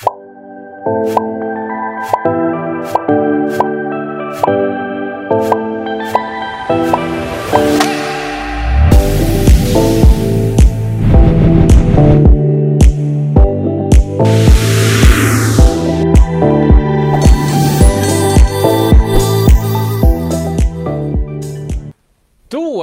Då 0.00 0.06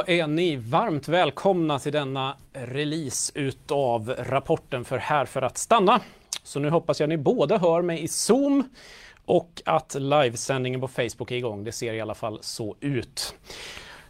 är 0.08 0.28
ni 0.28 0.56
varmt 0.56 1.08
välkomna 1.08 1.80
till 1.80 1.92
denna 1.92 2.38
release 2.54 3.32
utav 3.36 4.16
rapporten 4.20 4.86
för 4.86 4.98
Här 4.98 5.26
för 5.26 5.42
att 5.42 5.58
stanna. 5.58 6.02
Så 6.46 6.60
nu 6.60 6.70
hoppas 6.70 7.00
jag 7.00 7.10
ni 7.10 7.18
båda 7.18 7.58
hör 7.58 7.82
mig 7.82 8.04
i 8.04 8.08
Zoom 8.08 8.70
och 9.26 9.62
att 9.66 9.96
livesändningen 10.00 10.82
på 10.82 10.88
Facebook 10.88 11.32
är 11.32 11.36
igång. 11.36 11.64
Det 11.64 11.72
ser 11.72 11.94
i 11.94 12.02
alla 12.02 12.16
fall 12.16 12.40
så 12.42 12.76
ut. 12.80 13.36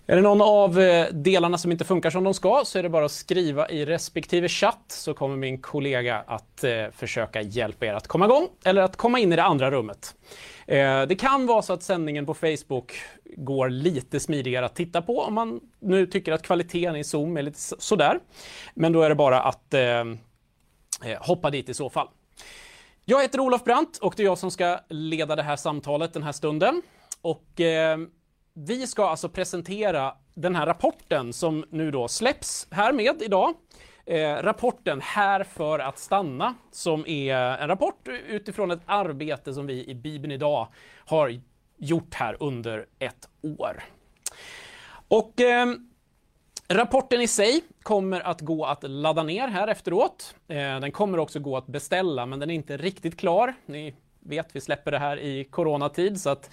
Är 0.07 0.16
det 0.16 0.21
någon 0.21 0.41
av 0.41 0.79
eh, 0.79 1.07
delarna 1.12 1.57
som 1.57 1.71
inte 1.71 1.85
funkar 1.85 2.09
som 2.09 2.23
de 2.23 2.34
ska 2.34 2.62
så 2.66 2.79
är 2.79 2.84
det 2.84 2.90
bara 2.90 3.05
att 3.05 3.12
skriva 3.12 3.70
i 3.70 3.85
respektive 3.85 4.48
chatt 4.48 4.85
så 4.88 5.13
kommer 5.13 5.35
min 5.35 5.62
kollega 5.62 6.23
att 6.27 6.63
eh, 6.63 6.85
försöka 6.91 7.41
hjälpa 7.41 7.85
er 7.85 7.93
att 7.93 8.07
komma 8.07 8.26
igång 8.26 8.48
eller 8.65 8.81
att 8.81 8.95
komma 8.95 9.20
in 9.20 9.34
i 9.34 9.35
det 9.35 9.43
andra 9.43 9.71
rummet. 9.71 10.15
Eh, 10.67 11.02
det 11.02 11.15
kan 11.20 11.45
vara 11.45 11.62
så 11.62 11.73
att 11.73 11.84
sändningen 11.84 12.26
på 12.26 12.34
Facebook 12.34 12.93
går 13.38 13.70
lite 13.70 14.20
smidigare 14.20 14.65
att 14.65 14.76
titta 14.76 15.02
på 15.02 15.21
om 15.21 15.34
man 15.34 15.59
nu 15.79 16.05
tycker 16.05 16.31
att 16.31 16.41
kvaliteten 16.41 16.95
i 16.95 17.04
Zoom 17.04 17.38
är 17.38 17.41
lite 17.41 17.59
sådär. 17.59 18.20
Men 18.73 18.93
då 18.93 19.02
är 19.02 19.09
det 19.09 19.15
bara 19.15 19.41
att 19.41 19.73
eh, 19.73 19.81
eh 19.81 20.05
hoppa 21.20 21.49
dit 21.49 21.70
i 21.70 21.73
så 21.73 21.90
fall. 21.90 22.07
Jag 23.08 23.22
heter 23.22 23.40
Olof 23.40 23.64
Brandt 23.64 23.98
och 23.98 24.14
det 24.18 24.23
är 24.23 24.26
jag 24.26 24.38
som 24.38 24.52
ska 24.52 24.80
leda 24.90 25.36
det 25.36 25.44
här 25.44 25.55
samtalet 25.55 26.13
den 26.13 26.23
här 26.23 26.32
stunden. 26.32 26.82
Och 27.21 27.62
eh, 27.62 27.98
vi 28.54 28.88
ska 28.88 29.10
alltså 29.10 29.29
presentera 29.29 30.13
den 30.34 30.55
här 30.55 30.66
rapporten 30.66 31.34
som 31.34 31.66
nu 31.70 31.91
då 31.91 32.07
släpps 32.07 32.68
härmed 32.71 33.21
idag. 33.21 33.54
Eh, 34.05 34.34
rapporten 34.35 35.02
Här 35.02 35.44
för 35.44 35.79
att 35.79 35.99
stanna, 35.99 36.55
som 36.71 37.07
är 37.07 37.35
en 37.35 37.68
rapport 37.68 38.07
utifrån 38.27 38.71
ett 38.71 38.82
arbete 38.85 39.54
som 39.54 39.68
vi 39.68 39.85
i 39.90 39.96
Bibeln 39.96 40.32
idag 40.32 40.68
har 41.05 41.41
gjort 41.77 42.13
här 42.13 42.38
under 42.40 42.85
ett 42.99 43.29
år. 43.41 43.84
Och 45.07 45.41
eh, 45.41 45.66
rapporten 46.68 47.21
i 47.21 47.27
sig 47.27 47.62
kommer 47.84 48.21
att 48.21 48.41
gå 48.41 48.66
att 48.66 48.84
ladda 48.84 49.24
ner 49.24 49.48
här 49.48 49.68
efteråt. 49.68 50.35
Eh, 50.48 50.55
den 50.55 50.91
kommer 50.91 51.18
också 51.18 51.40
gå 51.40 51.57
att 51.57 51.68
beställa, 51.68 52.26
men 52.26 52.40
den 52.40 52.49
är 52.49 52.54
inte 52.54 52.77
riktigt 52.77 53.18
klar. 53.18 53.54
Ni 53.66 53.96
vet, 54.20 54.55
vi 54.55 54.62
släpper 54.62 54.91
det 54.91 54.99
här 54.99 55.20
i 55.20 55.44
coronatid, 55.44 56.22
så 56.22 56.30
att 56.30 56.49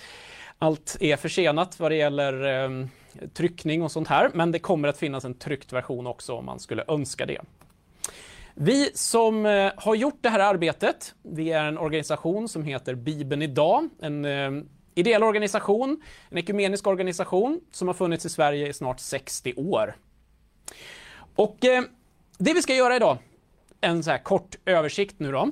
allt 0.58 0.96
är 1.00 1.16
försenat 1.16 1.80
vad 1.80 1.90
det 1.90 1.96
gäller 1.96 2.64
eh, 2.64 2.86
tryckning 3.34 3.82
och 3.82 3.92
sånt 3.92 4.08
här, 4.08 4.30
men 4.34 4.52
det 4.52 4.58
kommer 4.58 4.88
att 4.88 4.98
finnas 4.98 5.24
en 5.24 5.34
tryckt 5.34 5.72
version 5.72 6.06
också 6.06 6.34
om 6.34 6.44
man 6.44 6.60
skulle 6.60 6.84
önska 6.88 7.26
det. 7.26 7.40
Vi 8.54 8.90
som 8.94 9.46
eh, 9.46 9.72
har 9.76 9.94
gjort 9.94 10.18
det 10.20 10.28
här 10.28 10.40
arbetet, 10.40 11.14
vi 11.22 11.52
är 11.52 11.64
en 11.64 11.78
organisation 11.78 12.48
som 12.48 12.64
heter 12.64 12.94
Bibeln 12.94 13.42
idag, 13.42 13.88
en 14.00 14.24
eh, 14.24 14.50
ideell 14.94 15.22
organisation, 15.22 16.02
en 16.30 16.38
ekumenisk 16.38 16.86
organisation 16.86 17.60
som 17.70 17.88
har 17.88 17.94
funnits 17.94 18.26
i 18.26 18.28
Sverige 18.28 18.68
i 18.68 18.72
snart 18.72 19.00
60 19.00 19.54
år. 19.56 19.96
Och 21.36 21.64
eh, 21.64 21.82
det 22.38 22.54
vi 22.54 22.62
ska 22.62 22.74
göra 22.74 22.96
idag, 22.96 23.18
en 23.80 24.02
så 24.02 24.10
här 24.10 24.18
kort 24.18 24.56
översikt 24.66 25.18
nu 25.18 25.32
då, 25.32 25.50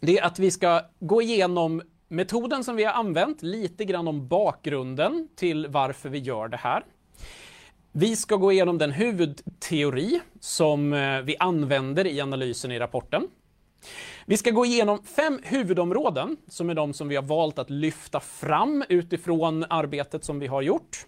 det 0.00 0.18
är 0.18 0.24
att 0.24 0.38
vi 0.38 0.50
ska 0.50 0.82
gå 1.00 1.22
igenom 1.22 1.82
metoden 2.08 2.64
som 2.64 2.76
vi 2.76 2.84
har 2.84 2.92
använt, 2.92 3.42
lite 3.42 3.84
grann 3.84 4.08
om 4.08 4.28
bakgrunden 4.28 5.28
till 5.36 5.66
varför 5.66 6.08
vi 6.08 6.18
gör 6.18 6.48
det 6.48 6.56
här. 6.56 6.84
Vi 7.92 8.16
ska 8.16 8.36
gå 8.36 8.52
igenom 8.52 8.78
den 8.78 8.92
huvudteori 8.92 10.20
som 10.40 10.92
eh, 10.92 11.20
vi 11.20 11.36
använder 11.38 12.06
i 12.06 12.20
analysen 12.20 12.72
i 12.72 12.78
rapporten. 12.78 13.28
Vi 14.30 14.36
ska 14.36 14.50
gå 14.50 14.64
igenom 14.64 15.02
fem 15.02 15.40
huvudområden 15.42 16.36
som 16.48 16.70
är 16.70 16.74
de 16.74 16.92
som 16.94 17.08
vi 17.08 17.16
har 17.16 17.22
valt 17.22 17.58
att 17.58 17.70
lyfta 17.70 18.20
fram 18.20 18.84
utifrån 18.88 19.64
arbetet 19.70 20.24
som 20.24 20.38
vi 20.38 20.46
har 20.46 20.62
gjort. 20.62 21.06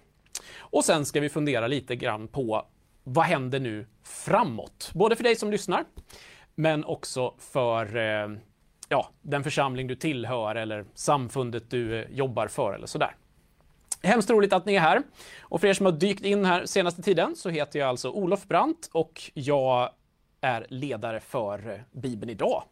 Och 0.58 0.84
sen 0.84 1.06
ska 1.06 1.20
vi 1.20 1.28
fundera 1.28 1.66
lite 1.66 1.96
grann 1.96 2.28
på 2.28 2.66
vad 3.04 3.24
händer 3.24 3.60
nu 3.60 3.86
framåt? 4.04 4.90
Både 4.94 5.16
för 5.16 5.24
dig 5.24 5.36
som 5.36 5.50
lyssnar, 5.50 5.84
men 6.54 6.84
också 6.84 7.34
för 7.38 7.96
eh, 7.96 8.38
ja, 8.88 9.08
den 9.22 9.44
församling 9.44 9.86
du 9.86 9.94
tillhör 9.94 10.54
eller 10.54 10.84
samfundet 10.94 11.70
du 11.70 12.00
eh, 12.00 12.10
jobbar 12.10 12.46
för 12.46 12.74
eller 12.74 12.86
sådär. 12.86 13.16
Hemskt 14.02 14.30
roligt 14.30 14.52
att 14.52 14.66
ni 14.66 14.74
är 14.74 14.80
här. 14.80 15.02
Och 15.40 15.60
för 15.60 15.68
er 15.68 15.74
som 15.74 15.86
har 15.86 15.92
dykt 15.92 16.24
in 16.24 16.44
här 16.44 16.66
senaste 16.66 17.02
tiden 17.02 17.36
så 17.36 17.48
heter 17.48 17.78
jag 17.78 17.88
alltså 17.88 18.10
Olof 18.10 18.48
Brandt 18.48 18.90
och 18.92 19.30
jag 19.34 19.90
är 20.40 20.66
ledare 20.68 21.20
för 21.20 21.70
eh, 21.70 21.80
Bibeln 21.92 22.30
idag. 22.30 22.62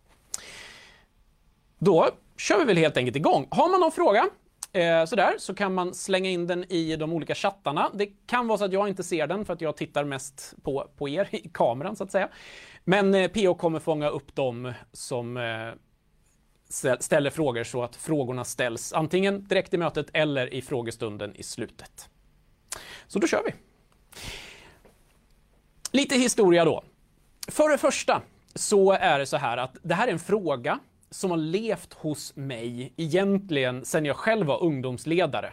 Då 1.82 2.10
kör 2.36 2.58
vi 2.58 2.64
väl 2.64 2.76
helt 2.76 2.96
enkelt 2.96 3.16
igång. 3.16 3.48
Har 3.50 3.68
man 3.68 3.80
någon 3.80 3.92
fråga 3.92 4.28
eh, 4.72 5.04
sådär, 5.04 5.34
så 5.38 5.54
kan 5.54 5.74
man 5.74 5.94
slänga 5.94 6.30
in 6.30 6.46
den 6.46 6.72
i 6.72 6.96
de 6.96 7.12
olika 7.12 7.34
chattarna. 7.34 7.90
Det 7.94 8.06
kan 8.26 8.46
vara 8.46 8.58
så 8.58 8.64
att 8.64 8.72
jag 8.72 8.88
inte 8.88 9.02
ser 9.02 9.26
den 9.26 9.44
för 9.44 9.52
att 9.52 9.60
jag 9.60 9.76
tittar 9.76 10.04
mest 10.04 10.54
på, 10.62 10.90
på 10.96 11.08
er 11.08 11.28
i 11.30 11.48
kameran 11.48 11.96
så 11.96 12.04
att 12.04 12.12
säga. 12.12 12.28
Men 12.84 13.14
eh, 13.14 13.28
PO 13.28 13.54
kommer 13.54 13.80
fånga 13.80 14.08
upp 14.08 14.34
dem 14.34 14.72
som 14.92 15.36
eh, 15.36 15.70
ställer 17.00 17.30
frågor 17.30 17.64
så 17.64 17.82
att 17.82 17.96
frågorna 17.96 18.44
ställs 18.44 18.92
antingen 18.92 19.44
direkt 19.48 19.74
i 19.74 19.78
mötet 19.78 20.06
eller 20.12 20.54
i 20.54 20.62
frågestunden 20.62 21.36
i 21.36 21.42
slutet. 21.42 22.08
Så 23.06 23.18
då 23.18 23.26
kör 23.26 23.42
vi. 23.46 23.54
Lite 25.92 26.14
historia 26.14 26.64
då. 26.64 26.84
För 27.48 27.68
det 27.68 27.78
första 27.78 28.22
så 28.54 28.92
är 28.92 29.18
det 29.18 29.26
så 29.26 29.36
här 29.36 29.56
att 29.56 29.76
det 29.82 29.94
här 29.94 30.08
är 30.08 30.12
en 30.12 30.18
fråga 30.18 30.78
som 31.10 31.30
har 31.30 31.38
levt 31.38 31.94
hos 31.94 32.36
mig 32.36 32.92
egentligen 32.96 33.84
sedan 33.84 34.04
jag 34.04 34.16
själv 34.16 34.46
var 34.46 34.62
ungdomsledare. 34.62 35.52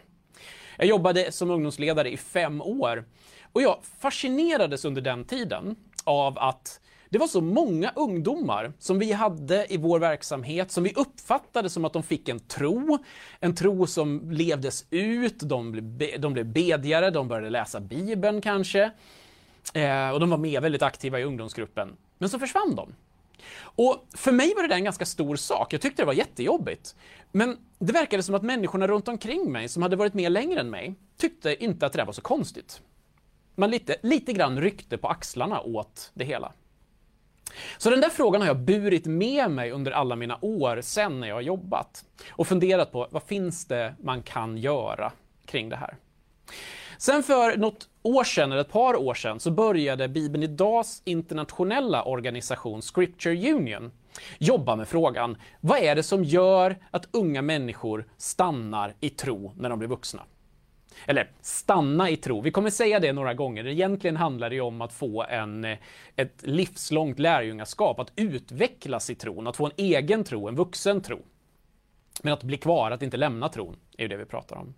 Jag 0.78 0.88
jobbade 0.88 1.32
som 1.32 1.50
ungdomsledare 1.50 2.12
i 2.12 2.18
fem 2.18 2.62
år 2.62 3.06
och 3.52 3.62
jag 3.62 3.80
fascinerades 4.00 4.86
under 4.86 5.02
den 5.02 5.26
tiden 5.26 5.76
av 6.04 6.40
att 6.40 6.80
det 7.10 7.18
var 7.18 7.28
så 7.28 7.42
många 7.42 7.92
ungdomar 7.96 8.74
som 8.80 9.00
vi 9.00 9.12
hade 9.12 9.74
i 9.74 9.78
vår 9.78 10.00
verksamhet 10.00 10.72
som 10.72 10.84
vi 10.84 10.94
uppfattade 10.96 11.70
som 11.70 11.86
att 11.86 11.94
de 11.94 12.04
fick 12.04 12.30
en 12.30 12.40
tro, 12.40 12.98
en 13.40 13.56
tro 13.56 13.88
som 13.88 14.32
levdes 14.32 14.86
ut, 14.90 15.40
de 15.40 15.72
blev, 15.72 16.22
de 16.22 16.34
blev 16.34 16.46
bedjare, 16.46 17.10
de 17.10 17.28
började 17.28 17.50
läsa 17.50 17.80
Bibeln 17.80 18.42
kanske, 18.42 18.92
eh, 19.74 20.10
och 20.10 20.20
de 20.20 20.30
var 20.30 20.38
med 20.38 20.62
väldigt 20.62 20.82
aktiva 20.82 21.20
i 21.20 21.24
ungdomsgruppen. 21.24 21.98
Men 22.18 22.30
så 22.30 22.40
försvann 22.40 22.76
de. 22.76 22.94
Och 23.62 24.08
för 24.14 24.32
mig 24.32 24.54
var 24.56 24.62
det 24.62 24.68
där 24.68 24.76
en 24.76 24.84
ganska 24.84 25.06
stor 25.06 25.36
sak. 25.36 25.74
Jag 25.74 25.82
tyckte 25.82 26.02
det 26.02 26.06
var 26.06 26.14
jättejobbigt. 26.14 26.96
Men 27.32 27.58
det 27.80 27.94
verkade 27.94 28.24
som 28.24 28.36
att 28.36 28.44
människorna 28.44 28.88
runt 28.88 29.08
omkring 29.08 29.52
mig, 29.52 29.70
som 29.70 29.84
hade 29.84 29.96
varit 29.96 30.14
med 30.14 30.32
längre 30.32 30.60
än 30.60 30.70
mig, 30.70 30.96
tyckte 31.18 31.64
inte 31.64 31.86
att 31.86 31.94
det 31.94 32.00
där 32.00 32.06
var 32.06 32.14
så 32.14 32.22
konstigt. 32.22 32.82
Man 33.56 33.72
lite, 33.72 33.96
lite 34.04 34.34
grann 34.34 34.62
ryckte 34.62 34.98
på 34.98 35.08
axlarna 35.08 35.62
åt 35.62 36.12
det 36.14 36.26
hela. 36.26 36.54
Så 37.78 37.90
den 37.90 38.02
där 38.02 38.10
frågan 38.10 38.42
har 38.42 38.48
jag 38.48 38.60
burit 38.60 39.06
med 39.06 39.52
mig 39.52 39.72
under 39.72 39.92
alla 39.92 40.16
mina 40.16 40.38
år 40.42 40.82
sen 40.82 41.20
när 41.20 41.28
jag 41.28 41.36
har 41.36 41.42
jobbat 41.42 42.06
och 42.30 42.48
funderat 42.48 42.92
på 42.92 43.08
vad 43.12 43.24
finns 43.24 43.66
det 43.66 43.96
man 44.04 44.24
kan 44.24 44.58
göra 44.58 45.12
kring 45.46 45.70
det 45.70 45.76
här. 45.76 45.98
Sen 46.98 47.24
för 47.24 47.58
något 47.58 47.90
år 48.04 48.24
sedan, 48.24 48.52
eller 48.52 48.62
ett 48.62 48.72
par 48.72 48.96
år 48.96 49.14
sedan, 49.14 49.40
så 49.40 49.52
började 49.52 50.08
Bibeln 50.08 50.44
Idags 50.44 51.02
internationella 51.06 52.04
organisation 52.04 52.82
Scripture 52.82 53.54
Union 53.54 53.92
jobba 54.38 54.76
med 54.76 54.88
frågan, 54.88 55.38
vad 55.62 55.80
är 55.80 55.96
det 55.96 56.04
som 56.04 56.24
gör 56.24 56.76
att 56.92 57.08
unga 57.12 57.42
människor 57.42 58.08
stannar 58.18 58.94
i 59.00 59.10
tro 59.10 59.54
när 59.58 59.70
de 59.70 59.80
blir 59.80 59.90
vuxna? 59.90 60.24
Eller 61.06 61.32
stanna 61.42 62.10
i 62.10 62.18
tro. 62.18 62.42
Vi 62.42 62.52
kommer 62.52 62.70
säga 62.70 63.00
det 63.00 63.14
några 63.14 63.34
gånger. 63.34 63.68
Egentligen 63.68 64.18
handlar 64.18 64.50
det 64.50 64.62
om 64.62 64.82
att 64.82 64.94
få 64.94 65.24
en, 65.24 65.66
ett 66.16 66.42
livslångt 66.42 67.20
lärjungaskap, 67.20 68.00
att 68.00 68.12
utvecklas 68.16 69.10
i 69.10 69.16
tron, 69.16 69.48
att 69.48 69.58
få 69.58 69.66
en 69.66 69.72
egen 69.78 70.24
tro, 70.24 70.48
en 70.48 70.56
vuxen 70.56 71.02
tro. 71.02 71.20
Men 72.22 72.34
att 72.34 72.44
bli 72.44 72.58
kvar, 72.58 72.92
att 72.92 73.02
inte 73.02 73.18
lämna 73.18 73.50
tron, 73.50 73.76
är 73.98 74.02
ju 74.02 74.08
det 74.08 74.18
vi 74.18 74.26
pratar 74.26 74.56
om. 74.56 74.74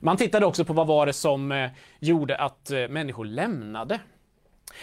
Man 0.00 0.16
tittade 0.16 0.46
också 0.46 0.64
på 0.64 0.72
vad 0.72 0.86
var 0.86 1.06
det 1.06 1.12
som 1.12 1.52
eh, 1.52 1.70
gjorde 1.98 2.36
att 2.36 2.70
eh, 2.70 2.88
människor 2.88 3.24
lämnade. 3.24 4.00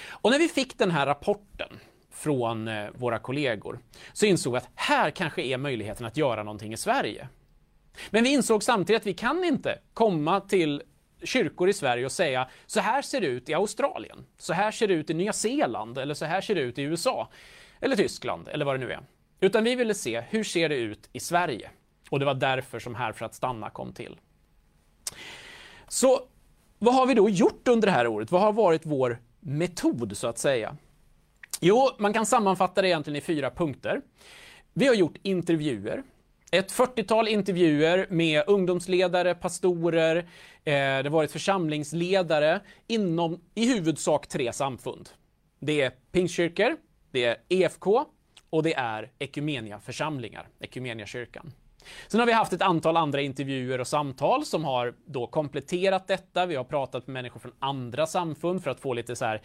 Och 0.09 0.31
när 0.31 0.39
vi 0.39 0.47
fick 0.47 0.77
den 0.77 0.91
här 0.91 1.05
rapporten 1.05 1.79
från 2.11 2.67
eh, 2.67 2.87
våra 2.95 3.19
kollegor 3.19 3.79
så 4.13 4.25
insåg 4.25 4.53
vi 4.53 4.57
att 4.57 4.69
här 4.75 5.11
kanske 5.11 5.41
är 5.41 5.57
möjligheten 5.57 6.05
att 6.05 6.17
göra 6.17 6.43
någonting 6.43 6.73
i 6.73 6.77
Sverige. 6.77 7.27
Men 8.09 8.23
vi 8.23 8.33
insåg 8.33 8.63
samtidigt 8.63 9.01
att 9.01 9.07
vi 9.07 9.13
kan 9.13 9.43
inte 9.43 9.79
komma 9.93 10.39
till 10.39 10.83
kyrkor 11.23 11.69
i 11.69 11.73
Sverige 11.73 12.05
och 12.05 12.11
säga 12.11 12.47
så 12.65 12.79
här 12.79 13.01
ser 13.01 13.21
det 13.21 13.27
ut 13.27 13.49
i 13.49 13.53
Australien, 13.53 14.25
så 14.37 14.53
här 14.53 14.71
ser 14.71 14.87
det 14.87 14.93
ut 14.93 15.09
i 15.09 15.13
Nya 15.13 15.33
Zeeland 15.33 15.97
eller 15.97 16.13
så 16.13 16.25
här 16.25 16.41
ser 16.41 16.55
det 16.55 16.61
ut 16.61 16.77
i 16.77 16.81
USA 16.81 17.29
eller 17.79 17.95
Tyskland 17.95 18.47
eller 18.47 18.65
vad 18.65 18.75
det 18.79 18.85
nu 18.85 18.91
är. 18.91 19.01
Utan 19.39 19.63
vi 19.63 19.75
ville 19.75 19.93
se 19.93 20.21
hur 20.29 20.43
ser 20.43 20.69
det 20.69 20.75
ut 20.75 21.09
i 21.13 21.19
Sverige? 21.19 21.69
Och 22.09 22.19
det 22.19 22.25
var 22.25 22.33
därför 22.33 22.79
som 22.79 22.95
Här 22.95 23.11
för 23.11 23.25
att 23.25 23.35
stanna 23.35 23.69
kom 23.69 23.93
till. 23.93 24.17
Så 25.87 26.21
vad 26.79 26.93
har 26.93 27.05
vi 27.05 27.13
då 27.13 27.29
gjort 27.29 27.67
under 27.67 27.87
det 27.87 27.91
här 27.91 28.07
året? 28.07 28.31
Vad 28.31 28.41
har 28.41 28.53
varit 28.53 28.85
vår 28.85 29.21
metod 29.39 30.17
så 30.17 30.27
att 30.27 30.37
säga? 30.37 30.77
Jo, 31.61 31.89
man 31.99 32.13
kan 32.13 32.25
sammanfatta 32.25 32.81
det 32.81 32.87
egentligen 32.87 33.17
i 33.17 33.21
fyra 33.21 33.51
punkter. 33.51 34.01
Vi 34.73 34.87
har 34.87 34.93
gjort 34.93 35.17
intervjuer. 35.21 36.03
Ett 36.51 36.71
40-tal 36.71 37.27
intervjuer 37.27 38.07
med 38.09 38.43
ungdomsledare, 38.47 39.35
pastorer, 39.35 40.17
eh, 40.17 40.23
det 40.63 41.03
har 41.03 41.09
varit 41.09 41.31
församlingsledare 41.31 42.61
inom 42.87 43.41
i 43.55 43.73
huvudsak 43.73 44.27
tre 44.27 44.53
samfund. 44.53 45.09
Det 45.59 45.81
är 45.81 45.91
pingstkyrkor, 46.11 46.77
det 47.11 47.23
är 47.25 47.37
EFK 47.49 48.05
och 48.49 48.63
det 48.63 48.73
är 48.73 49.11
Ekumenia-församlingar, 49.19 50.47
Sen 52.07 52.19
har 52.19 52.27
vi 52.27 52.33
haft 52.33 52.53
ett 52.53 52.61
antal 52.61 52.97
andra 52.97 53.21
intervjuer 53.21 53.79
och 53.79 53.87
samtal 53.87 54.45
som 54.45 54.65
har 54.65 54.95
då 55.05 55.27
kompletterat 55.27 56.07
detta. 56.07 56.45
Vi 56.45 56.55
har 56.55 56.63
pratat 56.63 57.07
med 57.07 57.13
människor 57.13 57.39
från 57.39 57.53
andra 57.59 58.05
samfund 58.05 58.63
för 58.63 58.71
att 58.71 58.79
få 58.79 58.93
lite 58.93 59.15
så 59.15 59.25
här, 59.25 59.41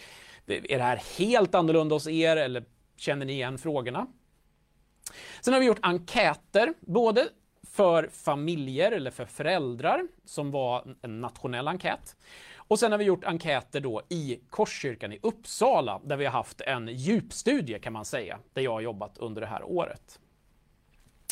är 0.46 0.78
det 0.78 0.84
här 0.84 1.02
helt 1.18 1.54
annorlunda 1.54 1.94
hos 1.94 2.08
er 2.08 2.36
eller 2.36 2.64
känner 2.96 3.26
ni 3.26 3.32
igen 3.32 3.58
frågorna? 3.58 4.06
Sen 5.40 5.52
har 5.54 5.60
vi 5.60 5.66
gjort 5.66 5.78
enkäter, 5.82 6.74
både 6.80 7.28
för 7.66 8.08
familjer 8.12 8.92
eller 8.92 9.10
för 9.10 9.24
föräldrar, 9.24 10.08
som 10.24 10.50
var 10.50 10.96
en 11.02 11.20
nationell 11.20 11.68
enkät. 11.68 12.16
Och 12.56 12.78
sen 12.78 12.92
har 12.92 12.98
vi 12.98 13.04
gjort 13.04 13.24
enkäter 13.24 13.80
då 13.80 14.02
i 14.08 14.40
Korskyrkan 14.50 15.12
i 15.12 15.18
Uppsala, 15.22 16.00
där 16.04 16.16
vi 16.16 16.24
har 16.24 16.32
haft 16.32 16.60
en 16.60 16.88
djupstudie 16.88 17.78
kan 17.78 17.92
man 17.92 18.04
säga, 18.04 18.38
där 18.52 18.62
jag 18.62 18.72
har 18.72 18.80
jobbat 18.80 19.18
under 19.18 19.40
det 19.40 19.46
här 19.46 19.62
året. 19.62 20.20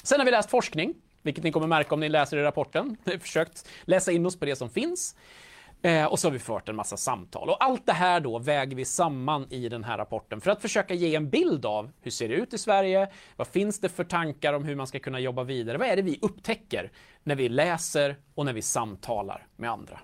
Sen 0.03 0.21
har 0.21 0.25
vi 0.25 0.31
läst 0.31 0.51
forskning, 0.51 0.95
vilket 1.23 1.45
ni 1.45 1.53
kommer 1.53 1.67
märka 1.67 1.95
om 1.95 2.01
ni 2.01 2.09
läser 2.09 2.37
i 2.37 2.43
rapporten. 2.43 2.97
Vi 3.05 3.13
har 3.13 3.19
försökt 3.19 3.69
läsa 3.85 4.13
in 4.13 4.27
oss 4.27 4.39
på 4.39 4.45
det 4.45 4.57
som 4.57 4.71
finns. 4.71 5.17
Eh, 5.83 6.05
och 6.05 6.19
så 6.19 6.29
har 6.29 6.33
vi 6.33 6.39
fört 6.39 6.69
en 6.69 6.77
massa 6.77 6.97
samtal. 6.97 7.51
Och 7.51 7.65
allt 7.65 7.87
det 7.87 7.93
här 7.93 8.21
då 8.21 8.39
väger 8.39 8.77
vi 8.77 8.85
samman 8.85 9.47
i 9.51 9.69
den 9.69 9.85
här 9.85 9.99
rapporten 9.99 10.41
för 10.41 10.51
att 10.51 10.63
försöka 10.63 10.95
ge 10.95 11.15
en 11.15 11.31
bild 11.31 11.67
av 11.67 11.91
hur 12.01 12.11
ser 12.11 12.29
det 12.29 12.35
ut 12.35 12.55
i 12.55 12.59
Sverige? 12.59 13.09
Vad 13.37 13.47
finns 13.47 13.81
det 13.81 13.89
för 13.89 14.05
tankar 14.05 14.53
om 14.53 14.65
hur 14.65 14.75
man 14.75 14.87
ska 14.87 14.99
kunna 14.99 15.21
jobba 15.21 15.45
vidare? 15.45 15.79
Vad 15.79 15.89
är 15.89 15.97
det 15.97 16.03
vi 16.03 16.19
upptäcker 16.23 16.91
när 17.23 17.35
vi 17.35 17.49
läser 17.49 18.17
och 18.35 18.45
när 18.45 18.53
vi 18.53 18.63
samtalar 18.63 19.47
med 19.57 19.71
andra? 19.71 20.01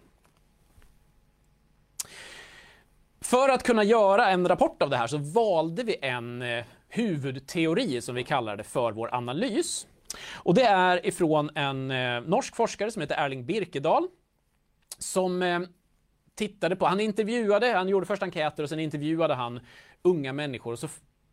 För 3.20 3.48
att 3.48 3.62
kunna 3.62 3.84
göra 3.84 4.30
en 4.30 4.48
rapport 4.48 4.82
av 4.82 4.90
det 4.90 4.96
här 4.96 5.06
så 5.06 5.18
valde 5.18 5.82
vi 5.82 5.96
en 6.02 6.42
eh, 6.42 6.64
huvudteori 6.88 8.00
som 8.00 8.14
vi 8.14 8.24
kallar 8.24 8.56
det 8.56 8.64
för 8.64 8.92
vår 8.92 9.14
analys. 9.14 9.86
Och 10.34 10.54
det 10.54 10.62
är 10.64 11.06
ifrån 11.06 11.50
en 11.54 11.90
eh, 11.90 12.20
norsk 12.20 12.56
forskare 12.56 12.90
som 12.90 13.02
heter 13.02 13.24
Erling 13.24 13.46
Birkedal 13.46 14.08
som 14.98 15.42
eh, 15.42 15.60
tittade 16.34 16.76
på, 16.76 16.86
han 16.86 17.00
intervjuade, 17.00 17.72
han 17.72 17.88
gjorde 17.88 18.06
först 18.06 18.22
enkäter 18.22 18.62
och 18.62 18.68
sen 18.68 18.80
intervjuade 18.80 19.34
han 19.34 19.60
unga 20.02 20.32
människor 20.32 20.72
och 20.72 20.78
så 20.78 20.88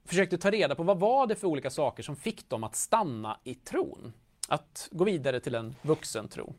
försökte 0.06 0.38
ta 0.38 0.52
reda 0.52 0.76
på 0.76 0.84
vad 0.84 1.00
var 1.00 1.28
det 1.28 1.36
för 1.36 1.48
olika 1.48 1.70
saker 1.70 2.04
som 2.04 2.16
fick 2.16 2.50
dem 2.50 2.64
att 2.64 2.76
stanna 2.76 3.40
i 3.44 3.56
tron. 3.56 4.14
Att 4.48 4.88
gå 4.92 5.04
vidare 5.04 5.40
till 5.40 5.56
en 5.56 5.76
vuxen 5.82 6.28
tro. 6.28 6.54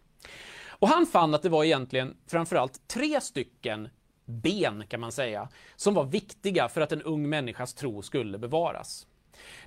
Och 0.69 0.89
han 0.89 1.07
fann 1.07 1.35
att 1.35 1.43
det 1.43 1.49
var 1.49 1.65
egentligen 1.65 2.17
framförallt 2.27 2.89
tre 2.89 3.21
stycken 3.21 3.89
ben, 4.25 4.85
kan 4.89 5.01
man 5.01 5.13
säga, 5.13 5.49
som 5.77 5.95
var 5.95 6.05
viktiga 6.05 6.69
för 6.69 6.81
att 6.81 6.93
en 6.93 7.03
ung 7.03 7.29
människas 7.29 7.75
tro 7.75 8.03
skulle 8.03 8.39
bevaras. 8.39 9.07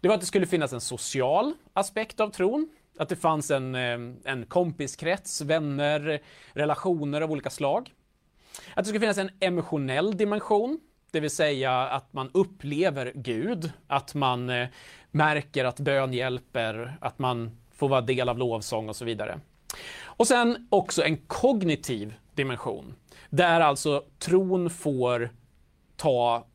Det 0.01 0.07
var 0.07 0.15
att 0.15 0.21
det 0.21 0.27
skulle 0.27 0.47
finnas 0.47 0.73
en 0.73 0.81
social 0.81 1.53
aspekt 1.73 2.19
av 2.19 2.29
tron, 2.29 2.69
att 2.97 3.09
det 3.09 3.15
fanns 3.15 3.51
en, 3.51 3.75
eh, 3.75 3.99
en 4.23 4.45
kompiskrets, 4.45 5.41
vänner, 5.41 6.21
relationer 6.53 7.21
av 7.21 7.31
olika 7.31 7.49
slag. 7.49 7.93
Att 8.73 8.83
det 8.83 8.85
skulle 8.85 8.99
finnas 8.99 9.17
en 9.17 9.31
emotionell 9.39 10.17
dimension, 10.17 10.79
det 11.11 11.19
vill 11.19 11.29
säga 11.29 11.71
att 11.71 12.13
man 12.13 12.29
upplever 12.33 13.11
Gud, 13.15 13.71
att 13.87 14.13
man 14.13 14.49
eh, 14.49 14.67
märker 15.11 15.65
att 15.65 15.79
bön 15.79 16.13
hjälper, 16.13 16.97
att 17.01 17.19
man 17.19 17.57
får 17.71 17.89
vara 17.89 18.01
del 18.01 18.29
av 18.29 18.37
lovsång 18.37 18.89
och 18.89 18.95
så 18.95 19.05
vidare. 19.05 19.39
Och 20.03 20.27
sen 20.27 20.67
också 20.69 21.03
en 21.03 21.17
kognitiv 21.17 22.13
dimension, 22.35 22.95
där 23.29 23.59
alltså 23.59 24.03
tron 24.19 24.69
får 24.69 25.29
ta 25.95 26.47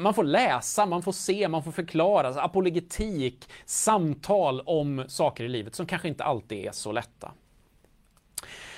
man 0.00 0.14
får 0.14 0.24
läsa, 0.24 0.86
man 0.86 1.02
får 1.02 1.12
se, 1.12 1.48
man 1.48 1.62
får 1.64 1.72
förklara, 1.72 2.26
alltså 2.26 2.40
apologetik, 2.40 3.48
samtal 3.64 4.60
om 4.60 5.04
saker 5.08 5.44
i 5.44 5.48
livet 5.48 5.74
som 5.74 5.86
kanske 5.86 6.08
inte 6.08 6.24
alltid 6.24 6.66
är 6.66 6.72
så 6.72 6.92
lätta. 6.92 7.32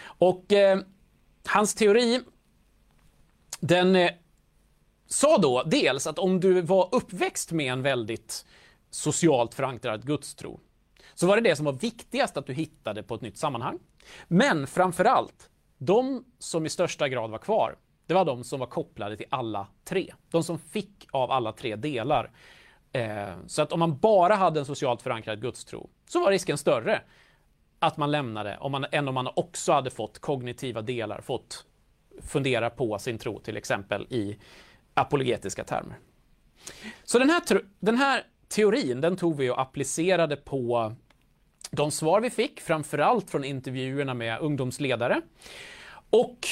Och 0.02 0.52
eh, 0.52 0.78
hans 1.46 1.74
teori, 1.74 2.20
den 3.60 3.96
eh, 3.96 4.10
sa 5.06 5.38
då 5.38 5.62
dels 5.62 6.06
att 6.06 6.18
om 6.18 6.40
du 6.40 6.60
var 6.60 6.88
uppväxt 6.92 7.52
med 7.52 7.72
en 7.72 7.82
väldigt 7.82 8.46
socialt 8.90 9.54
förankrad 9.54 10.06
gudstro, 10.06 10.60
så 11.14 11.26
var 11.26 11.36
det 11.36 11.42
det 11.42 11.56
som 11.56 11.64
var 11.64 11.72
viktigast 11.72 12.36
att 12.36 12.46
du 12.46 12.52
hittade 12.52 13.02
på 13.02 13.14
ett 13.14 13.20
nytt 13.20 13.38
sammanhang. 13.38 13.78
Men 14.28 14.66
framförallt, 14.66 15.50
de 15.78 16.24
som 16.38 16.66
i 16.66 16.68
största 16.68 17.08
grad 17.08 17.30
var 17.30 17.38
kvar, 17.38 17.76
det 18.06 18.14
var 18.14 18.24
de 18.24 18.44
som 18.44 18.60
var 18.60 18.66
kopplade 18.66 19.16
till 19.16 19.26
alla 19.30 19.66
tre. 19.84 20.14
De 20.30 20.42
som 20.44 20.58
fick 20.58 21.08
av 21.10 21.30
alla 21.30 21.52
tre 21.52 21.76
delar. 21.76 22.30
Eh, 22.92 23.36
så 23.46 23.62
att 23.62 23.72
om 23.72 23.80
man 23.80 23.98
bara 23.98 24.34
hade 24.34 24.60
en 24.60 24.66
socialt 24.66 25.02
förankrad 25.02 25.40
gudstro 25.40 25.90
så 26.06 26.20
var 26.20 26.30
risken 26.30 26.58
större 26.58 27.02
att 27.78 27.96
man 27.96 28.10
lämnade 28.10 28.56
om 28.60 28.72
man, 28.72 28.86
än 28.92 29.08
om 29.08 29.14
man 29.14 29.28
också 29.36 29.72
hade 29.72 29.90
fått 29.90 30.18
kognitiva 30.18 30.82
delar, 30.82 31.20
fått 31.20 31.64
fundera 32.22 32.70
på 32.70 32.98
sin 32.98 33.18
tro 33.18 33.40
till 33.40 33.56
exempel 33.56 34.06
i 34.10 34.38
apologetiska 34.94 35.64
termer. 35.64 35.98
Så 37.04 37.18
den 37.18 37.30
här, 37.30 37.42
den 37.80 37.96
här 37.96 38.22
teorin, 38.48 39.00
den 39.00 39.16
tog 39.16 39.36
vi 39.36 39.50
och 39.50 39.60
applicerade 39.60 40.36
på 40.36 40.94
de 41.70 41.90
svar 41.90 42.20
vi 42.20 42.30
fick, 42.30 42.60
framförallt 42.60 43.30
från 43.30 43.44
intervjuerna 43.44 44.14
med 44.14 44.40
ungdomsledare. 44.40 45.20
Och 46.10 46.48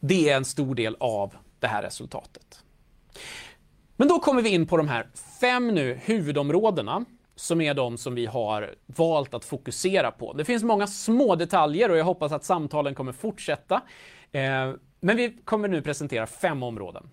det 0.00 0.30
är 0.30 0.36
en 0.36 0.44
stor 0.44 0.74
del 0.74 0.96
av 1.00 1.36
det 1.60 1.66
här 1.66 1.82
resultatet. 1.82 2.64
Men 3.96 4.08
då 4.08 4.18
kommer 4.18 4.42
vi 4.42 4.48
in 4.48 4.66
på 4.66 4.76
de 4.76 4.88
här 4.88 5.06
fem 5.40 5.68
nu 5.68 5.94
huvudområdena 6.02 7.04
som 7.36 7.60
är 7.60 7.74
de 7.74 7.98
som 7.98 8.14
vi 8.14 8.26
har 8.26 8.74
valt 8.86 9.34
att 9.34 9.44
fokusera 9.44 10.10
på. 10.10 10.32
Det 10.32 10.44
finns 10.44 10.62
många 10.62 10.86
små 10.86 11.36
detaljer 11.36 11.90
och 11.90 11.96
jag 11.96 12.04
hoppas 12.04 12.32
att 12.32 12.44
samtalen 12.44 12.94
kommer 12.94 13.12
fortsätta. 13.12 13.82
Eh, 14.32 14.72
men 15.00 15.16
vi 15.16 15.38
kommer 15.44 15.68
nu 15.68 15.82
presentera 15.82 16.26
fem 16.26 16.62
områden. 16.62 17.10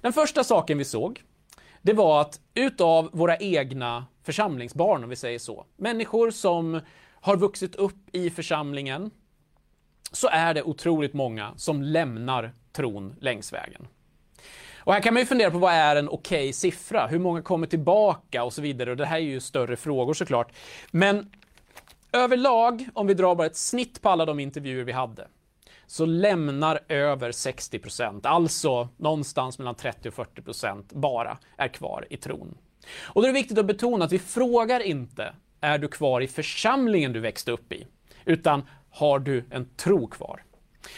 Den 0.00 0.12
första 0.12 0.44
saken 0.44 0.78
vi 0.78 0.84
såg, 0.84 1.22
det 1.82 1.92
var 1.92 2.20
att 2.20 2.40
utav 2.54 3.10
våra 3.12 3.36
egna 3.36 4.06
församlingsbarn, 4.24 5.04
om 5.04 5.10
vi 5.10 5.16
säger 5.16 5.38
så, 5.38 5.66
människor 5.76 6.30
som 6.30 6.80
har 7.14 7.36
vuxit 7.36 7.74
upp 7.74 7.96
i 8.12 8.30
församlingen, 8.30 9.10
så 10.12 10.28
är 10.28 10.54
det 10.54 10.62
otroligt 10.62 11.14
många 11.14 11.52
som 11.56 11.82
lämnar 11.82 12.52
tron 12.72 13.16
längs 13.20 13.52
vägen. 13.52 13.86
Och 14.78 14.92
här 14.92 15.00
kan 15.00 15.14
man 15.14 15.20
ju 15.20 15.26
fundera 15.26 15.50
på 15.50 15.58
vad 15.58 15.72
är 15.72 15.96
en 15.96 16.08
okej 16.08 16.38
okay 16.38 16.52
siffra? 16.52 17.06
Hur 17.06 17.18
många 17.18 17.42
kommer 17.42 17.66
tillbaka 17.66 18.44
och 18.44 18.52
så 18.52 18.62
vidare. 18.62 18.90
Och 18.90 18.96
det 18.96 19.06
här 19.06 19.16
är 19.16 19.20
ju 19.20 19.40
större 19.40 19.76
frågor 19.76 20.14
såklart. 20.14 20.52
Men 20.90 21.30
överlag, 22.12 22.88
om 22.94 23.06
vi 23.06 23.14
drar 23.14 23.34
bara 23.34 23.46
ett 23.46 23.56
snitt 23.56 24.02
på 24.02 24.08
alla 24.08 24.24
de 24.24 24.40
intervjuer 24.40 24.84
vi 24.84 24.92
hade, 24.92 25.28
så 25.86 26.06
lämnar 26.06 26.80
över 26.88 27.32
60 27.32 27.78
procent, 27.78 28.26
alltså 28.26 28.88
någonstans 28.96 29.58
mellan 29.58 29.74
30 29.74 30.08
och 30.08 30.14
40 30.14 30.42
procent 30.42 30.92
bara, 30.92 31.38
är 31.56 31.68
kvar 31.68 32.06
i 32.10 32.16
tron. 32.16 32.58
Och 33.02 33.22
då 33.22 33.28
är 33.28 33.32
det 33.32 33.38
viktigt 33.38 33.58
att 33.58 33.66
betona 33.66 34.04
att 34.04 34.12
vi 34.12 34.18
frågar 34.18 34.80
inte, 34.80 35.34
är 35.60 35.78
du 35.78 35.88
kvar 35.88 36.20
i 36.20 36.28
församlingen 36.28 37.12
du 37.12 37.20
växte 37.20 37.52
upp 37.52 37.72
i? 37.72 37.86
Utan 38.24 38.62
har 38.90 39.18
du 39.18 39.44
en 39.50 39.68
tro 39.76 40.08
kvar? 40.08 40.42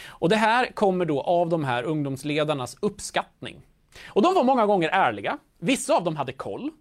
Och 0.07 0.29
det 0.29 0.35
här 0.35 0.71
kommer 0.73 1.05
då 1.05 1.21
av 1.21 1.49
de 1.49 1.63
här 1.63 1.83
ungdomsledarnas 1.83 2.77
uppskattning. 2.79 3.61
Och 4.07 4.21
de 4.21 4.33
var 4.33 4.43
många 4.43 4.65
gånger 4.65 4.89
ärliga. 4.89 5.37
Vissa 5.59 5.95
av 5.95 6.03
dem 6.03 6.15
hade 6.15 6.33
koll. 6.33 6.71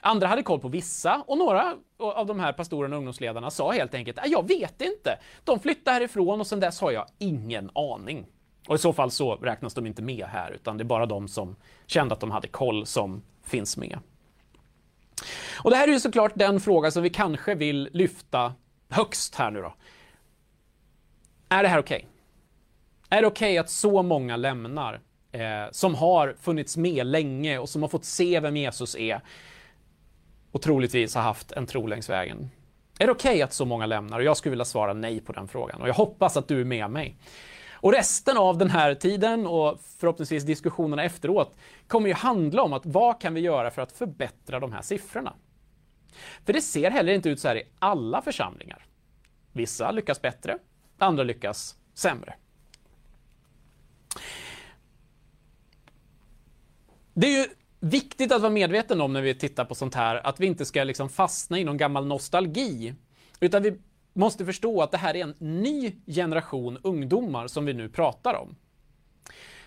Andra 0.00 0.26
hade 0.26 0.42
koll 0.42 0.60
på 0.60 0.68
vissa 0.68 1.22
och 1.26 1.38
några 1.38 1.76
av 1.98 2.26
de 2.26 2.40
här 2.40 2.52
pastorerna 2.52 2.96
och 2.96 2.98
ungdomsledarna 2.98 3.50
sa 3.50 3.72
helt 3.72 3.94
enkelt 3.94 4.18
äh, 4.18 4.24
jag 4.26 4.48
vet 4.48 4.82
inte. 4.82 5.18
De 5.44 5.60
flyttade 5.60 5.94
härifrån 5.94 6.40
och 6.40 6.46
sen 6.46 6.60
dess 6.60 6.80
har 6.80 6.90
jag 6.90 7.06
ingen 7.18 7.70
aning. 7.74 8.26
Och 8.68 8.74
i 8.74 8.78
så 8.78 8.92
fall 8.92 9.10
så 9.10 9.34
räknas 9.34 9.74
de 9.74 9.86
inte 9.86 10.02
med 10.02 10.26
här 10.26 10.50
utan 10.50 10.76
det 10.78 10.82
är 10.82 10.86
bara 10.86 11.06
de 11.06 11.28
som 11.28 11.56
kände 11.86 12.14
att 12.14 12.20
de 12.20 12.30
hade 12.30 12.48
koll 12.48 12.86
som 12.86 13.22
finns 13.44 13.76
med. 13.76 13.98
Och 15.64 15.70
det 15.70 15.76
här 15.76 15.88
är 15.88 15.92
ju 15.92 16.00
såklart 16.00 16.32
den 16.34 16.60
fråga 16.60 16.90
som 16.90 17.02
vi 17.02 17.10
kanske 17.10 17.54
vill 17.54 17.88
lyfta 17.92 18.54
högst 18.88 19.34
här 19.34 19.50
nu 19.50 19.60
då. 19.62 19.74
Är 21.48 21.62
det 21.62 21.68
här 21.68 21.78
okej? 21.78 21.96
Okay? 21.96 23.18
Är 23.18 23.22
det 23.22 23.28
okej 23.28 23.50
okay 23.50 23.58
att 23.58 23.70
så 23.70 24.02
många 24.02 24.36
lämnar 24.36 25.00
eh, 25.32 25.40
som 25.70 25.94
har 25.94 26.36
funnits 26.40 26.76
med 26.76 27.06
länge 27.06 27.58
och 27.58 27.68
som 27.68 27.82
har 27.82 27.88
fått 27.88 28.04
se 28.04 28.40
vem 28.40 28.56
Jesus 28.56 28.96
är? 28.96 29.20
och 30.52 30.62
troligtvis 30.62 31.14
har 31.14 31.22
haft 31.22 31.52
en 31.52 31.66
tro 31.66 31.86
längs 31.86 32.10
vägen. 32.10 32.50
Är 32.98 33.06
det 33.06 33.12
okej 33.12 33.30
okay 33.30 33.42
att 33.42 33.52
så 33.52 33.64
många 33.64 33.86
lämnar? 33.86 34.18
Och 34.18 34.24
jag 34.24 34.36
skulle 34.36 34.50
vilja 34.50 34.64
svara 34.64 34.92
nej 34.92 35.20
på 35.20 35.32
den 35.32 35.48
frågan 35.48 35.80
och 35.80 35.88
jag 35.88 35.94
hoppas 35.94 36.36
att 36.36 36.48
du 36.48 36.60
är 36.60 36.64
med 36.64 36.90
mig. 36.90 37.16
Och 37.80 37.92
resten 37.92 38.36
av 38.36 38.58
den 38.58 38.70
här 38.70 38.94
tiden 38.94 39.46
och 39.46 39.80
förhoppningsvis 39.98 40.44
diskussionerna 40.44 41.04
efteråt 41.04 41.56
kommer 41.86 42.08
ju 42.08 42.14
handla 42.14 42.62
om 42.62 42.72
att 42.72 42.86
vad 42.86 43.20
kan 43.20 43.34
vi 43.34 43.40
göra 43.40 43.70
för 43.70 43.82
att 43.82 43.92
förbättra 43.92 44.60
de 44.60 44.72
här 44.72 44.82
siffrorna? 44.82 45.34
För 46.44 46.52
det 46.52 46.60
ser 46.60 46.90
heller 46.90 47.12
inte 47.12 47.28
ut 47.28 47.40
så 47.40 47.48
här 47.48 47.56
i 47.56 47.62
alla 47.78 48.22
församlingar. 48.22 48.86
Vissa 49.52 49.90
lyckas 49.90 50.22
bättre, 50.22 50.58
andra 50.98 51.22
lyckas 51.22 51.76
sämre. 51.94 52.34
Det 57.14 57.26
är 57.26 57.38
ju 57.38 57.46
viktigt 57.80 58.32
att 58.32 58.40
vara 58.40 58.52
medveten 58.52 59.00
om 59.00 59.12
när 59.12 59.22
vi 59.22 59.34
tittar 59.34 59.64
på 59.64 59.74
sånt 59.74 59.94
här, 59.94 60.26
att 60.26 60.40
vi 60.40 60.46
inte 60.46 60.64
ska 60.64 60.84
liksom 60.84 61.08
fastna 61.08 61.58
i 61.58 61.64
någon 61.64 61.76
gammal 61.76 62.06
nostalgi. 62.06 62.94
Utan 63.40 63.62
vi 63.62 63.78
måste 64.18 64.44
förstå 64.44 64.82
att 64.82 64.90
det 64.90 64.98
här 64.98 65.16
är 65.16 65.22
en 65.22 65.34
ny 65.38 65.92
generation 66.06 66.78
ungdomar 66.82 67.46
som 67.46 67.64
vi 67.64 67.74
nu 67.74 67.88
pratar 67.88 68.34
om. 68.34 68.56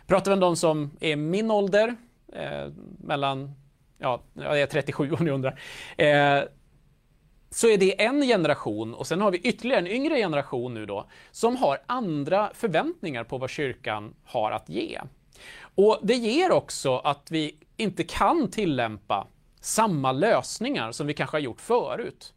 Pratar 0.08 0.32
vi 0.32 0.34
om 0.34 0.40
de 0.40 0.56
som 0.56 0.92
är 1.00 1.16
min 1.16 1.52
ålder, 1.52 1.96
eh, 2.34 2.68
mellan, 3.00 3.52
ja, 3.98 4.22
jag 4.34 4.62
är 4.62 4.66
37 4.66 5.12
om 5.12 5.26
ni 5.26 5.32
undrar, 5.32 5.60
eh, 5.98 6.44
så 7.50 7.68
är 7.68 7.78
det 7.78 8.02
en 8.02 8.22
generation 8.22 8.94
och 8.94 9.08
sen 9.08 9.22
har 9.22 9.32
vi 9.32 9.38
ytterligare 9.38 9.82
en 9.82 9.88
yngre 9.88 10.16
generation 10.16 10.74
nu 10.74 10.86
då 10.86 11.10
som 11.32 11.56
har 11.56 11.82
andra 11.86 12.52
förväntningar 12.54 13.24
på 13.24 13.38
vad 13.38 13.50
kyrkan 13.50 14.14
har 14.24 14.52
att 14.52 14.70
ge. 14.70 15.02
Och 15.76 16.00
det 16.04 16.16
ger 16.16 16.52
också 16.52 16.98
att 16.98 17.32
vi 17.32 17.56
inte 17.78 18.04
kan 18.04 18.52
tillämpa 18.52 19.28
samma 19.62 20.12
lösningar 20.12 20.92
som 20.92 21.08
vi 21.08 21.14
kanske 21.14 21.36
har 21.38 21.42
gjort 21.42 21.62
förut. 21.62 22.34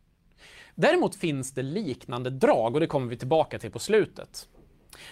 Däremot 0.75 1.17
finns 1.17 1.53
det 1.53 1.63
liknande 1.63 2.31
drag 2.31 2.75
och 2.75 2.81
det 2.81 2.87
kommer 2.87 3.07
vi 3.07 3.17
tillbaka 3.17 3.59
till 3.59 3.71
på 3.71 3.79
slutet. 3.79 4.49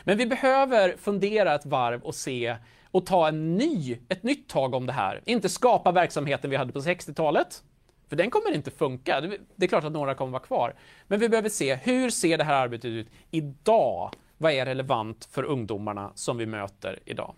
Men 0.05 0.19
vi 0.19 0.27
behöver 0.27 0.97
fundera 0.97 1.55
ett 1.55 1.67
varv 1.67 2.03
och 2.03 2.15
se 2.15 2.57
och 2.91 3.07
ta 3.07 3.29
en 3.29 3.57
ny, 3.57 3.99
ett 4.09 4.23
nytt 4.23 4.49
tag 4.49 4.75
om 4.75 4.87
det 4.87 4.93
här. 4.93 5.21
Inte 5.25 5.49
skapa 5.49 5.93
verksamheten 5.93 6.51
vi 6.51 6.57
hade 6.57 6.73
på 6.73 6.81
60-talet, 6.81 7.63
för 8.09 8.17
den 8.17 8.31
kommer 8.31 8.55
inte 8.55 8.71
funka. 8.71 9.21
Det 9.57 9.65
är 9.65 9.69
klart 9.69 9.85
att 9.85 9.93
några 9.93 10.15
kommer 10.15 10.33
vara 10.33 10.43
kvar. 10.43 10.75
Men 11.07 11.21
vi 11.21 11.29
behöver 11.29 11.49
se, 11.49 11.75
hur 11.75 12.11
ser 12.11 12.39
det 12.39 12.45
här 12.45 12.55
arbetet 12.55 12.85
ut 12.85 13.09
idag? 13.31 14.15
Vad 14.39 14.53
är 14.53 14.67
relevant 14.67 15.29
för 15.31 15.43
ungdomarna 15.43 16.13
som 16.15 16.37
vi 16.37 16.47
möter 16.47 16.99
idag? 17.05 17.35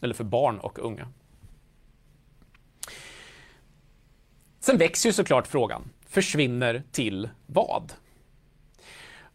Eller 0.00 0.14
för 0.14 0.24
barn 0.24 0.58
och 0.58 0.78
unga. 0.78 1.08
Sen 4.60 4.78
växer 4.78 5.08
ju 5.08 5.12
såklart 5.12 5.46
frågan, 5.46 5.90
försvinner 6.12 6.82
till 6.92 7.28
vad? 7.46 7.92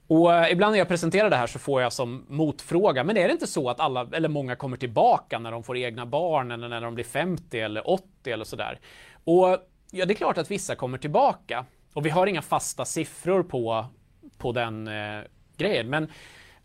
Och 0.08 0.34
eh, 0.34 0.52
ibland 0.52 0.72
när 0.72 0.78
jag 0.78 0.88
presenterar 0.88 1.30
det 1.30 1.36
här 1.36 1.48
så 1.48 1.60
får 1.60 1.82
jag 1.82 1.94
som 1.94 2.26
motfråga, 2.28 3.04
men 3.04 3.18
är 3.18 3.28
det 3.28 3.32
inte 3.32 3.48
så 3.48 3.70
att 3.70 3.80
alla, 3.80 4.10
eller 4.14 4.30
många 4.30 4.56
kommer 4.56 4.78
tillbaka 4.78 5.40
när 5.40 5.52
de 5.52 5.64
får 5.64 5.78
egna 5.78 6.06
barn 6.06 6.52
eller 6.52 6.70
när 6.70 6.82
de 6.82 6.96
blir 6.96 7.06
50 7.06 7.60
eller 7.60 7.90
80 7.90 8.32
eller 8.32 8.46
sådär? 8.46 8.80
Och 9.24 9.48
ja, 9.92 10.06
det 10.06 10.14
är 10.14 10.16
klart 10.16 10.38
att 10.38 10.52
vissa 10.52 10.76
kommer 10.76 10.98
tillbaka 10.98 11.66
och 11.94 12.06
vi 12.06 12.10
har 12.10 12.28
inga 12.28 12.42
fasta 12.42 12.86
siffror 12.86 13.44
på, 13.44 13.86
på 14.38 14.52
den 14.52 14.88
eh, 14.88 15.22
grejen. 15.58 15.90
Men 15.90 16.12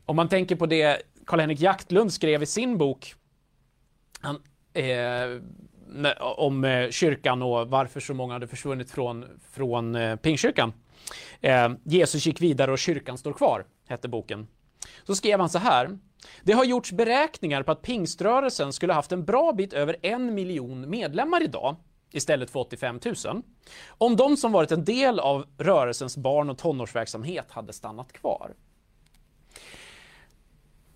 om 0.07 0.17
man 0.17 0.29
tänker 0.29 0.57
på 0.57 0.67
det 0.67 1.03
Karl-Henrik 1.27 1.61
Jaktlund 1.61 2.13
skrev 2.13 2.43
i 2.43 2.47
sin 2.47 2.79
bok 2.79 3.15
han, 4.21 4.43
eh, 4.75 5.43
om 6.21 6.65
eh, 6.65 6.91
kyrkan 6.91 7.43
och 7.43 7.69
varför 7.69 8.01
så 8.01 8.15
många 8.15 8.33
hade 8.33 8.47
försvunnit 8.47 8.91
från, 8.91 9.25
från 9.53 9.95
eh, 9.95 10.17
pingkyrkan. 10.17 10.73
Eh, 11.41 11.69
Jesus 11.85 12.27
gick 12.27 12.41
vidare 12.41 12.73
och 12.73 12.79
kyrkan 12.79 13.19
står 13.19 13.33
kvar, 13.33 13.65
hette 13.89 14.09
boken. 14.09 14.47
Så 15.05 15.15
skrev 15.15 15.41
han 15.41 15.49
så 15.49 15.59
här. 15.59 15.99
Det 16.43 16.53
har 16.53 16.65
gjorts 16.65 16.93
beräkningar 16.93 17.63
på 17.63 17.73
att 17.73 17.83
pingströrelsen 17.83 18.73
skulle 18.73 18.93
haft 18.93 19.13
en 19.13 19.25
bra 19.25 19.53
bit 19.53 19.73
över 19.73 19.97
en 20.03 20.35
miljon 20.35 20.91
medlemmar 20.91 21.43
idag 21.43 21.77
istället 22.13 22.51
för 22.51 22.61
85 22.61 23.01
000 23.25 23.43
om 23.89 24.17
de 24.17 24.37
som 24.37 24.53
varit 24.53 24.73
en 24.73 24.85
del 24.85 25.21
av 25.21 25.47
rörelsens 25.59 26.17
barn 26.17 26.51
och 26.51 26.59
tonårsverksamhet 26.59 27.51
hade 27.51 27.73
stannat 27.73 28.13
kvar. 28.13 28.55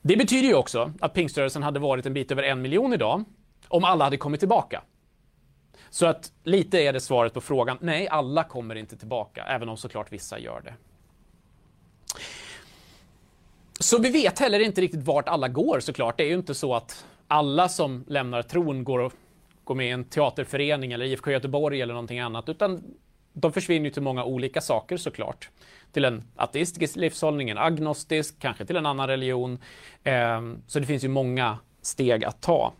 Det 0.03 0.17
betyder 0.17 0.49
ju 0.49 0.55
också 0.55 0.93
att 1.01 1.15
pingströrelsen 1.15 1.63
hade 1.63 1.81
varit 1.81 2.07
en 2.07 2.15
bit 2.15 2.33
över 2.33 2.43
en 2.43 2.63
miljon 2.63 2.93
idag 2.93 3.25
om 3.69 3.85
alla 3.85 4.05
hade 4.05 4.17
kommit 4.17 4.41
tillbaka. 4.41 4.83
Så 5.91 6.07
att 6.07 6.33
lite 6.45 6.79
är 6.79 6.93
det 6.93 7.01
svaret 7.01 7.35
på 7.35 7.41
frågan. 7.41 7.79
Nej, 7.81 8.09
alla 8.09 8.45
kommer 8.45 8.75
inte 8.75 8.97
tillbaka, 8.97 9.45
även 9.45 9.69
om 9.69 9.77
såklart 9.77 10.13
vissa 10.13 10.39
gör 10.39 10.61
det. 10.61 10.75
Så 13.81 13.99
vi 13.99 14.11
vet 14.11 14.39
heller 14.39 14.61
inte 14.61 14.81
riktigt 14.81 15.03
vart 15.03 15.29
alla 15.29 15.49
går 15.49 15.81
såklart. 15.81 16.17
Det 16.17 16.25
är 16.25 16.29
ju 16.29 16.35
inte 16.35 16.55
så 16.55 16.75
att 16.75 17.07
alla 17.29 17.69
som 17.69 18.05
lämnar 18.09 18.43
tron 18.43 18.85
går, 18.85 18.99
och, 18.99 19.13
går 19.65 19.75
med 19.75 19.87
i 19.87 19.91
en 19.91 20.05
teaterförening 20.05 20.93
eller 20.93 21.05
IFK 21.05 21.31
Göteborg 21.31 21.83
eller 21.83 21.95
någonting 21.95 22.21
annat, 22.21 22.49
utan 22.49 22.83
de 23.33 23.53
försvinner 23.53 23.85
ju 23.85 23.91
till 23.91 24.03
många 24.03 24.25
olika 24.25 24.61
saker 24.61 24.97
såklart. 24.97 25.51
Till 25.93 26.05
en 26.05 26.25
ateistisk 26.37 26.97
livshållning, 26.97 27.51
en 27.51 27.59
agnostisk, 27.59 28.39
kanske 28.39 28.67
till 28.67 28.77
en 28.77 28.87
annan 28.87 29.09
religion. 29.09 29.59
Ehm, 30.05 30.63
så 30.67 30.81
det 30.81 30.87
finns 30.87 31.05
ju 31.05 31.09
många 31.09 31.59
steg 31.83 32.25
att 32.25 32.41
ta. 32.41 32.73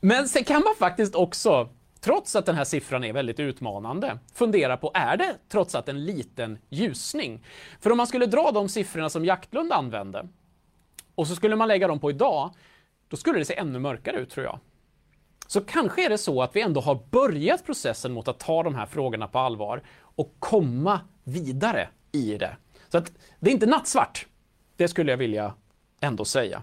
Men 0.00 0.28
sen 0.28 0.44
kan 0.44 0.62
man 0.62 0.74
faktiskt 0.78 1.14
också, 1.14 1.68
trots 2.00 2.36
att 2.36 2.46
den 2.46 2.54
här 2.54 2.64
siffran 2.64 3.04
är 3.04 3.12
väldigt 3.12 3.40
utmanande, 3.40 4.18
fundera 4.34 4.76
på, 4.76 4.90
är 4.94 5.16
det 5.16 5.36
trots 5.48 5.74
allt 5.74 5.88
en 5.88 6.04
liten 6.04 6.58
ljusning? 6.68 7.44
För 7.80 7.90
om 7.90 7.96
man 7.96 8.06
skulle 8.06 8.26
dra 8.26 8.50
de 8.50 8.68
siffrorna 8.68 9.10
som 9.10 9.24
Jaktlund 9.24 9.72
använde, 9.72 10.28
och 11.14 11.26
så 11.26 11.34
skulle 11.34 11.56
man 11.56 11.68
lägga 11.68 11.88
dem 11.88 12.00
på 12.00 12.10
idag, 12.10 12.50
då 13.08 13.16
skulle 13.16 13.38
det 13.38 13.44
se 13.44 13.56
ännu 13.56 13.78
mörkare 13.78 14.16
ut 14.16 14.30
tror 14.30 14.46
jag. 14.46 14.58
Så 15.46 15.60
kanske 15.60 16.04
är 16.06 16.10
det 16.10 16.18
så 16.18 16.42
att 16.42 16.56
vi 16.56 16.60
ändå 16.60 16.80
har 16.80 17.02
börjat 17.10 17.66
processen 17.66 18.12
mot 18.12 18.28
att 18.28 18.38
ta 18.38 18.62
de 18.62 18.74
här 18.74 18.86
frågorna 18.86 19.28
på 19.28 19.38
allvar 19.38 19.82
och 20.00 20.34
komma 20.38 21.00
vidare 21.24 21.88
i 22.12 22.38
det. 22.38 22.56
Så 22.88 22.98
att 22.98 23.12
det 23.40 23.50
är 23.50 23.54
inte 23.54 23.66
nattsvart. 23.66 24.26
Det 24.76 24.88
skulle 24.88 25.12
jag 25.12 25.18
vilja 25.18 25.54
ändå 26.00 26.24
säga. 26.24 26.62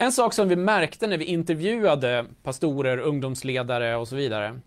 En 0.00 0.12
sak 0.12 0.32
som 0.32 0.48
vi 0.48 0.56
märkte 0.56 1.06
när 1.06 1.18
vi 1.18 1.24
intervjuade 1.24 2.26
pastorer, 2.42 2.98
ungdomsledare 2.98 3.96
och 3.96 4.08
så 4.08 4.16
vidare, 4.16 4.60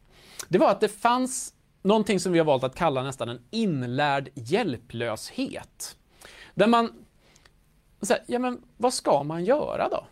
det 0.50 0.58
var 0.58 0.72
att 0.72 0.82
det 0.82 0.88
fanns 0.88 1.54
någonting 1.82 2.20
som 2.20 2.32
vi 2.32 2.40
har 2.40 2.46
valt 2.46 2.64
att 2.64 2.76
kalla 2.76 3.04
nästan 3.04 3.30
en 3.30 3.42
inlärd 3.52 4.30
hjälplöshet. 4.34 5.98
Där 6.56 6.68
man, 6.68 6.90
så 8.02 8.14
här, 8.14 8.24
ja 8.28 8.40
men 8.40 8.62
vad 8.78 8.94
ska 8.94 9.24
man 9.24 9.46
göra 9.46 9.90
då? 9.90 10.06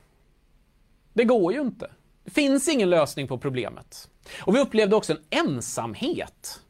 Det 1.13 1.23
går 1.23 1.53
ju 1.53 1.61
inte. 1.61 1.91
Det 2.23 2.31
finns 2.31 2.67
ingen 2.67 2.89
lösning 2.89 3.27
på 3.27 3.37
problemet. 3.37 4.09
Och 4.41 4.55
vi 4.55 4.59
upplevde 4.59 4.95
också 4.95 5.13
en 5.13 5.45
ensamhet. 5.45 6.61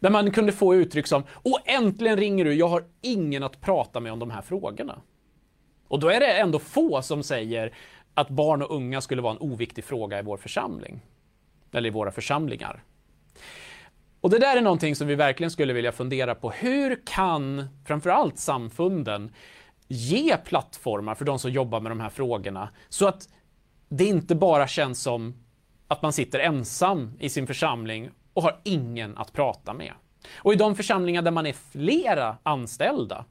Där 0.00 0.10
man 0.10 0.30
kunde 0.30 0.52
få 0.52 0.74
uttryck 0.74 1.06
som 1.06 1.22
Åh, 1.42 1.58
äntligen 1.64 2.16
ringer 2.16 2.44
du, 2.44 2.54
jag 2.54 2.68
har 2.68 2.84
ingen 3.00 3.42
att 3.42 3.60
prata 3.60 4.00
med 4.00 4.12
om 4.12 4.18
de 4.18 4.30
här 4.30 4.42
frågorna. 4.42 5.02
Och 5.92 6.00
då 6.00 6.08
är 6.08 6.20
det 6.20 6.38
ändå 6.38 6.58
få 6.58 7.02
som 7.02 7.22
säger 7.22 7.74
att 8.14 8.28
barn 8.28 8.62
och 8.62 8.76
unga 8.76 9.00
skulle 9.00 9.22
vara 9.22 9.32
en 9.32 9.38
oviktig 9.38 9.84
fråga 9.84 10.18
i 10.18 10.22
vår 10.22 10.36
församling. 10.36 11.00
Eller 11.72 11.88
i 11.88 11.92
våra 11.92 12.10
församlingar. 12.10 12.82
Och 14.20 14.30
det 14.30 14.38
där 14.38 14.56
är 14.56 14.60
någonting 14.60 14.96
som 14.96 15.06
vi 15.06 15.14
verkligen 15.14 15.50
skulle 15.50 15.72
vilja 15.72 15.92
fundera 15.92 16.34
på. 16.34 16.50
Hur 16.50 17.06
kan 17.06 17.68
framförallt 17.86 18.38
samfunden 18.38 19.32
ge 19.88 20.36
plattformar 20.36 21.14
för 21.14 21.24
de 21.24 21.38
som 21.38 21.50
jobbar 21.50 21.80
med 21.80 21.90
de 21.90 22.00
här 22.00 22.10
frågorna 22.10 22.68
så 22.88 23.08
att 23.08 23.28
det 23.88 24.04
inte 24.04 24.34
bara 24.34 24.66
känns 24.66 25.02
som 25.02 25.34
att 25.88 26.02
man 26.02 26.12
sitter 26.12 26.38
ensam 26.38 27.12
i 27.20 27.28
sin 27.28 27.46
församling 27.46 28.10
och 28.34 28.42
har 28.42 28.60
ingen 28.64 29.18
att 29.18 29.32
prata 29.32 29.74
med. 29.74 29.92
Och 30.36 30.52
i 30.52 30.56
de 30.56 30.76
församlingar 30.76 31.22
där 31.22 31.30
man 31.30 31.46
är 31.46 31.52
flera 31.72 32.36
anställda, 32.42 33.24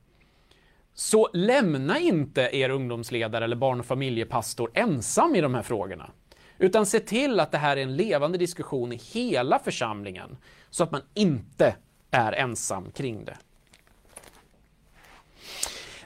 så 0.94 1.30
lämna 1.34 2.00
inte 2.00 2.42
er 2.42 2.70
ungdomsledare 2.70 3.44
eller 3.44 3.56
barn 3.56 3.80
och 3.80 3.86
familjepastor 3.86 4.72
ensam 4.74 5.36
i 5.36 5.42
de 5.42 5.56
här 5.56 5.62
frågorna. 5.62 6.12
Utan 6.58 6.86
se 6.86 7.00
till 7.00 7.40
att 7.40 7.52
det 7.52 7.58
här 7.58 7.78
är 7.78 7.82
en 7.82 7.96
levande 7.96 8.38
diskussion 8.38 8.94
i 8.94 8.96
hela 9.14 9.60
församlingen, 9.60 10.38
så 10.70 10.84
att 10.84 10.92
man 10.92 11.02
inte 11.14 11.76
är 12.12 12.34
ensam 12.34 12.92
kring 12.92 13.26
det. 13.26 13.38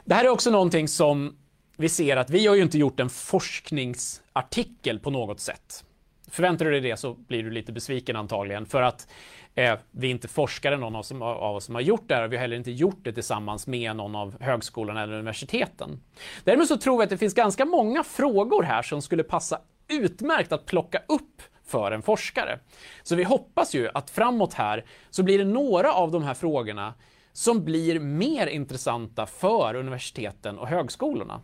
Det 0.04 0.14
här 0.14 0.24
är 0.24 0.28
också 0.28 0.50
någonting 0.50 0.88
som 0.88 1.36
vi 1.76 1.88
ser 1.88 2.16
att 2.16 2.30
vi 2.30 2.46
har 2.46 2.54
ju 2.54 2.62
inte 2.62 2.78
gjort 2.78 3.00
en 3.00 3.10
forskningsartikel 3.10 4.98
på 4.98 5.10
något 5.10 5.40
sätt. 5.40 5.84
Förväntar 6.30 6.64
du 6.64 6.70
dig 6.70 6.80
det 6.80 6.96
så 6.96 7.14
blir 7.14 7.42
du 7.42 7.50
lite 7.50 7.72
besviken 7.72 8.16
antagligen 8.16 8.66
för 8.66 8.82
att 8.82 9.08
eh, 9.56 9.78
vi 9.90 10.06
är 10.06 10.10
inte 10.10 10.28
forskare 10.28 10.76
någon 10.76 10.94
av 10.94 11.00
oss, 11.00 11.12
av 11.12 11.56
oss 11.56 11.64
som 11.64 11.74
har 11.74 11.82
gjort 11.82 12.08
det 12.08 12.14
här 12.14 12.24
och 12.24 12.32
vi 12.32 12.36
har 12.36 12.40
heller 12.40 12.56
inte 12.56 12.70
gjort 12.70 13.00
det 13.02 13.12
tillsammans 13.12 13.66
med 13.66 13.96
någon 13.96 14.16
av 14.16 14.42
högskolorna 14.42 15.02
eller 15.02 15.14
universiteten. 15.14 16.00
Däremot 16.44 16.68
så 16.68 16.76
tror 16.76 16.98
vi 16.98 17.04
att 17.04 17.10
det 17.10 17.18
finns 17.18 17.34
ganska 17.34 17.64
många 17.64 18.04
frågor 18.04 18.62
här 18.62 18.82
som 18.82 19.02
skulle 19.02 19.22
passa 19.22 19.60
utmärkt 19.88 20.52
att 20.52 20.66
plocka 20.66 21.02
upp 21.08 21.42
för 21.66 21.92
en 21.92 22.02
forskare. 22.02 22.58
Så 23.02 23.16
vi 23.16 23.24
hoppas 23.24 23.74
ju 23.74 23.88
att 23.94 24.10
framåt 24.10 24.54
här 24.54 24.84
så 25.10 25.22
blir 25.22 25.38
det 25.38 25.44
några 25.44 25.92
av 25.92 26.10
de 26.10 26.22
här 26.22 26.34
frågorna 26.34 26.94
som 27.32 27.64
blir 27.64 28.00
mer 28.00 28.46
intressanta 28.46 29.26
för 29.26 29.74
universiteten 29.74 30.58
och 30.58 30.68
högskolorna. 30.68 31.40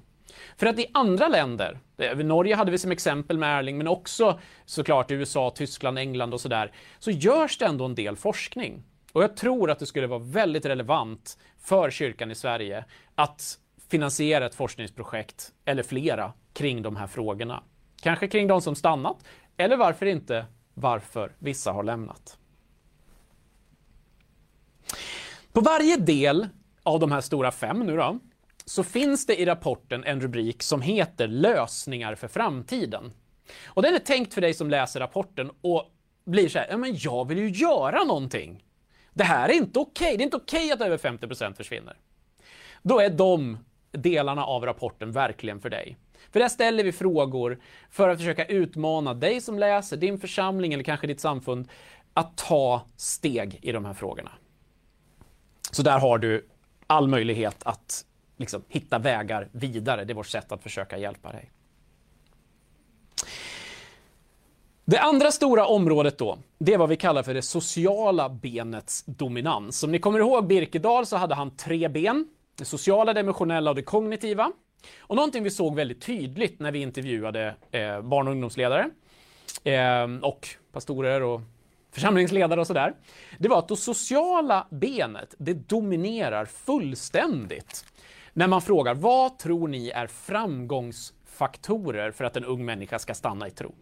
För 0.57 0.67
att 0.67 0.79
i 0.79 0.87
andra 0.95 1.29
länder, 1.29 1.79
Norge 2.15 2.57
hade 2.57 2.71
vi 2.71 2.79
som 2.79 2.93
exempel 2.93 3.39
med 3.39 3.59
Erling, 3.59 3.79
men 3.79 3.89
också 3.89 4.41
såklart 4.65 5.11
USA, 5.11 5.51
Tyskland, 5.51 5.99
England 5.99 6.35
och 6.35 6.41
sådär, 6.41 6.73
så 6.99 7.11
görs 7.11 7.59
det 7.59 7.67
ändå 7.67 7.85
en 7.85 7.95
del 7.95 8.17
forskning. 8.17 8.83
Och 9.13 9.23
jag 9.23 9.37
tror 9.37 9.71
att 9.71 9.79
det 9.79 9.87
skulle 9.87 10.07
vara 10.07 10.19
väldigt 10.19 10.67
relevant 10.67 11.39
för 11.59 11.91
kyrkan 11.91 12.31
i 12.31 12.35
Sverige 12.35 12.85
att 13.15 13.59
finansiera 13.91 14.47
ett 14.47 14.55
forskningsprojekt, 14.55 15.53
eller 15.65 15.83
flera, 15.83 16.33
kring 16.53 16.83
de 16.83 16.97
här 16.97 17.07
frågorna. 17.07 17.63
Kanske 18.03 18.29
kring 18.29 18.47
de 18.47 18.61
som 18.61 18.75
stannat, 18.75 19.17
eller 19.57 19.77
varför 19.77 20.07
inte 20.07 20.47
varför 20.75 21.33
vissa 21.39 21.73
har 21.73 21.83
lämnat. 21.83 22.39
På 25.53 25.61
varje 25.61 25.97
del 25.97 26.49
av 26.83 27.01
de 27.01 27.13
här 27.13 27.21
stora 27.21 27.51
fem 27.51 27.81
nu 27.81 27.97
då, 27.97 28.19
så 28.65 28.85
finns 28.85 29.27
det 29.27 29.41
i 29.41 29.45
rapporten 29.45 30.05
en 30.05 30.21
rubrik 30.21 30.63
som 30.63 30.83
heter 30.83 31.29
Lösningar 31.29 32.15
för 32.15 32.29
framtiden. 32.29 33.13
Och 33.65 33.83
den 33.83 33.95
är 33.95 33.99
tänkt 33.99 34.35
för 34.35 34.41
dig 34.41 34.55
som 34.55 34.71
läser 34.71 35.01
rapporten 35.01 35.51
och 35.61 35.85
blir 36.25 36.49
så 36.49 36.59
här, 36.59 36.67
ja 36.71 36.77
men 36.77 36.97
jag 36.99 37.29
vill 37.29 37.39
ju 37.39 37.49
göra 37.49 38.05
någonting. 38.05 38.65
Det 39.13 39.25
här 39.25 39.49
är 39.49 39.53
inte 39.53 39.79
okej, 39.79 40.07
okay. 40.07 40.17
det 40.17 40.23
är 40.23 40.25
inte 40.25 40.37
okej 40.37 40.73
okay 40.73 40.73
att 40.73 40.81
över 40.81 40.99
50% 40.99 41.55
försvinner. 41.55 41.97
Då 42.83 43.01
är 43.01 43.11
de 43.11 43.59
delarna 43.91 44.45
av 44.45 44.67
rapporten 44.67 45.13
verkligen 45.13 45.61
för 45.61 45.71
dig. 45.71 45.97
För 46.33 46.41
där 46.41 46.49
ställer 46.49 46.85
vi 46.85 46.93
frågor 46.93 47.61
för 47.91 48.09
att 48.09 48.19
försöka 48.19 48.45
utmana 48.45 49.15
dig 49.15 49.41
som 49.41 49.59
läser, 49.59 49.97
din 49.97 50.19
församling 50.19 50.73
eller 50.73 50.85
kanske 50.85 51.07
ditt 51.07 51.21
samfund 51.21 51.69
att 52.15 52.37
ta 52.37 52.83
steg 52.97 53.59
i 53.63 53.73
de 53.73 53.85
här 53.85 53.95
frågorna. 53.95 54.31
Så 55.71 55.83
där 55.83 55.99
har 55.99 56.19
du 56.19 56.49
all 56.87 57.09
möjlighet 57.09 57.57
att 57.63 58.05
liksom, 58.43 58.63
hitta 58.69 58.99
vägar 58.99 59.49
vidare. 59.53 60.05
Det 60.05 60.13
är 60.13 60.15
vårt 60.15 60.27
sätt 60.27 60.53
att 60.53 60.63
försöka 60.63 60.99
hjälpa 60.99 61.33
dig. 61.33 61.51
Det 64.85 64.99
andra 64.99 65.31
stora 65.31 65.67
området 65.67 66.19
då, 66.19 66.39
det 66.59 66.75
är 66.75 66.79
vad 66.79 66.89
vi 66.89 66.97
kallar 66.97 67.23
för 67.23 67.35
det 67.35 67.43
sociala 67.43 68.29
benets 68.29 69.05
dominans. 69.05 69.83
Om 69.83 69.93
ni 69.93 69.99
kommer 69.99 70.19
ihåg 70.19 70.47
Birkedal 70.47 71.07
så 71.07 71.17
hade 71.17 71.35
han 71.35 71.57
tre 71.57 71.89
ben. 71.89 72.29
Det 72.59 72.65
sociala, 72.65 73.13
det 73.13 73.21
emotionella 73.21 73.71
och 73.71 73.77
det 73.77 73.83
kognitiva. 73.83 74.53
Och 74.99 75.17
någonting 75.17 75.43
vi 75.43 75.51
såg 75.51 75.75
väldigt 75.75 76.03
tydligt 76.03 76.61
när 76.61 76.73
vi 76.73 76.79
intervjuade 76.79 77.55
eh, 77.71 78.01
barn 78.01 78.29
och 78.29 78.33
ungdomsledare 78.33 78.91
eh, 79.65 80.07
och 80.23 80.49
pastorer 80.73 81.23
och 81.23 81.41
församlingsledare 81.93 82.61
och 82.61 82.67
sådär. 82.67 82.95
Det 83.39 83.49
var 83.49 83.59
att 83.59 83.69
det 83.69 83.77
sociala 83.77 84.67
benet, 84.71 85.35
det 85.39 85.55
dominerar 85.55 86.45
fullständigt. 86.45 87.85
När 88.35 88.49
man 88.49 88.63
frågar 88.63 88.95
vad 88.95 89.39
tror 89.39 89.69
ni 89.69 89.89
är 89.89 90.07
framgångsfaktorer 90.07 92.11
för 92.11 92.25
att 92.25 92.37
en 92.37 92.45
ung 92.45 92.65
människa 92.65 92.99
ska 92.99 93.15
stanna 93.15 93.49
i 93.49 93.51
tro? 93.51 93.75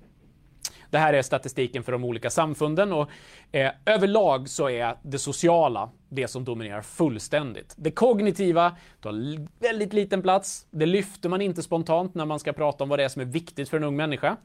Det 0.91 0.99
här 0.99 1.13
är 1.13 1.23
statistiken 1.23 1.83
för 1.83 1.93
de 1.93 2.05
olika 2.05 2.31
samfunden 2.31 2.93
och 2.93 3.11
eh, 3.53 3.73
överlag 3.87 4.49
så 4.49 4.71
är 4.71 4.97
det 5.03 5.19
sociala 5.19 5.91
det 6.09 6.29
som 6.29 6.45
dominerar 6.45 6.83
fullständigt. 6.83 7.75
Det 7.77 7.91
kognitiva 7.91 8.77
tar 9.01 9.47
väldigt 9.61 9.93
liten 9.93 10.23
plats. 10.23 10.67
Det 10.71 10.87
lyfter 10.87 11.29
man 11.29 11.43
inte 11.43 11.63
spontant 11.63 12.15
när 12.15 12.25
man 12.25 12.41
ska 12.41 12.53
prata 12.53 12.85
om 12.85 12.91
vad 12.91 12.99
det 12.99 13.05
är 13.05 13.09
som 13.09 13.23
är 13.23 13.27
viktigt 13.27 13.69
för 13.69 13.77
en 13.77 13.85
ung 13.85 13.97
människa. 13.97 14.37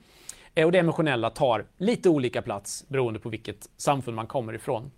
Eh, 0.56 0.66
och 0.66 0.72
det 0.72 0.80
emotionella 0.80 1.30
tar 1.30 1.66
lite 1.78 2.10
olika 2.10 2.42
plats 2.42 2.86
beroende 2.88 3.20
på 3.20 3.30
vilket 3.30 3.70
samfund 3.78 4.16
man 4.16 4.28
kommer 4.28 4.54
ifrån. 4.54 4.92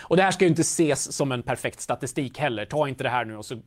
Och 0.00 0.16
det 0.16 0.22
här 0.22 0.30
ska 0.30 0.44
ju 0.44 0.48
inte 0.48 0.60
ses 0.60 1.12
som 1.12 1.32
en 1.32 1.42
perfekt 1.42 1.80
statistik 1.80 2.38
heller. 2.38 2.64
Ta 2.64 2.88
inte 2.88 3.04
det 3.04 3.10
här 3.10 3.24
nu 3.24 3.36
och 3.36 3.44
så 3.44 3.60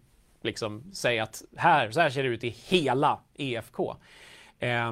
liksom 0.44 0.84
säg 0.94 1.20
att 1.20 1.44
här, 1.56 1.92
så 1.92 2.00
här 2.00 2.10
ser 2.10 2.24
det 2.24 2.30
ut 2.30 2.44
i 2.44 2.50
hela 2.50 3.20
EFK. 3.34 3.96
Eh, 4.60 4.92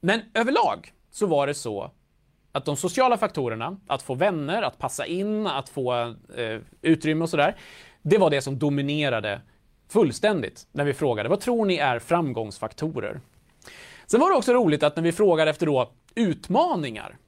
men 0.00 0.20
överlag 0.34 0.92
så 1.10 1.26
var 1.26 1.46
det 1.46 1.54
så 1.54 1.90
att 2.52 2.64
de 2.64 2.76
sociala 2.76 3.16
faktorerna, 3.16 3.76
att 3.86 4.02
få 4.02 4.14
vänner, 4.14 4.62
att 4.62 4.78
passa 4.78 5.06
in, 5.06 5.46
att 5.46 5.68
få 5.68 6.14
eh, 6.36 6.60
utrymme 6.82 7.22
och 7.22 7.30
sådär, 7.30 7.56
det 8.02 8.18
var 8.18 8.30
det 8.30 8.42
som 8.42 8.58
dominerade 8.58 9.40
fullständigt 9.88 10.66
när 10.72 10.84
vi 10.84 10.94
frågade 10.94 11.28
vad 11.28 11.40
tror 11.40 11.64
ni 11.64 11.76
är 11.76 11.98
framgångsfaktorer? 11.98 13.20
Sen 14.06 14.20
var 14.20 14.30
det 14.30 14.36
också 14.36 14.52
roligt 14.52 14.82
att 14.82 14.96
när 14.96 15.02
vi 15.02 15.12
frågade 15.12 15.50
efter 15.50 15.66
då 15.66 15.92
utmaningar 16.14 17.18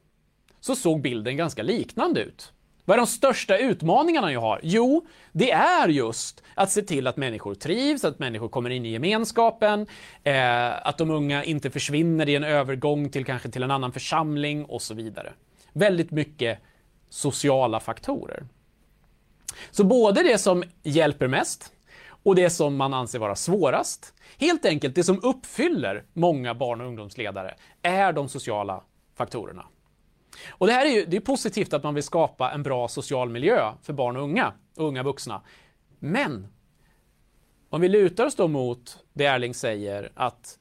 så 0.61 0.77
såg 0.77 1.03
bilden 1.03 1.37
ganska 1.37 1.63
liknande 1.63 2.21
ut. 2.21 2.53
Vad 2.85 2.95
är 2.95 2.99
de 2.99 3.07
största 3.07 3.59
utmaningarna 3.59 4.33
jag 4.33 4.41
har? 4.41 4.61
Jo, 4.63 5.07
det 5.33 5.51
är 5.51 5.89
just 5.89 6.43
att 6.55 6.71
se 6.71 6.83
till 6.83 7.07
att 7.07 7.17
människor 7.17 7.55
trivs, 7.55 8.05
att 8.05 8.19
människor 8.19 8.49
kommer 8.49 8.71
in 8.71 8.87
i 8.87 8.93
gemenskapen, 8.93 9.87
eh, 10.25 10.87
att 10.87 10.99
de 10.99 11.11
unga 11.11 11.45
inte 11.45 11.71
försvinner 11.71 12.29
i 12.29 12.35
en 12.35 12.45
övergång 12.45 13.11
till 13.11 13.25
kanske 13.25 13.51
till 13.51 13.63
en 13.63 13.71
annan 13.71 13.93
församling 13.93 14.65
och 14.65 14.83
så 14.83 14.95
vidare. 14.95 15.33
Väldigt 15.73 16.11
mycket 16.11 16.59
sociala 17.09 17.81
faktorer. 17.81 18.47
Så 19.71 19.85
både 19.85 20.23
det 20.23 20.39
som 20.39 20.65
hjälper 20.83 21.29
mest 21.29 21.73
och 22.23 22.35
det 22.35 22.51
som 22.51 22.77
man 22.77 22.95
anser 22.95 23.19
vara 23.19 23.35
svårast, 23.35 24.15
helt 24.39 24.65
enkelt 24.65 24.95
det 24.95 25.05
som 25.05 25.21
uppfyller 25.23 26.05
många 26.13 26.55
barn 26.55 26.81
och 26.81 26.87
ungdomsledare, 26.87 27.55
är 27.83 28.13
de 28.13 28.29
sociala 28.29 28.83
faktorerna. 29.17 29.65
Och 30.49 30.67
det 30.67 30.73
här 30.73 30.87
är 30.87 30.91
ju 30.91 31.05
det 31.07 31.17
är 31.17 31.21
positivt 31.21 31.73
att 31.73 31.83
man 31.83 31.95
vill 31.95 32.05
skapa 32.05 32.51
en 32.51 32.63
bra 32.63 32.89
social 32.89 33.31
miljö 33.31 33.73
för 33.83 33.93
barn 33.93 34.17
och 34.17 34.23
unga, 34.23 34.53
och 34.77 34.89
unga 34.89 35.03
vuxna. 35.03 35.43
Men 35.99 36.47
om 37.71 37.81
vi 37.81 37.89
lutar 37.89 38.27
oss 38.27 38.37
då 38.37 38.49
mot 38.49 38.99
det 39.13 39.25
Erling 39.25 39.55
säger, 39.55 40.13
att 40.15 40.59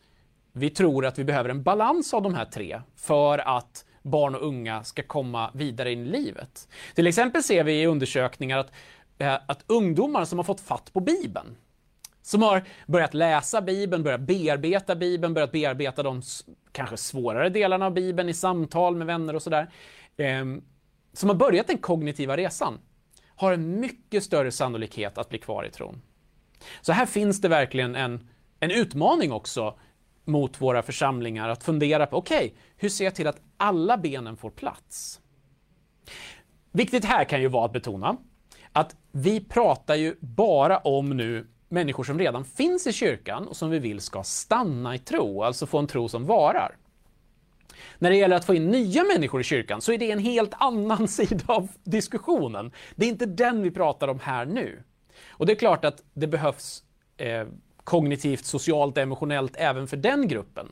vi 0.54 0.70
tror 0.70 1.06
att 1.06 1.20
vi 1.20 1.24
behöver 1.24 1.50
en 1.50 1.64
balans 1.64 2.14
av 2.14 2.22
de 2.22 2.34
här 2.34 2.46
tre 2.46 2.82
för 2.96 3.58
att 3.58 3.86
barn 4.02 4.36
och 4.36 4.48
unga 4.48 4.84
ska 4.84 5.04
komma 5.04 5.52
vidare 5.54 5.92
in 5.92 6.06
i 6.06 6.10
livet. 6.10 6.68
Till 6.96 7.08
exempel 7.08 7.44
ser 7.44 7.64
vi 7.64 7.82
i 7.82 7.86
undersökningar 7.86 8.58
att, 8.58 8.72
eh, 9.18 9.34
att 9.46 9.64
ungdomar 9.68 10.26
som 10.26 10.40
har 10.40 10.44
fått 10.44 10.62
fatt 10.62 10.94
på 10.94 11.00
Bibeln, 11.00 11.58
som 12.22 12.42
har 12.42 12.64
börjat 12.88 13.14
läsa 13.14 13.62
Bibeln, 13.62 14.04
börjat 14.04 14.22
bearbeta 14.22 14.96
Bibeln, 14.96 15.34
börjat 15.34 15.52
bearbeta 15.52 16.04
de 16.04 16.22
kanske 16.72 16.98
svårare 16.98 17.50
delarna 17.50 17.86
av 17.86 17.94
Bibeln 17.94 18.30
i 18.30 18.34
samtal 18.34 18.96
med 18.96 19.08
vänner 19.08 19.36
och 19.36 19.42
sådär, 19.42 19.72
eh, 20.18 20.46
som 21.14 21.30
har 21.30 21.36
börjat 21.36 21.68
den 21.68 21.78
kognitiva 21.78 22.38
resan, 22.38 22.80
har 23.36 23.54
en 23.54 23.80
mycket 23.80 24.24
större 24.24 24.52
sannolikhet 24.52 25.18
att 25.18 25.30
bli 25.30 25.40
kvar 25.40 25.66
i 25.66 25.72
tron. 25.72 26.02
Så 26.82 26.92
här 26.92 27.06
finns 27.06 27.42
det 27.42 27.48
verkligen 27.48 27.96
en, 27.96 28.28
en 28.60 28.72
utmaning 28.72 29.32
också 29.32 29.80
mot 30.26 30.62
våra 30.62 30.82
församlingar 30.82 31.50
att 31.50 31.64
fundera 31.64 32.08
på, 32.08 32.18
okej, 32.18 32.38
okay, 32.38 32.52
hur 32.78 32.90
ser 32.90 33.06
jag 33.06 33.16
till 33.16 33.28
att 33.28 33.42
alla 33.58 33.98
benen 33.98 34.38
får 34.38 34.50
plats? 34.50 35.22
Viktigt 36.72 37.06
här 37.06 37.24
kan 37.24 37.42
ju 37.42 37.48
vara 37.48 37.66
att 37.66 37.74
betona 37.74 38.18
att 38.74 38.96
vi 39.12 39.46
pratar 39.46 39.96
ju 39.96 40.16
bara 40.20 40.78
om 40.78 41.10
nu 41.10 41.48
människor 41.72 42.04
som 42.04 42.20
redan 42.20 42.46
finns 42.46 42.88
i 42.88 42.94
kyrkan 42.94 43.48
och 43.48 43.58
som 43.58 43.70
vi 43.70 43.80
vill 43.80 44.02
ska 44.02 44.24
stanna 44.24 44.96
i 44.96 45.00
tro, 45.00 45.44
alltså 45.44 45.66
få 45.66 45.80
en 45.80 45.88
tro 45.88 46.10
som 46.10 46.26
varar. 46.26 46.76
När 48.00 48.10
det 48.10 48.16
gäller 48.16 48.36
att 48.36 48.46
få 48.46 48.56
in 48.56 48.70
nya 48.70 49.04
människor 49.04 49.42
i 49.42 49.44
kyrkan 49.44 49.82
så 49.82 49.92
är 49.92 49.98
det 49.98 50.12
en 50.12 50.20
helt 50.20 50.54
annan 50.60 51.08
sida 51.18 51.44
av 51.48 51.68
diskussionen. 51.84 52.72
Det 52.96 53.06
är 53.06 53.10
inte 53.10 53.26
den 53.26 53.62
vi 53.62 53.72
pratar 53.72 54.08
om 54.08 54.20
här 54.20 54.46
nu. 54.46 54.84
Och 55.30 55.46
det 55.46 55.54
är 55.54 55.56
klart 55.56 55.86
att 55.86 56.04
det 56.14 56.28
behövs 56.28 56.84
eh, 57.18 57.48
kognitivt, 57.84 58.46
socialt, 58.46 58.98
emotionellt 58.98 59.56
även 59.56 59.88
för 59.88 59.98
den 59.98 60.28
gruppen. 60.28 60.68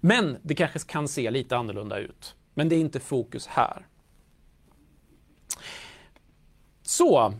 Men 0.00 0.38
det 0.42 0.54
kanske 0.54 0.78
kan 0.78 1.08
se 1.08 1.30
lite 1.30 1.56
annorlunda 1.56 1.98
ut. 1.98 2.34
Men 2.54 2.68
det 2.68 2.76
är 2.76 2.80
inte 2.80 3.00
fokus 3.00 3.46
här. 3.46 3.86
Så, 6.82 7.34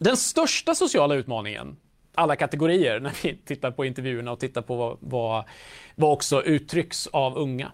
den 0.00 0.16
största 0.16 0.74
sociala 0.74 1.14
utmaningen, 1.14 1.76
alla 2.14 2.36
kategorier, 2.36 3.00
när 3.00 3.12
vi 3.22 3.36
tittar 3.36 3.70
på 3.70 3.84
intervjuerna 3.84 4.32
och 4.32 4.40
tittar 4.40 4.62
på 4.62 4.76
vad, 4.76 4.98
vad, 5.00 5.44
vad 5.94 6.12
också 6.12 6.42
uttrycks 6.42 7.06
av 7.06 7.38
unga, 7.38 7.72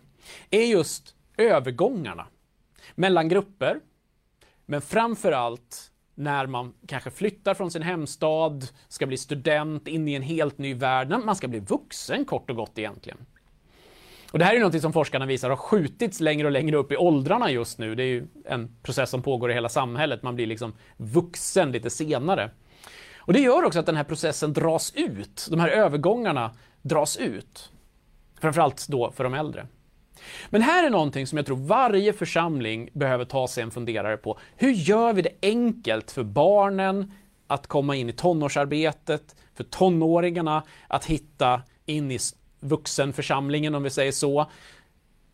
är 0.51 0.65
just 0.65 1.15
övergångarna 1.37 2.27
mellan 2.95 3.29
grupper, 3.29 3.81
men 4.67 4.83
framför 4.83 5.33
allt 5.33 5.93
när 6.15 6.47
man 6.47 6.75
kanske 6.87 7.11
flyttar 7.11 7.55
från 7.55 7.71
sin 7.71 7.83
hemstad, 7.83 8.69
ska 8.89 9.07
bli 9.07 9.17
student, 9.17 9.89
in 9.89 10.09
i 10.09 10.15
en 10.15 10.23
helt 10.23 10.59
ny 10.59 10.75
värld, 10.75 11.09
man 11.25 11.37
ska 11.37 11.49
bli 11.49 11.59
vuxen 11.59 12.25
kort 12.25 12.51
och 12.51 12.57
gott 12.57 12.79
egentligen. 12.79 13.19
Och 14.33 14.39
det 14.39 14.45
här 14.45 14.55
är 14.55 14.61
något 14.61 14.81
som 14.81 14.93
forskarna 14.93 15.27
visar 15.27 15.51
har 15.51 15.57
skjutits 15.57 16.21
längre 16.21 16.47
och 16.47 16.53
längre 16.53 16.77
upp 16.77 16.93
i 16.93 16.97
åldrarna 16.97 17.51
just 17.51 17.79
nu. 17.79 17.95
Det 17.95 18.03
är 18.03 18.07
ju 18.07 18.27
en 18.45 18.77
process 18.83 19.11
som 19.11 19.23
pågår 19.23 19.51
i 19.51 19.55
hela 19.55 19.69
samhället. 19.69 20.23
Man 20.23 20.35
blir 20.35 20.47
liksom 20.47 20.73
vuxen 20.97 21.73
lite 21.73 21.91
senare. 21.91 22.51
Och 23.19 23.33
det 23.33 23.41
gör 23.41 23.65
också 23.65 23.79
att 23.79 23.87
den 23.87 23.97
här 23.97 24.05
processen 24.05 24.53
dras 24.53 24.93
ut. 24.95 25.47
De 25.51 25.61
här 25.61 25.69
övergångarna 25.69 26.51
dras 26.83 27.17
ut. 27.17 27.73
Framförallt 28.41 28.89
då 28.89 29.11
för 29.11 29.25
de 29.25 29.35
äldre. 29.35 29.67
Men 30.51 30.63
här 30.63 30.87
är 30.87 30.91
någonting 30.91 31.27
som 31.27 31.37
jag 31.37 31.47
tror 31.47 31.57
varje 31.57 32.13
församling 32.13 32.89
behöver 32.93 33.25
ta 33.25 33.49
sig 33.49 33.63
en 33.63 33.71
funderare 33.71 34.17
på. 34.17 34.39
Hur 34.57 34.71
gör 34.71 35.13
vi 35.13 35.23
det 35.23 35.33
enkelt 35.43 36.11
för 36.11 36.25
barnen 36.25 37.13
att 37.47 37.67
komma 37.67 37.97
in 37.97 38.09
i 38.09 38.13
tonårsarbetet, 38.13 39.37
för 39.55 39.65
tonåringarna 39.65 40.63
att 40.89 41.05
hitta 41.05 41.63
in 41.87 42.11
i 42.11 42.19
vuxenförsamlingen 42.69 43.75
om 43.75 43.83
vi 43.83 43.91
säger 43.91 44.13
så, 44.13 44.51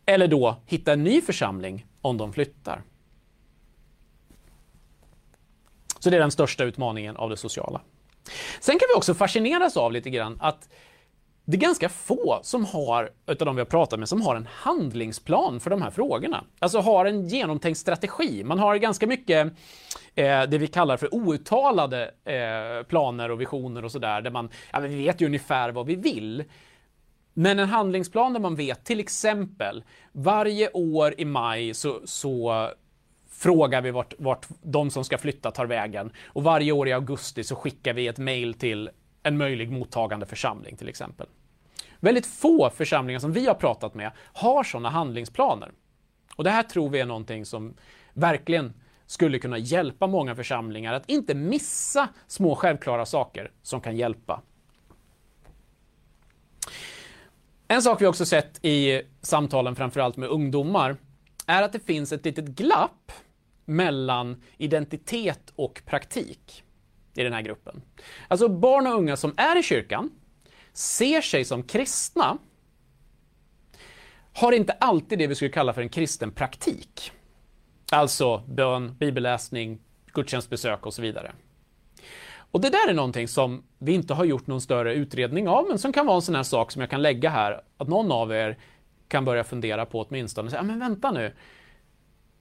eller 0.07 0.29
då 0.29 0.57
hitta 0.67 0.93
en 0.93 1.05
ny 1.05 1.21
församling 1.21 1.87
om 2.01 2.19
de 2.19 2.33
flyttar. 2.33 2.83
Så 5.99 6.11
det 6.11 6.17
är 6.17 6.21
den 6.21 6.31
största 6.31 6.65
utmaningen 6.65 7.17
av 7.17 7.31
det 7.31 7.37
sociala. 7.37 7.81
Sen 8.61 8.79
kan 8.79 8.87
vi 8.95 8.99
också 8.99 9.15
fascineras 9.15 9.77
av 9.77 9.93
lite 9.93 10.11
grann 10.11 10.39
att 10.41 10.69
det 11.45 11.57
är 11.57 11.61
ganska 11.61 11.89
få 11.89 12.41
som 12.43 12.65
har, 12.65 13.11
utav 13.27 13.47
de 13.47 13.57
vi 13.57 13.61
har 13.61 13.67
pratat 13.67 13.99
med, 13.99 14.09
som 14.09 14.23
har 14.23 14.37
en 14.37 14.49
handlingsplan 14.51 15.61
för 15.61 15.71
de 15.71 15.83
här 15.83 15.91
frågorna. 15.91 16.45
Alltså 16.59 16.81
har 16.81 17.05
en 17.05 17.29
genomtänkt 17.29 17.79
strategi. 17.81 18.45
Man 18.45 18.59
har 18.59 18.77
ganska 18.77 19.07
mycket 19.07 19.47
eh, 20.15 20.43
det 20.43 20.59
vi 20.59 20.67
kallar 20.67 20.97
för 20.97 21.15
outtalade 21.15 22.11
eh, 22.25 22.87
planer 22.87 23.31
och 23.31 23.41
visioner 23.41 23.85
och 23.85 23.93
sådär, 23.93 24.21
där 24.21 24.31
man, 24.31 24.51
ja 24.73 24.81
men 24.81 24.91
vi 24.91 24.97
vet 24.97 25.21
ju 25.21 25.27
ungefär 25.27 25.71
vad 25.71 25.87
vi 25.87 25.95
vill. 25.95 26.45
Men 27.35 27.59
en 27.59 27.69
handlingsplan 27.69 28.33
där 28.33 28.41
man 28.41 28.55
vet, 28.55 28.85
till 28.85 29.01
exempel, 29.01 29.85
varje 30.13 30.71
år 30.71 31.15
i 31.19 31.25
maj 31.25 31.75
så, 31.75 32.01
så 32.05 32.69
frågar 33.31 33.83
vi 33.83 33.91
vart, 33.91 34.15
vart 34.19 34.47
de 34.63 34.91
som 34.91 35.05
ska 35.05 35.19
flytta 35.19 35.51
tar 35.51 35.67
vägen. 35.67 36.13
Och 36.27 36.43
varje 36.43 36.73
år 36.73 36.89
i 36.89 36.93
augusti 36.93 37.45
så 37.45 37.57
skickar 37.57 37.93
vi 37.93 38.07
ett 38.07 38.19
mejl 38.19 38.55
till 38.55 38.91
en 39.23 39.37
möjlig 39.37 39.71
mottagande 39.71 40.27
församling 40.27 40.77
till 40.77 40.89
exempel. 40.89 41.27
Väldigt 42.01 42.27
få 42.27 42.71
församlingar 42.71 43.21
som 43.21 43.33
vi 43.33 43.47
har 43.47 43.55
pratat 43.55 43.95
med 43.95 44.13
har 44.17 44.65
sådana 44.65 44.91
handlingsplaner. 44.91 45.73
Och 46.37 46.45
det 46.45 46.51
här 46.51 46.63
tror 46.63 46.89
vi 46.89 47.01
är 47.01 47.07
någonting 47.07 47.47
som 47.47 47.75
verkligen 48.13 48.73
skulle 49.07 49.39
kunna 49.39 49.59
hjälpa 49.59 50.07
många 50.07 50.35
församlingar 50.35 50.95
att 50.95 51.11
inte 51.11 51.35
missa 51.35 52.09
små 52.27 52.55
självklara 52.55 53.07
saker 53.07 53.51
som 53.63 53.81
kan 53.81 53.97
hjälpa. 53.97 54.43
En 57.73 57.83
sak 57.83 58.03
vi 58.03 58.07
också 58.07 58.27
sett 58.27 58.65
i 58.65 59.03
samtalen 59.23 59.77
framförallt 59.77 60.17
med 60.17 60.29
ungdomar 60.29 60.97
är 61.47 61.63
att 61.63 61.73
det 61.73 61.81
finns 61.81 62.13
ett 62.13 62.25
litet 62.25 62.45
glapp 62.45 63.13
mellan 63.65 64.43
identitet 64.57 65.53
och 65.57 65.83
praktik 65.87 66.65
i 67.15 67.23
den 67.23 67.33
här 67.33 67.43
gruppen. 67.43 67.83
Alltså 68.29 68.49
barn 68.49 68.87
och 68.87 68.95
unga 68.95 69.17
som 69.17 69.35
är 69.37 69.59
i 69.59 69.63
kyrkan, 69.63 70.11
ser 70.73 71.21
sig 71.21 71.45
som 71.45 71.63
kristna, 71.63 72.39
har 74.33 74.53
inte 74.53 74.73
alltid 74.73 75.19
det 75.19 75.27
vi 75.27 75.35
skulle 75.35 75.51
kalla 75.51 75.73
för 75.73 75.83
en 75.83 75.89
kristen 75.89 76.31
praktik. 76.31 77.13
Alltså 77.93 78.39
bön, 78.39 78.97
bibelläsning, 78.99 79.81
gudstjänstbesök 80.13 80.87
och 80.87 80.95
så 80.95 81.03
vidare. 81.03 81.33
Och 82.53 82.61
det 82.61 82.71
där 82.71 82.89
är 82.89 82.95
någonting 82.95 83.29
som 83.29 83.63
vi 83.79 83.93
inte 83.93 84.15
har 84.15 84.25
gjort 84.25 84.47
någon 84.47 84.61
större 84.61 84.95
utredning 84.95 85.49
av, 85.49 85.67
men 85.69 85.79
som 85.79 85.93
kan 85.93 86.07
vara 86.07 86.17
en 86.17 86.23
sån 86.23 86.35
här 86.35 86.43
sak 86.43 86.73
som 86.73 86.81
jag 86.81 86.91
kan 86.91 87.03
lägga 87.03 87.31
här, 87.31 87.61
att 87.77 87.89
någon 87.89 88.13
av 88.13 88.33
er 88.33 88.59
kan 89.09 89.25
börja 89.25 89.45
fundera 89.45 89.87
på 89.87 90.01
åtminstone. 90.01 90.51
Säga, 90.51 90.63
men 90.63 90.79
vänta 90.79 91.11
nu. 91.11 91.35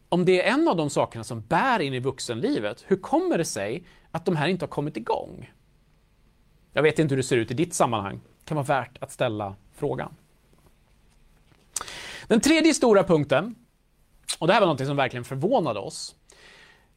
Om 0.09 0.25
det 0.25 0.41
är 0.41 0.53
en 0.53 0.67
av 0.67 0.75
de 0.75 0.89
sakerna 0.89 1.23
som 1.23 1.41
bär 1.41 1.79
in 1.79 1.93
i 1.93 1.99
vuxenlivet, 1.99 2.83
hur 2.87 2.97
kommer 2.97 3.37
det 3.37 3.45
sig 3.45 3.83
att 4.11 4.25
de 4.25 4.35
här 4.35 4.47
inte 4.47 4.65
har 4.65 4.69
kommit 4.69 4.97
igång? 4.97 5.51
Jag 6.73 6.83
vet 6.83 6.99
inte 6.99 7.11
hur 7.11 7.17
det 7.17 7.27
ser 7.27 7.37
ut 7.37 7.51
i 7.51 7.53
ditt 7.53 7.73
sammanhang. 7.73 8.21
Det 8.39 8.45
kan 8.45 8.55
vara 8.55 8.65
värt 8.65 8.97
att 9.03 9.11
ställa 9.11 9.55
frågan. 9.75 10.15
Den 12.27 12.41
tredje 12.41 12.73
stora 12.73 13.03
punkten, 13.03 13.55
och 14.39 14.47
det 14.47 14.53
här 14.53 14.61
var 14.61 14.67
något 14.67 14.85
som 14.85 14.95
verkligen 14.95 15.23
förvånade 15.23 15.79
oss, 15.79 16.15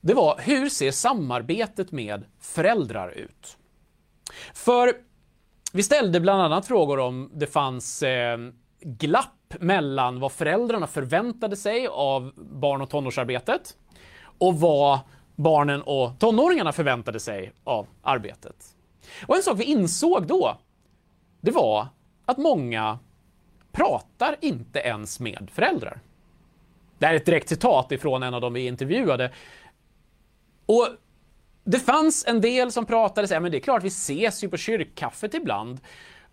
det 0.05 0.15
var 0.15 0.39
hur 0.39 0.69
ser 0.69 0.91
samarbetet 0.91 1.93
med 1.93 2.25
föräldrar 2.41 3.11
ut? 3.11 3.57
För 4.55 4.93
vi 5.73 5.83
ställde 5.83 6.21
bland 6.21 6.43
annat 6.43 6.67
frågor 6.67 6.99
om 6.99 7.31
det 7.35 7.47
fanns 7.47 8.03
eh, 8.03 8.39
glapp 8.81 9.55
mellan 9.61 10.21
vad 10.21 10.33
föräldrarna 10.33 10.87
förväntade 10.87 11.57
sig 11.57 11.87
av 11.87 12.33
barn 12.37 12.81
och 12.81 12.91
tonårsarbetet 12.91 13.77
och 14.39 14.61
vad 14.61 14.99
barnen 15.37 15.83
och 15.83 16.19
tonåringarna 16.19 16.73
förväntade 16.73 17.21
sig 17.21 17.53
av 17.65 17.87
arbetet. 18.03 18.57
Och 19.27 19.37
en 19.37 19.43
sak 19.43 19.59
vi 19.59 19.65
insåg 19.65 20.27
då, 20.27 20.59
det 21.41 21.51
var 21.51 21.87
att 22.25 22.39
många 22.39 22.99
pratar 23.73 24.37
inte 24.41 24.79
ens 24.79 25.21
med 25.21 25.49
föräldrar. 25.53 26.01
Det 26.99 27.07
här 27.07 27.13
är 27.13 27.17
ett 27.17 27.27
direkt 27.27 27.49
citat 27.49 27.93
ifrån 27.93 28.23
en 28.23 28.35
av 28.35 28.41
dem 28.41 28.53
vi 28.53 28.67
intervjuade. 28.67 29.31
Och 30.67 30.89
det 31.65 31.79
fanns 31.79 32.25
en 32.27 32.41
del 32.41 32.73
som 32.73 32.87
pratade 32.87 33.29
så 33.29 33.35
här, 33.35 33.41
men 33.41 33.51
det 33.51 33.59
är 33.59 33.61
klart 33.61 33.83
vi 33.83 33.89
ses 33.89 34.45
ju 34.45 34.49
på 34.49 34.57
kyrkkaffet 34.57 35.35
ibland. 35.35 35.81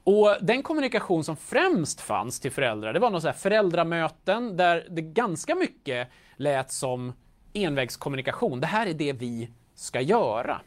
Och 0.03 0.35
den 0.41 0.63
kommunikation 0.63 1.23
som 1.23 1.37
främst 1.37 2.01
fanns 2.01 2.39
till 2.39 2.51
föräldrar, 2.51 2.93
det 2.93 2.99
var 2.99 3.09
några 3.09 3.33
föräldramöten 3.33 4.57
där 4.57 4.87
det 4.89 5.01
ganska 5.01 5.55
mycket 5.55 6.07
lät 6.37 6.71
som 6.71 7.13
envägskommunikation. 7.53 8.59
Det 8.59 8.67
här 8.67 8.87
är 8.87 8.93
det 8.93 9.13
vi 9.13 9.49
ska 9.75 10.01
göra. 10.01 10.61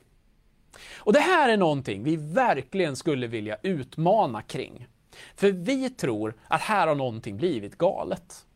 Och 0.97 1.13
det 1.13 1.21
här 1.21 1.49
är 1.49 1.57
någonting 1.57 2.05
vi 2.05 2.17
verkligen 2.17 2.97
skulle 2.97 3.27
vilja 3.27 3.57
utmana 3.63 4.43
kring. 4.43 4.87
För 5.37 5.51
vi 5.51 5.91
tror 5.91 6.35
att 6.49 6.61
här 6.61 6.87
har 6.87 6.95
någonting 6.95 7.37
blivit 7.37 7.79
galet. 7.79 8.47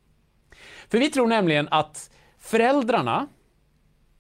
För 0.89 0.99
vi 0.99 1.11
tror 1.11 1.27
nämligen 1.27 1.69
att 1.71 2.11
föräldrarna 2.39 3.29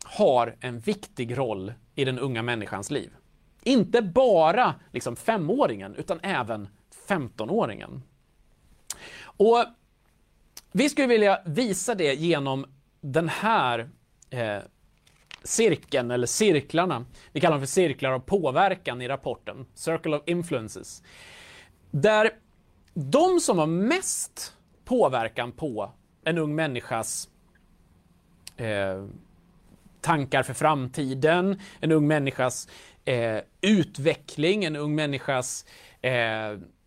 har 0.08 0.56
en 0.60 0.78
viktig 0.78 1.38
roll 1.38 1.72
i 1.94 2.04
den 2.04 2.18
unga 2.18 2.42
människans 2.42 2.90
liv. 2.90 3.10
Inte 3.62 4.02
bara 4.02 4.74
liksom 4.92 5.16
femåringen, 5.16 5.94
utan 5.94 6.20
även 6.22 6.68
15-åringen. 7.08 8.00
Och 9.22 9.64
vi 10.72 10.88
skulle 10.88 11.06
vilja 11.06 11.42
visa 11.46 11.94
det 11.94 12.14
genom 12.14 12.66
den 13.00 13.28
här 13.28 13.90
eh, 14.30 14.58
cirkeln, 15.42 16.10
eller 16.10 16.26
cirklarna. 16.26 17.04
Vi 17.32 17.40
kallar 17.40 17.56
dem 17.56 17.60
för 17.60 17.66
cirklar 17.66 18.12
av 18.12 18.20
påverkan 18.20 19.02
i 19.02 19.08
rapporten, 19.08 19.66
Circle 19.74 20.16
of 20.16 20.22
Influences. 20.26 21.02
Där 21.90 22.30
de 22.94 23.40
som 23.40 23.58
har 23.58 23.66
mest 23.66 24.56
påverkan 24.84 25.52
på 25.52 25.92
en 26.24 26.38
ung 26.38 26.54
människas 26.54 27.28
eh, 28.56 29.04
tankar 30.00 30.42
för 30.42 30.54
framtiden, 30.54 31.60
en 31.80 31.92
ung 31.92 32.06
människas 32.06 32.68
eh, 33.04 33.38
utveckling, 33.60 34.64
en 34.64 34.76
ung 34.76 34.94
människas 34.94 35.66
eh, 36.02 36.12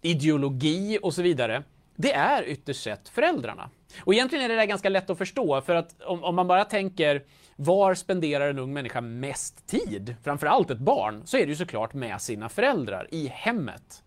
ideologi 0.02 1.00
och 1.02 1.14
så 1.14 1.22
vidare. 1.22 1.64
Det 1.96 2.14
är 2.14 2.44
ytterst 2.44 2.84
sett 2.84 3.10
föräldrarna. 3.10 3.70
Och 4.00 4.14
egentligen 4.14 4.46
är 4.46 4.50
det 4.50 4.56
där 4.56 4.66
ganska 4.66 4.90
lätt 4.90 5.10
att 5.10 5.18
förstå, 5.18 5.62
för 5.62 5.76
att 5.76 6.02
om, 6.02 6.24
om 6.24 6.36
man 6.36 6.48
bara 6.48 6.66
tänker 6.66 7.24
var 7.56 7.94
spenderar 7.94 8.50
en 8.50 8.60
ung 8.60 8.74
människa 8.74 9.02
mest 9.02 9.68
tid? 9.68 10.16
Framförallt 10.24 10.70
ett 10.70 10.78
barn, 10.78 11.22
så 11.26 11.38
är 11.38 11.42
det 11.42 11.50
ju 11.50 11.56
såklart 11.56 11.94
med 11.94 12.22
sina 12.22 12.50
föräldrar, 12.50 13.08
i 13.12 13.28
hemmet. 13.28 14.04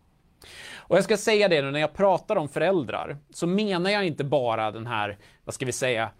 Och 0.76 0.96
jag 0.96 1.04
ska 1.04 1.16
säga 1.16 1.48
det 1.48 1.62
nu, 1.62 1.70
när 1.70 1.80
jag 1.80 1.94
pratar 1.94 2.36
om 2.36 2.48
föräldrar, 2.48 3.16
så 3.30 3.46
menar 3.46 3.90
jag 3.90 4.06
inte 4.06 4.24
bara 4.24 4.70
den 4.70 4.86
här, 4.86 5.18
vad 5.44 5.54
ska 5.54 5.66
vi 5.66 5.72
säga, 5.72 6.10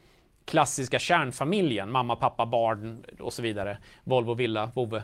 klassiska 0.44 0.98
kärnfamiljen, 0.98 1.90
mamma, 1.90 2.16
pappa, 2.16 2.46
barn 2.46 3.04
och 3.20 3.32
så 3.32 3.42
vidare, 3.42 3.78
Volvo, 4.04 4.34
villa, 4.34 4.70
vovve. 4.74 5.02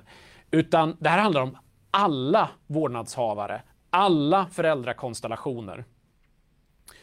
Utan 0.51 0.97
det 1.01 1.09
här 1.09 1.19
handlar 1.19 1.43
om 1.43 1.59
alla 1.91 2.51
vårdnadshavare, 2.67 3.63
alla 3.91 4.47
föräldrakonstellationer. 4.47 5.85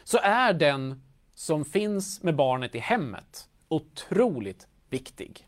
Så 0.04 0.18
är 0.18 0.52
den 0.52 1.02
som 1.34 1.64
finns 1.64 2.22
med 2.22 2.36
barnet 2.36 2.74
i 2.74 2.78
hemmet 2.78 3.48
otroligt 3.68 4.66
viktig. 4.90 5.47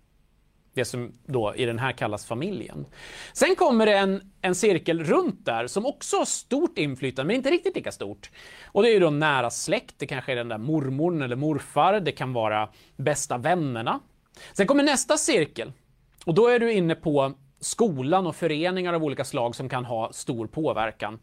Det 0.74 0.84
som 0.84 1.12
då 1.26 1.54
i 1.56 1.64
den 1.64 1.78
här 1.78 1.92
kallas 1.92 2.26
familjen. 2.26 2.86
Sen 3.32 3.56
kommer 3.56 3.86
det 3.86 3.98
en, 3.98 4.32
en 4.40 4.54
cirkel 4.54 5.04
runt 5.04 5.44
där 5.44 5.66
som 5.66 5.86
också 5.86 6.16
har 6.16 6.24
stort 6.24 6.78
inflytande, 6.78 7.26
men 7.26 7.36
inte 7.36 7.50
riktigt 7.50 7.76
lika 7.76 7.92
stort. 7.92 8.30
Och 8.64 8.82
det 8.82 8.88
är 8.88 8.92
ju 8.92 9.00
då 9.00 9.10
nära 9.10 9.50
släkt, 9.50 9.94
det 9.98 10.06
kanske 10.06 10.32
är 10.32 10.36
den 10.36 10.48
där 10.48 10.58
mormorn 10.58 11.22
eller 11.22 11.36
morfar, 11.36 12.00
det 12.00 12.12
kan 12.12 12.32
vara 12.32 12.68
bästa 12.96 13.38
vännerna. 13.38 14.00
Sen 14.52 14.66
kommer 14.66 14.82
nästa 14.82 15.16
cirkel 15.16 15.72
och 16.24 16.34
då 16.34 16.48
är 16.48 16.58
du 16.58 16.72
inne 16.72 16.94
på 16.94 17.34
skolan 17.60 18.26
och 18.26 18.36
föreningar 18.36 18.92
av 18.92 19.04
olika 19.04 19.24
slag 19.24 19.56
som 19.56 19.68
kan 19.68 19.84
ha 19.84 20.12
stor 20.12 20.46
påverkan. 20.46 21.18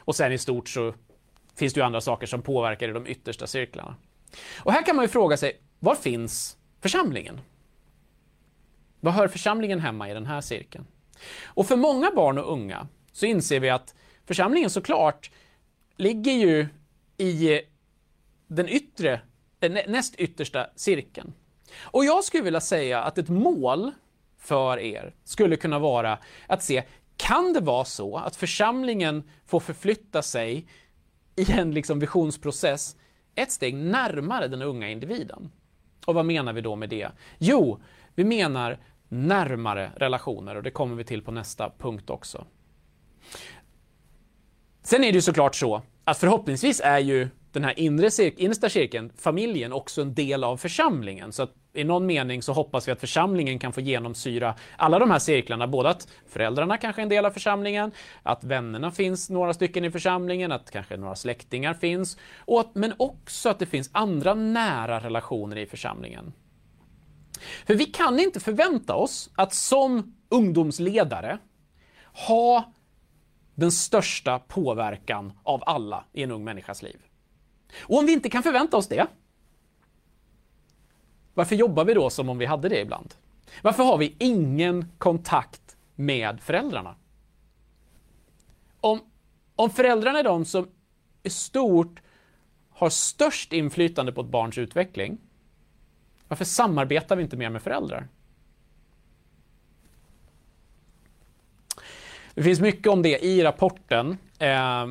Och 0.00 0.16
sen 0.16 0.32
i 0.32 0.38
stort 0.38 0.68
så 0.68 0.94
finns 1.56 1.74
det 1.74 1.80
ju 1.80 1.84
andra 1.84 2.00
saker 2.00 2.26
som 2.26 2.42
påverkar 2.42 2.88
i 2.88 2.92
de 2.92 3.06
yttersta 3.06 3.46
cirklarna. 3.46 3.96
Och 4.58 4.72
här 4.72 4.86
kan 4.86 4.96
man 4.96 5.04
ju 5.04 5.08
fråga 5.08 5.36
sig, 5.36 5.60
var 5.78 5.94
finns 5.94 6.56
församlingen? 6.80 7.40
Var 9.04 9.12
hör 9.12 9.28
församlingen 9.28 9.80
hemma 9.80 10.10
i 10.10 10.14
den 10.14 10.26
här 10.26 10.40
cirkeln? 10.40 10.86
Och 11.44 11.66
för 11.66 11.76
många 11.76 12.10
barn 12.10 12.38
och 12.38 12.52
unga 12.52 12.88
så 13.12 13.26
inser 13.26 13.60
vi 13.60 13.70
att 13.70 13.94
församlingen 14.26 14.70
såklart 14.70 15.30
ligger 15.96 16.32
ju 16.32 16.66
i 17.16 17.60
den 18.46 18.68
yttre, 18.68 19.20
näst 19.86 20.14
yttersta 20.14 20.66
cirkeln. 20.76 21.32
Och 21.80 22.04
jag 22.04 22.24
skulle 22.24 22.42
vilja 22.42 22.60
säga 22.60 23.02
att 23.02 23.18
ett 23.18 23.28
mål 23.28 23.92
för 24.38 24.78
er 24.78 25.14
skulle 25.24 25.56
kunna 25.56 25.78
vara 25.78 26.18
att 26.46 26.62
se, 26.62 26.84
kan 27.16 27.52
det 27.52 27.60
vara 27.60 27.84
så 27.84 28.16
att 28.16 28.36
församlingen 28.36 29.30
får 29.46 29.60
förflytta 29.60 30.22
sig 30.22 30.66
i 31.36 31.52
en 31.52 31.74
liksom 31.74 31.98
visionsprocess 31.98 32.96
ett 33.34 33.52
steg 33.52 33.74
närmare 33.74 34.48
den 34.48 34.62
unga 34.62 34.90
individen? 34.90 35.52
Och 36.06 36.14
vad 36.14 36.24
menar 36.24 36.52
vi 36.52 36.60
då 36.60 36.76
med 36.76 36.88
det? 36.88 37.08
Jo, 37.38 37.80
vi 38.14 38.24
menar 38.24 38.78
närmare 39.12 39.90
relationer 39.96 40.56
och 40.56 40.62
det 40.62 40.70
kommer 40.70 40.96
vi 40.96 41.04
till 41.04 41.22
på 41.22 41.30
nästa 41.30 41.70
punkt 41.78 42.10
också. 42.10 42.46
Sen 44.82 45.04
är 45.04 45.12
det 45.12 45.16
ju 45.16 45.22
såklart 45.22 45.54
så 45.54 45.82
att 46.04 46.18
förhoppningsvis 46.18 46.80
är 46.84 46.98
ju 46.98 47.28
den 47.52 47.64
här 47.64 47.78
inre 47.78 48.10
cir 48.10 48.32
innersta 48.36 48.68
cirkeln, 48.68 49.12
familjen, 49.16 49.72
också 49.72 50.02
en 50.02 50.14
del 50.14 50.44
av 50.44 50.56
församlingen. 50.56 51.32
Så 51.32 51.42
att 51.42 51.54
i 51.72 51.84
någon 51.84 52.06
mening 52.06 52.42
så 52.42 52.52
hoppas 52.52 52.88
vi 52.88 52.92
att 52.92 53.00
församlingen 53.00 53.58
kan 53.58 53.72
få 53.72 53.80
genomsyra 53.80 54.54
alla 54.76 54.98
de 54.98 55.10
här 55.10 55.18
cirklarna. 55.18 55.66
Både 55.66 55.88
att 55.88 56.08
föräldrarna 56.28 56.76
kanske 56.76 57.00
är 57.00 57.02
en 57.02 57.08
del 57.08 57.26
av 57.26 57.30
församlingen, 57.30 57.92
att 58.22 58.44
vännerna 58.44 58.90
finns 58.90 59.30
några 59.30 59.54
stycken 59.54 59.84
i 59.84 59.90
församlingen, 59.90 60.52
att 60.52 60.70
kanske 60.70 60.96
några 60.96 61.14
släktingar 61.14 61.74
finns, 61.74 62.18
och 62.38 62.60
att, 62.60 62.74
men 62.74 62.94
också 62.96 63.48
att 63.48 63.58
det 63.58 63.66
finns 63.66 63.90
andra 63.92 64.34
nära 64.34 65.00
relationer 65.00 65.58
i 65.58 65.66
församlingen. 65.66 66.32
För 67.66 67.74
vi 67.74 67.84
kan 67.84 68.20
inte 68.20 68.40
förvänta 68.40 68.94
oss 68.94 69.30
att 69.34 69.54
som 69.54 70.14
ungdomsledare 70.28 71.38
ha 72.26 72.72
den 73.54 73.72
största 73.72 74.38
påverkan 74.38 75.32
av 75.42 75.62
alla 75.66 76.04
i 76.12 76.22
en 76.22 76.30
ung 76.30 76.44
människas 76.44 76.82
liv. 76.82 77.00
Och 77.80 77.98
om 77.98 78.06
vi 78.06 78.12
inte 78.12 78.30
kan 78.30 78.42
förvänta 78.42 78.76
oss 78.76 78.88
det, 78.88 79.06
varför 81.34 81.56
jobbar 81.56 81.84
vi 81.84 81.94
då 81.94 82.10
som 82.10 82.28
om 82.28 82.38
vi 82.38 82.46
hade 82.46 82.68
det 82.68 82.80
ibland? 82.80 83.14
Varför 83.62 83.82
har 83.82 83.98
vi 83.98 84.16
ingen 84.18 84.92
kontakt 84.98 85.76
med 85.94 86.40
föräldrarna? 86.40 86.94
Om, 88.80 89.00
om 89.56 89.70
föräldrarna 89.70 90.18
är 90.18 90.24
de 90.24 90.44
som 90.44 90.68
i 91.22 91.30
stort 91.30 92.02
har 92.70 92.90
störst 92.90 93.52
inflytande 93.52 94.12
på 94.12 94.20
ett 94.20 94.26
barns 94.26 94.58
utveckling, 94.58 95.18
varför 96.32 96.44
samarbetar 96.44 97.16
vi 97.16 97.22
inte 97.22 97.36
mer 97.36 97.50
med 97.50 97.62
föräldrar? 97.62 98.08
Det 102.34 102.42
finns 102.42 102.60
mycket 102.60 102.86
om 102.86 103.02
det 103.02 103.24
i 103.24 103.42
rapporten 103.42 104.18
eh, 104.38 104.86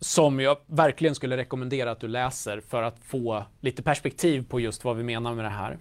som 0.00 0.40
jag 0.40 0.56
verkligen 0.66 1.14
skulle 1.14 1.36
rekommendera 1.36 1.90
att 1.90 2.00
du 2.00 2.08
läser 2.08 2.60
för 2.60 2.82
att 2.82 2.98
få 2.98 3.44
lite 3.60 3.82
perspektiv 3.82 4.48
på 4.48 4.60
just 4.60 4.84
vad 4.84 4.96
vi 4.96 5.02
menar 5.02 5.34
med 5.34 5.44
det 5.44 5.48
här. 5.48 5.78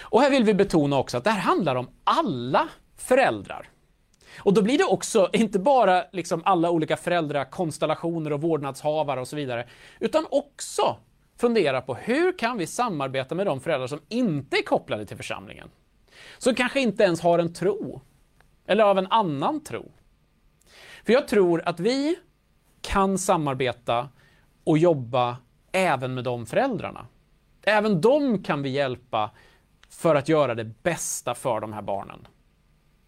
Och 0.00 0.20
här 0.20 0.30
vill 0.30 0.44
vi 0.44 0.54
betona 0.54 0.98
också 0.98 1.16
att 1.16 1.24
det 1.24 1.30
här 1.30 1.40
handlar 1.40 1.76
om 1.76 1.88
alla 2.04 2.68
föräldrar. 2.96 3.68
Och 4.38 4.54
då 4.54 4.62
blir 4.62 4.78
det 4.78 4.84
också 4.84 5.30
inte 5.32 5.58
bara 5.58 6.04
liksom 6.12 6.42
alla 6.44 6.70
olika 6.70 6.96
föräldrakonstellationer 6.96 8.32
och 8.32 8.40
vårdnadshavare 8.40 9.20
och 9.20 9.28
så 9.28 9.36
vidare, 9.36 9.68
utan 10.00 10.26
också 10.30 10.96
fundera 11.36 11.80
på 11.80 11.94
hur 11.94 12.38
kan 12.38 12.58
vi 12.58 12.66
samarbeta 12.66 13.34
med 13.34 13.46
de 13.46 13.60
föräldrar 13.60 13.86
som 13.86 14.00
inte 14.08 14.56
är 14.56 14.62
kopplade 14.62 15.06
till 15.06 15.16
församlingen? 15.16 15.70
Som 16.38 16.54
kanske 16.54 16.80
inte 16.80 17.02
ens 17.02 17.20
har 17.20 17.38
en 17.38 17.52
tro, 17.52 18.00
eller 18.66 18.84
av 18.84 18.98
en 18.98 19.06
annan 19.06 19.64
tro. 19.64 19.92
För 21.04 21.12
jag 21.12 21.28
tror 21.28 21.62
att 21.64 21.80
vi 21.80 22.16
kan 22.80 23.18
samarbeta 23.18 24.08
och 24.64 24.78
jobba 24.78 25.36
även 25.72 26.14
med 26.14 26.24
de 26.24 26.46
föräldrarna. 26.46 27.06
Även 27.62 28.00
dem 28.00 28.42
kan 28.42 28.62
vi 28.62 28.68
hjälpa 28.68 29.30
för 29.88 30.14
att 30.14 30.28
göra 30.28 30.54
det 30.54 30.64
bästa 30.64 31.34
för 31.34 31.60
de 31.60 31.72
här 31.72 31.82
barnen 31.82 32.26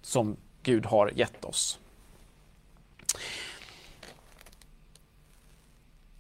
som 0.03 0.37
Gud 0.63 0.87
har 0.87 1.13
gett 1.15 1.45
oss. 1.45 1.79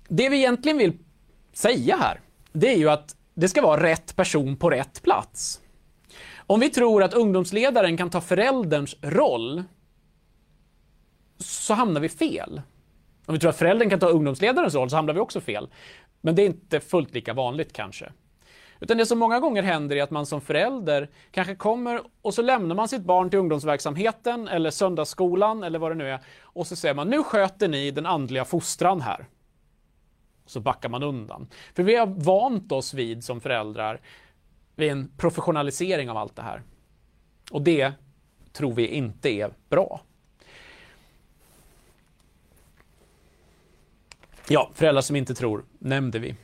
Det 0.09 0.29
vi 0.29 0.37
egentligen 0.37 0.79
vill 0.79 0.99
säga 1.59 1.97
här, 1.97 2.21
det 2.53 2.73
är 2.73 2.77
ju 2.77 2.91
att 2.91 3.17
det 3.35 3.49
ska 3.49 3.63
vara 3.63 3.83
rätt 3.83 4.17
person 4.17 4.57
på 4.57 4.71
rätt 4.71 5.03
plats. 5.03 5.61
Om 6.37 6.61
vi 6.61 6.71
tror 6.71 7.03
att 7.03 7.15
ungdomsledaren 7.15 7.97
kan 7.97 8.11
ta 8.11 8.21
förälderns 8.21 8.97
roll, 9.03 9.65
så 11.39 11.75
hamnar 11.75 12.01
vi 12.01 12.09
fel. 12.09 12.63
Om 13.27 13.35
vi 13.35 13.41
tror 13.41 13.51
att 13.51 13.57
föräldern 13.57 13.91
kan 13.91 14.01
ta 14.01 14.09
ungdomsledarens 14.09 14.75
roll 14.75 14.91
så 14.91 14.97
hamnar 14.97 15.15
vi 15.15 15.21
också 15.21 15.41
fel. 15.41 15.69
Men 16.21 16.35
det 16.35 16.43
är 16.43 16.47
inte 16.47 16.81
fullt 16.81 17.15
lika 17.15 17.35
vanligt 17.35 17.73
kanske. 17.73 18.13
Utan 18.81 18.97
det 18.97 19.07
som 19.07 19.19
många 19.19 19.41
gånger 19.41 19.63
händer 19.63 19.97
är 19.97 20.03
att 20.03 20.11
man 20.11 20.27
som 20.27 20.41
förälder 20.41 21.11
kanske 21.31 21.55
kommer 21.55 22.01
och 22.23 22.35
så 22.35 22.43
lämnar 22.43 22.75
man 22.75 22.89
sitt 22.89 23.03
barn 23.03 23.31
till 23.31 23.39
ungdomsverksamheten 23.39 24.49
eller 24.49 24.71
söndagsskolan 24.71 25.63
eller 25.63 25.79
vad 25.79 25.91
det 25.91 25.95
nu 25.95 26.11
är. 26.11 26.21
Och 26.41 26.67
så 26.67 26.77
säger 26.77 26.95
man, 26.95 27.09
nu 27.09 27.23
sköter 27.23 27.69
ni 27.69 27.91
den 27.91 28.07
andliga 28.07 28.45
fostran 28.45 29.01
här. 29.01 29.27
Så 30.49 30.61
backar 30.61 30.89
man 30.89 31.03
undan. 31.03 31.49
För 31.75 31.83
vi 31.83 31.97
har 31.97 32.07
vant 32.07 32.73
oss 32.73 32.95
vid 32.95 33.25
som 33.25 33.41
föräldrar 33.41 34.01
vid 34.77 34.91
en 34.91 35.13
professionalisering 35.17 36.11
av 36.11 36.17
allt 36.17 36.37
det 36.37 36.43
här. 36.43 36.63
Och 37.51 37.63
det 37.63 37.93
tror 38.53 38.73
vi 38.73 38.87
inte 38.87 39.29
är 39.29 39.51
bra. 39.69 40.01
Ja, 44.49 44.71
föräldrar 44.75 45.03
som 45.03 45.17
inte 45.17 45.35
tror 45.35 45.65
nämnde 45.79 46.19
vi. 46.19 46.35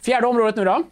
Fjärde 0.00 0.26
området 0.26 0.56
nu 0.56 0.64
då. 0.64 0.82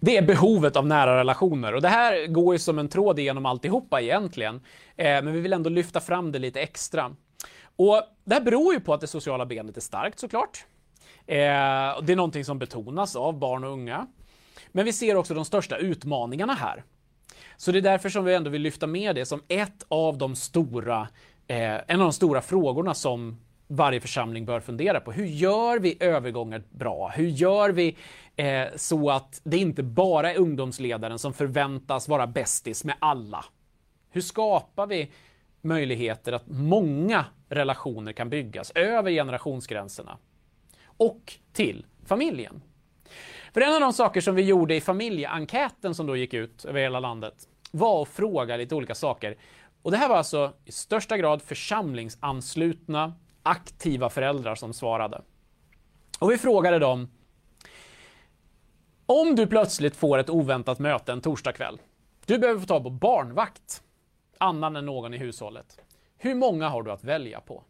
Det 0.00 0.16
är 0.16 0.22
behovet 0.22 0.76
av 0.76 0.86
nära 0.86 1.18
relationer 1.18 1.74
och 1.74 1.82
det 1.82 1.88
här 1.88 2.26
går 2.26 2.54
ju 2.54 2.58
som 2.58 2.78
en 2.78 2.88
tråd 2.88 3.18
igenom 3.18 3.46
alltihopa 3.46 4.00
egentligen. 4.00 4.54
Eh, 4.96 5.22
men 5.22 5.32
vi 5.32 5.40
vill 5.40 5.52
ändå 5.52 5.70
lyfta 5.70 6.00
fram 6.00 6.32
det 6.32 6.38
lite 6.38 6.60
extra. 6.60 7.16
Och 7.78 8.02
det 8.24 8.34
här 8.34 8.42
beror 8.42 8.74
ju 8.74 8.80
på 8.80 8.94
att 8.94 9.00
det 9.00 9.06
sociala 9.06 9.46
benet 9.46 9.76
är 9.76 9.80
starkt 9.80 10.18
såklart. 10.18 10.66
Eh, 11.26 11.36
det 12.02 12.12
är 12.12 12.16
någonting 12.16 12.44
som 12.44 12.58
betonas 12.58 13.16
av 13.16 13.38
barn 13.38 13.64
och 13.64 13.70
unga. 13.70 14.06
Men 14.68 14.84
vi 14.84 14.92
ser 14.92 15.16
också 15.16 15.34
de 15.34 15.44
största 15.44 15.76
utmaningarna 15.76 16.54
här. 16.54 16.84
Så 17.56 17.72
det 17.72 17.78
är 17.78 17.82
därför 17.82 18.08
som 18.08 18.24
vi 18.24 18.34
ändå 18.34 18.50
vill 18.50 18.62
lyfta 18.62 18.86
med 18.86 19.14
det 19.14 19.26
som 19.26 19.42
ett 19.48 19.84
av 19.88 20.18
de 20.18 20.36
stora 20.36 21.08
eh, 21.46 21.74
en 21.86 22.00
av 22.00 22.06
de 22.06 22.12
stora 22.12 22.42
frågorna 22.42 22.94
som 22.94 23.40
varje 23.66 24.00
församling 24.00 24.44
bör 24.44 24.60
fundera 24.60 25.00
på. 25.00 25.12
Hur 25.12 25.26
gör 25.26 25.78
vi 25.78 25.96
övergångar 26.00 26.62
bra? 26.70 27.08
Hur 27.08 27.28
gör 27.28 27.70
vi 27.70 27.96
eh, 28.36 28.66
så 28.76 29.10
att 29.10 29.40
det 29.44 29.56
inte 29.56 29.82
bara 29.82 30.32
är 30.32 30.38
ungdomsledaren 30.38 31.18
som 31.18 31.32
förväntas 31.32 32.08
vara 32.08 32.26
bästis 32.26 32.84
med 32.84 32.96
alla? 32.98 33.44
Hur 34.10 34.20
skapar 34.20 34.86
vi 34.86 35.10
möjligheter 35.60 36.32
att 36.32 36.46
många 36.46 37.24
relationer 37.48 38.12
kan 38.12 38.30
byggas 38.30 38.70
över 38.70 39.10
generationsgränserna 39.10 40.18
och 40.86 41.32
till 41.52 41.86
familjen? 42.06 42.62
För 43.52 43.60
en 43.60 43.74
av 43.74 43.80
de 43.80 43.92
saker 43.92 44.20
som 44.20 44.34
vi 44.34 44.42
gjorde 44.42 44.74
i 44.74 44.80
familjeenkäten 44.80 45.94
som 45.94 46.06
då 46.06 46.16
gick 46.16 46.34
ut 46.34 46.64
över 46.64 46.80
hela 46.80 47.00
landet 47.00 47.34
var 47.70 48.02
att 48.02 48.08
fråga 48.08 48.56
lite 48.56 48.74
olika 48.74 48.94
saker. 48.94 49.36
Och 49.82 49.90
det 49.90 49.96
här 49.96 50.08
var 50.08 50.16
alltså 50.16 50.52
i 50.64 50.72
största 50.72 51.16
grad 51.16 51.42
församlingsanslutna, 51.42 53.14
aktiva 53.42 54.10
föräldrar 54.10 54.54
som 54.54 54.72
svarade. 54.72 55.22
Och 56.18 56.30
vi 56.30 56.38
frågade 56.38 56.78
dem, 56.78 57.08
om 59.06 59.36
du 59.36 59.46
plötsligt 59.46 59.96
får 59.96 60.18
ett 60.18 60.30
oväntat 60.30 60.78
möte 60.78 61.12
en 61.12 61.20
torsdagkväll, 61.20 61.80
du 62.26 62.38
behöver 62.38 62.60
få 62.60 62.66
tag 62.66 62.82
på 62.82 62.90
barnvakt, 62.90 63.82
annan 64.40 64.76
än 64.76 64.86
någon 64.86 65.14
i 65.14 65.18
hushållet. 65.18 65.80
Hur 66.16 66.34
många 66.34 66.68
har 66.68 66.82
du 66.82 66.92
att 66.92 67.04
välja 67.04 67.40
på? 67.40 67.64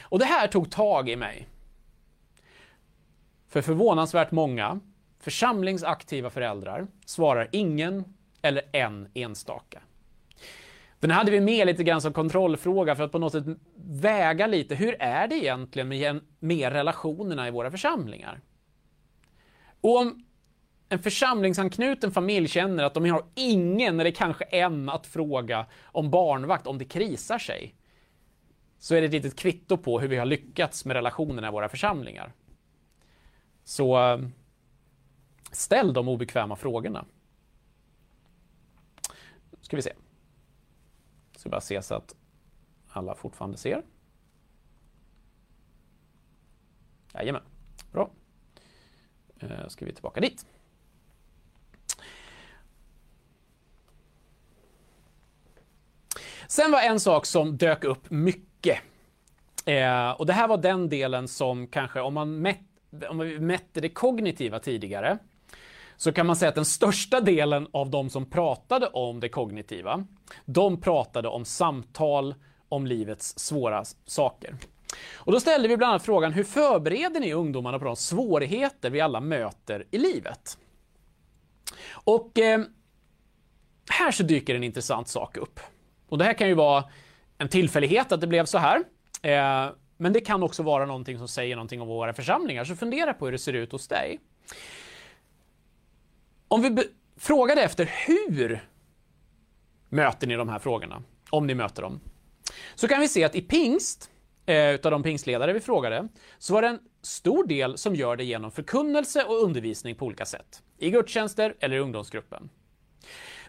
Och 0.00 0.18
det 0.18 0.24
här 0.24 0.48
tog 0.48 0.70
tag 0.70 1.08
i 1.08 1.16
mig. 1.16 1.48
För 3.48 3.62
förvånansvärt 3.62 4.30
många 4.30 4.80
församlingsaktiva 5.18 6.30
föräldrar 6.30 6.86
svarar 7.06 7.48
ingen 7.52 8.04
eller 8.42 8.62
en 8.72 9.08
enstaka. 9.14 9.82
Den 11.00 11.10
hade 11.10 11.30
vi 11.30 11.40
med 11.40 11.66
lite 11.66 11.84
grann 11.84 12.00
som 12.00 12.12
kontrollfråga 12.12 12.96
för 12.96 13.02
att 13.02 13.12
på 13.12 13.18
något 13.18 13.32
sätt 13.32 13.44
väga 13.90 14.46
lite, 14.46 14.74
hur 14.74 14.96
är 15.02 15.28
det 15.28 15.34
egentligen 15.34 15.88
med, 15.88 16.20
med 16.38 16.72
relationerna 16.72 17.48
i 17.48 17.50
våra 17.50 17.70
församlingar? 17.70 18.40
Och 19.80 20.00
om 20.00 20.25
en 20.88 20.98
församlingsanknuten 20.98 22.10
familj 22.12 22.48
känner 22.48 22.84
att 22.84 22.94
de 22.94 23.10
har 23.10 23.24
ingen 23.34 24.00
eller 24.00 24.10
kanske 24.10 24.44
en 24.44 24.88
att 24.88 25.06
fråga 25.06 25.66
om 25.84 26.10
barnvakt 26.10 26.66
om 26.66 26.78
det 26.78 26.84
krisar 26.84 27.38
sig, 27.38 27.74
så 28.78 28.94
är 28.94 29.00
det 29.00 29.06
ett 29.06 29.12
litet 29.12 29.36
kvitto 29.38 29.76
på 29.76 30.00
hur 30.00 30.08
vi 30.08 30.16
har 30.16 30.26
lyckats 30.26 30.84
med 30.84 30.94
relationerna 30.94 31.48
i 31.48 31.50
våra 31.50 31.68
församlingar. 31.68 32.32
Så 33.64 34.12
eh, 34.12 34.28
ställ 35.52 35.92
de 35.92 36.08
obekväma 36.08 36.56
frågorna. 36.56 37.04
Ska 39.60 39.76
vi 39.76 39.82
se. 39.82 39.92
Ska 41.36 41.48
bara 41.48 41.60
se 41.60 41.82
så 41.82 41.94
att 41.94 42.14
alla 42.88 43.14
fortfarande 43.14 43.56
ser. 43.56 43.82
Jajamän, 47.14 47.42
bra. 47.92 48.10
Eh, 49.40 49.68
ska 49.68 49.84
vi 49.84 49.92
tillbaka 49.92 50.20
dit. 50.20 50.46
Sen 56.48 56.70
var 56.70 56.80
en 56.80 57.00
sak 57.00 57.26
som 57.26 57.56
dök 57.56 57.84
upp 57.84 58.10
mycket. 58.10 58.78
Eh, 59.64 60.10
och 60.10 60.26
det 60.26 60.32
här 60.32 60.48
var 60.48 60.56
den 60.56 60.88
delen 60.88 61.28
som 61.28 61.66
kanske, 61.66 62.00
om 62.00 62.14
man, 62.14 62.40
mätt, 62.42 62.60
om 63.10 63.16
man 63.16 63.46
mätte 63.46 63.80
det 63.80 63.88
kognitiva 63.88 64.58
tidigare, 64.58 65.18
så 65.96 66.12
kan 66.12 66.26
man 66.26 66.36
säga 66.36 66.48
att 66.48 66.54
den 66.54 66.64
största 66.64 67.20
delen 67.20 67.68
av 67.72 67.90
de 67.90 68.10
som 68.10 68.30
pratade 68.30 68.86
om 68.86 69.20
det 69.20 69.28
kognitiva, 69.28 70.04
de 70.44 70.80
pratade 70.80 71.28
om 71.28 71.44
samtal 71.44 72.34
om 72.68 72.86
livets 72.86 73.38
svåra 73.38 73.84
saker. 74.06 74.56
Och 75.14 75.32
då 75.32 75.40
ställde 75.40 75.68
vi 75.68 75.76
bland 75.76 75.90
annat 75.90 76.04
frågan, 76.04 76.32
hur 76.32 76.44
förbereder 76.44 77.20
ni 77.20 77.32
ungdomarna 77.32 77.78
på 77.78 77.84
de 77.84 77.96
svårigheter 77.96 78.90
vi 78.90 79.00
alla 79.00 79.20
möter 79.20 79.84
i 79.90 79.98
livet? 79.98 80.58
Och 81.90 82.38
eh, 82.38 82.60
här 83.90 84.10
så 84.10 84.22
dyker 84.22 84.54
en 84.54 84.64
intressant 84.64 85.08
sak 85.08 85.36
upp. 85.36 85.60
Och 86.08 86.18
det 86.18 86.24
här 86.24 86.34
kan 86.34 86.48
ju 86.48 86.54
vara 86.54 86.84
en 87.38 87.48
tillfällighet 87.48 88.12
att 88.12 88.20
det 88.20 88.26
blev 88.26 88.44
så 88.44 88.58
här. 88.58 88.84
Eh, 89.22 89.72
men 89.96 90.12
det 90.12 90.20
kan 90.20 90.42
också 90.42 90.62
vara 90.62 90.86
någonting 90.86 91.18
som 91.18 91.28
säger 91.28 91.56
någonting 91.56 91.80
om 91.80 91.88
våra 91.88 92.12
församlingar, 92.12 92.64
så 92.64 92.76
fundera 92.76 93.14
på 93.14 93.24
hur 93.24 93.32
det 93.32 93.38
ser 93.38 93.52
ut 93.52 93.72
hos 93.72 93.88
dig. 93.88 94.20
Om 96.48 96.62
vi 96.62 96.84
frågade 97.16 97.62
efter 97.62 97.90
hur 98.06 98.68
möter 99.88 100.26
ni 100.26 100.34
de 100.34 100.48
här 100.48 100.58
frågorna, 100.58 101.02
om 101.30 101.46
ni 101.46 101.54
möter 101.54 101.82
dem, 101.82 102.00
så 102.74 102.88
kan 102.88 103.00
vi 103.00 103.08
se 103.08 103.24
att 103.24 103.34
i 103.34 103.42
pingst, 103.42 104.10
eh, 104.46 104.70
utav 104.70 104.90
de 104.90 105.02
pingstledare 105.02 105.52
vi 105.52 105.60
frågade, 105.60 106.08
så 106.38 106.54
var 106.54 106.62
det 106.62 106.68
en 106.68 106.80
stor 107.02 107.46
del 107.46 107.78
som 107.78 107.94
gör 107.94 108.16
det 108.16 108.24
genom 108.24 108.50
förkunnelse 108.50 109.24
och 109.24 109.42
undervisning 109.42 109.94
på 109.94 110.06
olika 110.06 110.24
sätt. 110.24 110.62
I 110.78 110.90
gudstjänster 110.90 111.56
eller 111.60 111.76
i 111.76 111.78
ungdomsgruppen. 111.78 112.50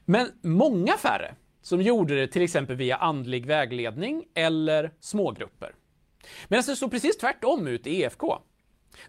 Men 0.05 0.31
många 0.41 0.97
färre 0.97 1.35
som 1.67 1.81
gjorde 1.81 2.15
det 2.15 2.27
till 2.27 2.41
exempel 2.41 2.75
via 2.75 2.95
andlig 2.95 3.45
vägledning 3.45 4.25
eller 4.33 4.91
smågrupper. 4.99 5.75
Medan 6.47 6.63
det 6.67 6.75
såg 6.75 6.91
precis 6.91 7.17
tvärtom 7.17 7.67
ut 7.67 7.87
i 7.87 8.01
EFK. 8.01 8.37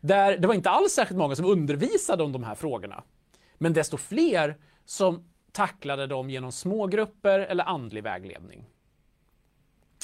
Där 0.01 0.38
det 0.38 0.49
var 0.49 0.55
inte 0.55 0.71
alls 0.71 0.92
särskilt 0.92 1.18
många 1.18 1.37
som 1.37 1.44
undervisade 1.44 2.23
om 2.23 2.33
de 2.33 2.44
här 2.44 2.55
frågorna. 2.55 3.03
Men 3.59 3.73
desto 3.73 3.97
fler 3.97 4.57
som 4.85 5.31
tacklade 5.53 6.07
dem 6.07 6.31
genom 6.31 6.53
smågrupper 6.53 7.38
eller 7.40 7.64
andlig 7.64 8.03
vägledning. 8.03 8.64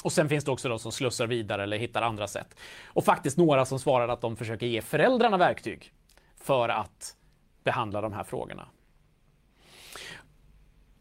Och 0.03 0.11
sen 0.11 0.29
finns 0.29 0.45
det 0.45 0.51
också 0.51 0.69
de 0.69 0.79
som 0.79 0.91
slussar 0.91 1.27
vidare 1.27 1.63
eller 1.63 1.77
hittar 1.77 2.01
andra 2.01 2.27
sätt. 2.27 2.55
Och 2.85 3.05
faktiskt 3.05 3.37
några 3.37 3.65
som 3.65 3.79
svarar 3.79 4.07
att 4.07 4.21
de 4.21 4.35
försöker 4.35 4.65
ge 4.65 4.81
föräldrarna 4.81 5.37
verktyg 5.37 5.93
för 6.35 6.69
att 6.69 7.15
behandla 7.63 8.01
de 8.01 8.13
här 8.13 8.23
frågorna. 8.23 8.67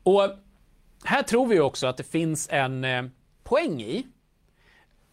Och 0.02 0.30
här 1.04 1.22
tror 1.22 1.46
vi 1.46 1.60
också 1.60 1.86
att 1.86 1.96
det 1.96 2.04
finns 2.04 2.48
en 2.50 2.84
eh, 2.84 3.04
poäng 3.42 3.82
i, 3.82 4.06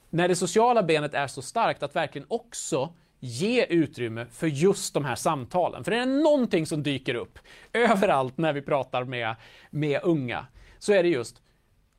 när 0.10 0.27
det 0.27 0.36
sociala 0.36 0.84
benet 0.84 1.13
är 1.13 1.27
så 1.27 1.41
starkt, 1.41 1.84
att 1.84 1.95
verkligen 1.95 2.27
också 2.30 2.93
ge 3.19 3.65
utrymme 3.65 4.25
för 4.25 4.47
just 4.47 4.93
de 4.93 5.06
här 5.06 5.15
samtalen. 5.15 5.84
För 5.84 5.91
är 5.91 5.99
det 5.99 6.06
någonting 6.06 6.65
som 6.65 6.84
dyker 6.84 7.15
upp 7.15 7.39
överallt 7.73 8.38
när 8.38 8.54
vi 8.54 8.62
pratar 8.62 9.04
med, 9.04 9.36
med 9.69 9.99
unga, 10.04 10.47
så 10.80 10.93
är 10.93 11.04
det 11.04 11.10
just 11.10 11.41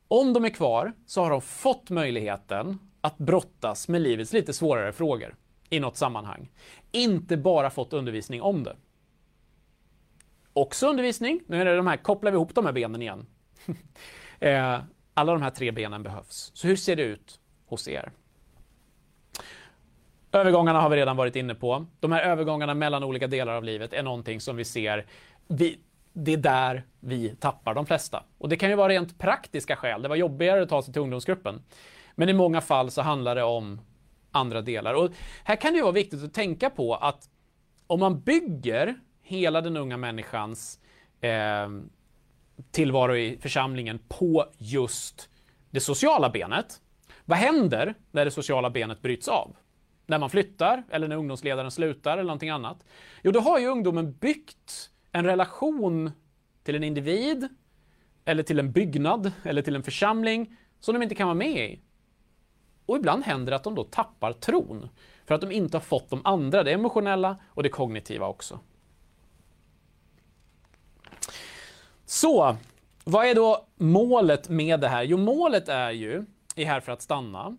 om 0.08 0.32
de 0.32 0.44
är 0.44 0.50
kvar 0.50 0.92
så 1.06 1.22
har 1.22 1.30
de 1.30 1.40
fått 1.40 1.90
möjligheten 1.90 2.78
att 3.00 3.18
brottas 3.18 3.88
med 3.88 4.00
livets 4.00 4.32
lite 4.32 4.52
svårare 4.52 4.92
frågor 4.92 5.36
i 5.70 5.80
något 5.80 5.96
sammanhang. 5.96 6.50
Inte 6.92 7.36
bara 7.36 7.70
fått 7.70 7.92
undervisning 7.92 8.42
om 8.42 8.64
det. 8.64 8.76
Också 10.52 10.88
undervisning, 10.88 11.40
nu 11.46 11.60
är 11.60 11.64
det 11.64 11.76
de 11.76 11.86
här, 11.86 11.96
kopplar 11.96 12.30
vi 12.30 12.34
ihop 12.34 12.54
de 12.54 12.66
här 12.66 12.72
benen 12.72 13.02
igen. 13.02 13.26
Eh, 14.40 14.80
alla 15.14 15.32
de 15.32 15.42
här 15.42 15.50
tre 15.50 15.70
benen 15.70 16.02
behövs. 16.02 16.50
Så 16.54 16.66
hur 16.68 16.76
ser 16.76 16.96
det 16.96 17.02
ut 17.02 17.40
hos 17.66 17.88
er? 17.88 18.12
Övergångarna 20.32 20.80
har 20.80 20.90
vi 20.90 20.96
redan 20.96 21.16
varit 21.16 21.36
inne 21.36 21.54
på. 21.54 21.86
De 22.00 22.12
här 22.12 22.22
övergångarna 22.22 22.74
mellan 22.74 23.04
olika 23.04 23.26
delar 23.26 23.54
av 23.54 23.64
livet 23.64 23.92
är 23.92 24.02
någonting 24.02 24.40
som 24.40 24.56
vi 24.56 24.64
ser. 24.64 25.06
Vi, 25.48 25.78
det 26.12 26.32
är 26.32 26.36
där 26.36 26.86
vi 27.00 27.36
tappar 27.36 27.74
de 27.74 27.86
flesta. 27.86 28.24
Och 28.38 28.48
det 28.48 28.56
kan 28.56 28.70
ju 28.70 28.76
vara 28.76 28.88
rent 28.88 29.18
praktiska 29.18 29.76
skäl. 29.76 30.02
Det 30.02 30.08
var 30.08 30.16
jobbigare 30.16 30.62
att 30.62 30.68
ta 30.68 30.82
sig 30.82 30.92
till 30.92 31.02
ungdomsgruppen. 31.02 31.62
Men 32.14 32.28
i 32.28 32.32
många 32.32 32.60
fall 32.60 32.90
så 32.90 33.02
handlar 33.02 33.34
det 33.34 33.42
om 33.42 33.80
andra 34.30 34.62
delar. 34.62 34.94
Och 34.94 35.10
här 35.44 35.56
kan 35.56 35.72
det 35.72 35.76
ju 35.76 35.82
vara 35.82 35.92
viktigt 35.92 36.24
att 36.24 36.34
tänka 36.34 36.70
på 36.70 36.94
att 36.94 37.28
om 37.86 38.00
man 38.00 38.20
bygger 38.20 38.94
hela 39.22 39.60
den 39.60 39.76
unga 39.76 39.96
människans 39.96 40.80
eh, 41.20 41.68
tillvaro 42.70 43.16
i 43.16 43.38
församlingen 43.42 43.98
på 44.08 44.46
just 44.58 45.28
det 45.70 45.80
sociala 45.80 46.30
benet. 46.30 46.80
Vad 47.24 47.38
händer 47.38 47.94
när 48.10 48.24
det 48.24 48.30
sociala 48.30 48.70
benet 48.70 49.02
bryts 49.02 49.28
av? 49.28 49.56
När 50.06 50.18
man 50.18 50.30
flyttar 50.30 50.82
eller 50.90 51.08
när 51.08 51.16
ungdomsledaren 51.16 51.70
slutar 51.70 52.12
eller 52.12 52.22
någonting 52.22 52.50
annat? 52.50 52.84
Jo, 53.22 53.32
då 53.32 53.40
har 53.40 53.58
ju 53.58 53.66
ungdomen 53.66 54.12
byggt 54.12 54.90
en 55.12 55.24
relation 55.24 56.10
till 56.62 56.74
en 56.74 56.84
individ 56.84 57.48
eller 58.24 58.42
till 58.42 58.58
en 58.58 58.72
byggnad 58.72 59.32
eller 59.44 59.62
till 59.62 59.76
en 59.76 59.82
församling 59.82 60.56
som 60.80 60.94
de 60.94 61.02
inte 61.02 61.14
kan 61.14 61.26
vara 61.26 61.34
med 61.34 61.70
i. 61.70 61.80
Och 62.86 62.96
ibland 62.96 63.24
händer 63.24 63.50
det 63.50 63.56
att 63.56 63.64
de 63.64 63.74
då 63.74 63.84
tappar 63.84 64.32
tron 64.32 64.88
för 65.26 65.34
att 65.34 65.40
de 65.40 65.52
inte 65.52 65.76
har 65.76 65.82
fått 65.82 66.10
de 66.10 66.20
andra, 66.24 66.62
det 66.62 66.72
emotionella 66.72 67.36
och 67.48 67.62
det 67.62 67.68
kognitiva 67.68 68.26
också. 68.26 68.60
Så, 72.12 72.56
vad 73.04 73.26
är 73.26 73.34
då 73.34 73.66
målet 73.76 74.48
med 74.48 74.80
det 74.80 74.88
här? 74.88 75.02
Jo, 75.02 75.16
målet 75.16 75.68
är 75.68 75.90
ju, 75.90 76.24
i 76.54 76.64
Här 76.64 76.80
för 76.80 76.92
att 76.92 77.02
stanna, 77.02 77.56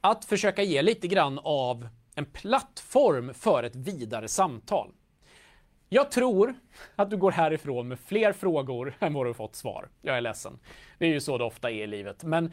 att 0.00 0.24
försöka 0.24 0.62
ge 0.62 0.82
lite 0.82 1.08
grann 1.08 1.40
av 1.42 1.88
en 2.14 2.24
plattform 2.24 3.34
för 3.34 3.62
ett 3.62 3.76
vidare 3.76 4.28
samtal. 4.28 4.90
Jag 5.88 6.10
tror 6.10 6.54
att 6.96 7.10
du 7.10 7.16
går 7.16 7.30
härifrån 7.30 7.88
med 7.88 7.98
fler 8.00 8.32
frågor 8.32 8.96
än 9.00 9.14
vad 9.14 9.26
du 9.26 9.34
fått 9.34 9.56
svar. 9.56 9.88
Jag 10.02 10.16
är 10.16 10.20
ledsen. 10.20 10.58
Det 10.98 11.06
är 11.06 11.10
ju 11.10 11.20
så 11.20 11.38
det 11.38 11.44
ofta 11.44 11.70
är 11.70 11.82
i 11.82 11.86
livet. 11.86 12.24
Men 12.24 12.52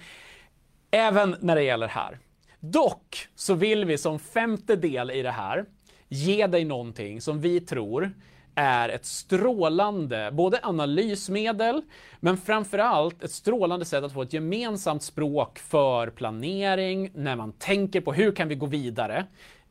även 0.92 1.36
när 1.40 1.56
det 1.56 1.64
gäller 1.64 1.88
här. 1.88 2.20
Dock 2.60 3.28
så 3.36 3.54
vill 3.54 3.86
vi 3.86 3.98
som 3.98 4.20
femte 4.20 4.76
del 4.76 5.12
i 5.12 5.22
det 5.22 5.32
här 5.32 5.66
ge 6.08 6.48
dig 6.48 6.66
någonting 6.66 7.22
som 7.22 7.42
vi 7.42 7.62
tror 7.62 8.12
är 8.58 8.90
ett 8.90 9.06
strålande, 9.06 10.30
både 10.34 10.60
analysmedel, 10.64 11.82
men 12.20 12.38
framförallt 12.38 13.24
ett 13.24 13.32
strålande 13.32 13.86
sätt 13.86 14.04
att 14.04 14.14
få 14.14 14.22
ett 14.22 14.34
gemensamt 14.34 15.04
språk 15.04 15.60
för 15.60 16.10
planering, 16.10 17.12
när 17.14 17.36
man 17.36 17.52
tänker 17.52 18.02
på 18.02 18.14
hur 18.14 18.32
kan 18.36 18.48
vi 18.48 18.56
gå 18.56 18.66
vidare 18.66 19.26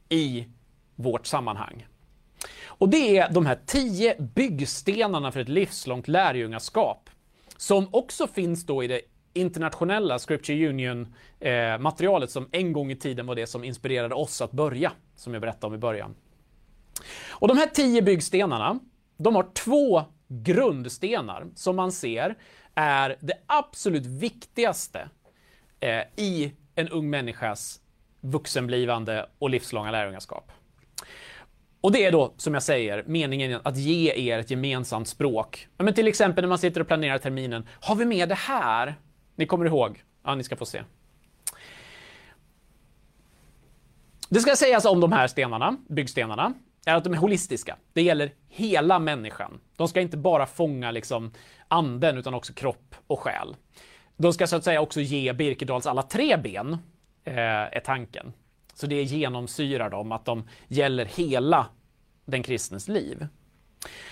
i 0.09 0.47
vårt 0.95 1.27
sammanhang. 1.27 1.87
Och 2.67 2.89
det 2.89 3.19
är 3.19 3.31
de 3.31 3.47
här 3.47 3.59
tio 3.67 4.17
byggstenarna 4.35 5.33
för 5.33 5.41
ett 5.41 5.49
livslångt 5.49 6.09
lärjungaskap, 6.09 7.11
som 7.57 7.89
också 7.91 8.27
finns 8.27 8.67
då 8.67 8.85
i 8.85 8.87
det 8.87 9.01
internationella 9.35 10.19
Scripture 10.19 10.69
Union-materialet 10.69 12.29
eh, 12.29 12.33
som 12.33 12.49
en 12.53 12.73
gång 12.73 12.91
i 12.91 12.97
tiden 12.97 13.27
var 13.27 13.35
det 13.35 13.47
som 13.47 13.65
inspirerade 13.65 14.15
oss 14.15 14.41
att 14.41 14.53
börja, 14.53 14.93
som 15.17 15.33
jag 15.33 15.41
berättade 15.41 15.67
om 15.67 15.75
i 15.75 15.79
början. 15.79 16.15
Och 17.31 17.49
de 17.49 17.59
här 17.59 17.67
tio 17.67 18.03
byggstenarna, 18.03 18.79
de 19.17 19.35
har 19.35 19.47
två 19.55 20.05
grundstenar 20.29 21.47
som 21.55 21.77
man 21.77 21.93
ser 21.93 22.37
är 22.75 23.17
det 23.21 23.35
absolut 23.47 24.07
viktigaste 24.07 25.09
eh, 25.81 26.03
i 26.17 26.53
en 26.75 26.89
ung 26.89 27.11
människas 27.11 27.81
vuxenblivande 28.21 29.29
och 29.39 29.51
livslånga 29.51 29.91
lärjungaskap. 29.91 30.53
Och 31.81 31.93
det 31.93 32.05
är 32.05 32.13
då, 32.13 32.35
som 32.37 32.55
jag 32.55 32.63
säger, 32.63 33.05
meningen 33.07 33.61
att 33.65 33.77
ge 33.77 34.13
er 34.13 34.39
ett 34.39 34.51
gemensamt 34.51 35.09
språk. 35.09 35.69
Men 35.79 35.95
till 35.95 36.09
exempel 36.09 36.43
när 36.43 36.49
man 36.49 36.59
sitter 36.59 36.81
och 36.81 36.87
planerar 36.87 37.19
terminen, 37.19 37.69
har 37.81 37.97
vi 37.97 38.05
med 38.05 38.29
det 38.29 38.35
här? 38.35 38.95
Ni 39.37 39.47
kommer 39.47 39.67
ihåg? 39.67 40.03
Ja, 40.25 40.35
ni 40.35 40.45
ska 40.45 40.57
få 40.57 40.67
se. 40.67 40.83
Det 44.29 44.41
ska 44.41 44.57
sägas 44.57 44.85
om 44.85 45.01
de 45.01 45.13
här 45.13 45.27
stenarna, 45.27 45.77
byggstenarna, 45.89 46.55
är 46.87 46.95
att 46.95 47.05
de 47.05 47.13
är 47.13 47.17
holistiska. 47.17 47.77
Det 47.93 48.03
gäller 48.03 48.33
hela 48.49 48.99
människan. 48.99 49.61
De 49.77 49.89
ska 49.89 50.01
inte 50.01 50.17
bara 50.17 50.47
fånga 50.47 50.91
liksom 50.91 51.33
anden, 51.69 52.19
utan 52.19 52.35
också 52.35 52.53
kropp 52.53 52.95
och 53.07 53.21
själ. 53.21 53.57
De 54.17 54.33
ska 54.33 54.47
så 54.47 54.57
att 54.57 54.65
säga 54.65 54.81
också 54.81 55.01
ge 55.01 55.33
Birkedals 55.33 55.87
alla 55.87 56.03
tre 56.03 56.37
ben, 56.37 56.73
eh, 57.25 57.37
är 57.39 57.81
tanken. 57.81 58.33
Så 58.75 58.87
det 58.87 59.03
genomsyrar 59.03 59.91
dem, 59.91 60.13
att 60.13 60.25
de 60.25 60.49
gäller 60.69 61.05
hela 61.05 61.67
den 62.25 62.43
kristnes 62.43 62.89
liv. 62.89 63.27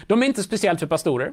De 0.06 0.22
är 0.22 0.26
inte 0.26 0.42
speciellt 0.42 0.80
för 0.80 0.86
pastorer. 0.86 1.32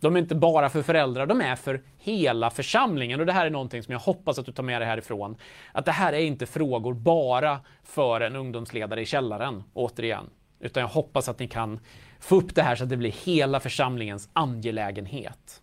De 0.00 0.16
är 0.16 0.20
inte 0.20 0.34
bara 0.34 0.68
för 0.68 0.82
föräldrar, 0.82 1.26
de 1.26 1.40
är 1.40 1.56
för 1.56 1.82
hela 1.98 2.50
församlingen. 2.50 3.20
Och 3.20 3.26
det 3.26 3.32
här 3.32 3.46
är 3.46 3.50
någonting 3.50 3.82
som 3.82 3.92
jag 3.92 3.98
hoppas 3.98 4.38
att 4.38 4.46
du 4.46 4.52
tar 4.52 4.62
med 4.62 4.80
dig 4.80 4.88
härifrån. 4.88 5.36
Att 5.72 5.84
det 5.84 5.92
här 5.92 6.12
är 6.12 6.18
inte 6.18 6.46
frågor 6.46 6.94
bara 6.94 7.60
för 7.82 8.20
en 8.20 8.36
ungdomsledare 8.36 9.02
i 9.02 9.06
källaren, 9.06 9.62
återigen. 9.74 10.30
Utan 10.62 10.80
jag 10.80 10.88
hoppas 10.88 11.28
att 11.28 11.38
ni 11.38 11.48
kan 11.48 11.80
få 12.20 12.36
upp 12.36 12.54
det 12.54 12.62
här 12.62 12.76
så 12.76 12.84
att 12.84 12.90
det 12.90 12.96
blir 12.96 13.12
hela 13.12 13.60
församlingens 13.60 14.28
angelägenhet. 14.32 15.62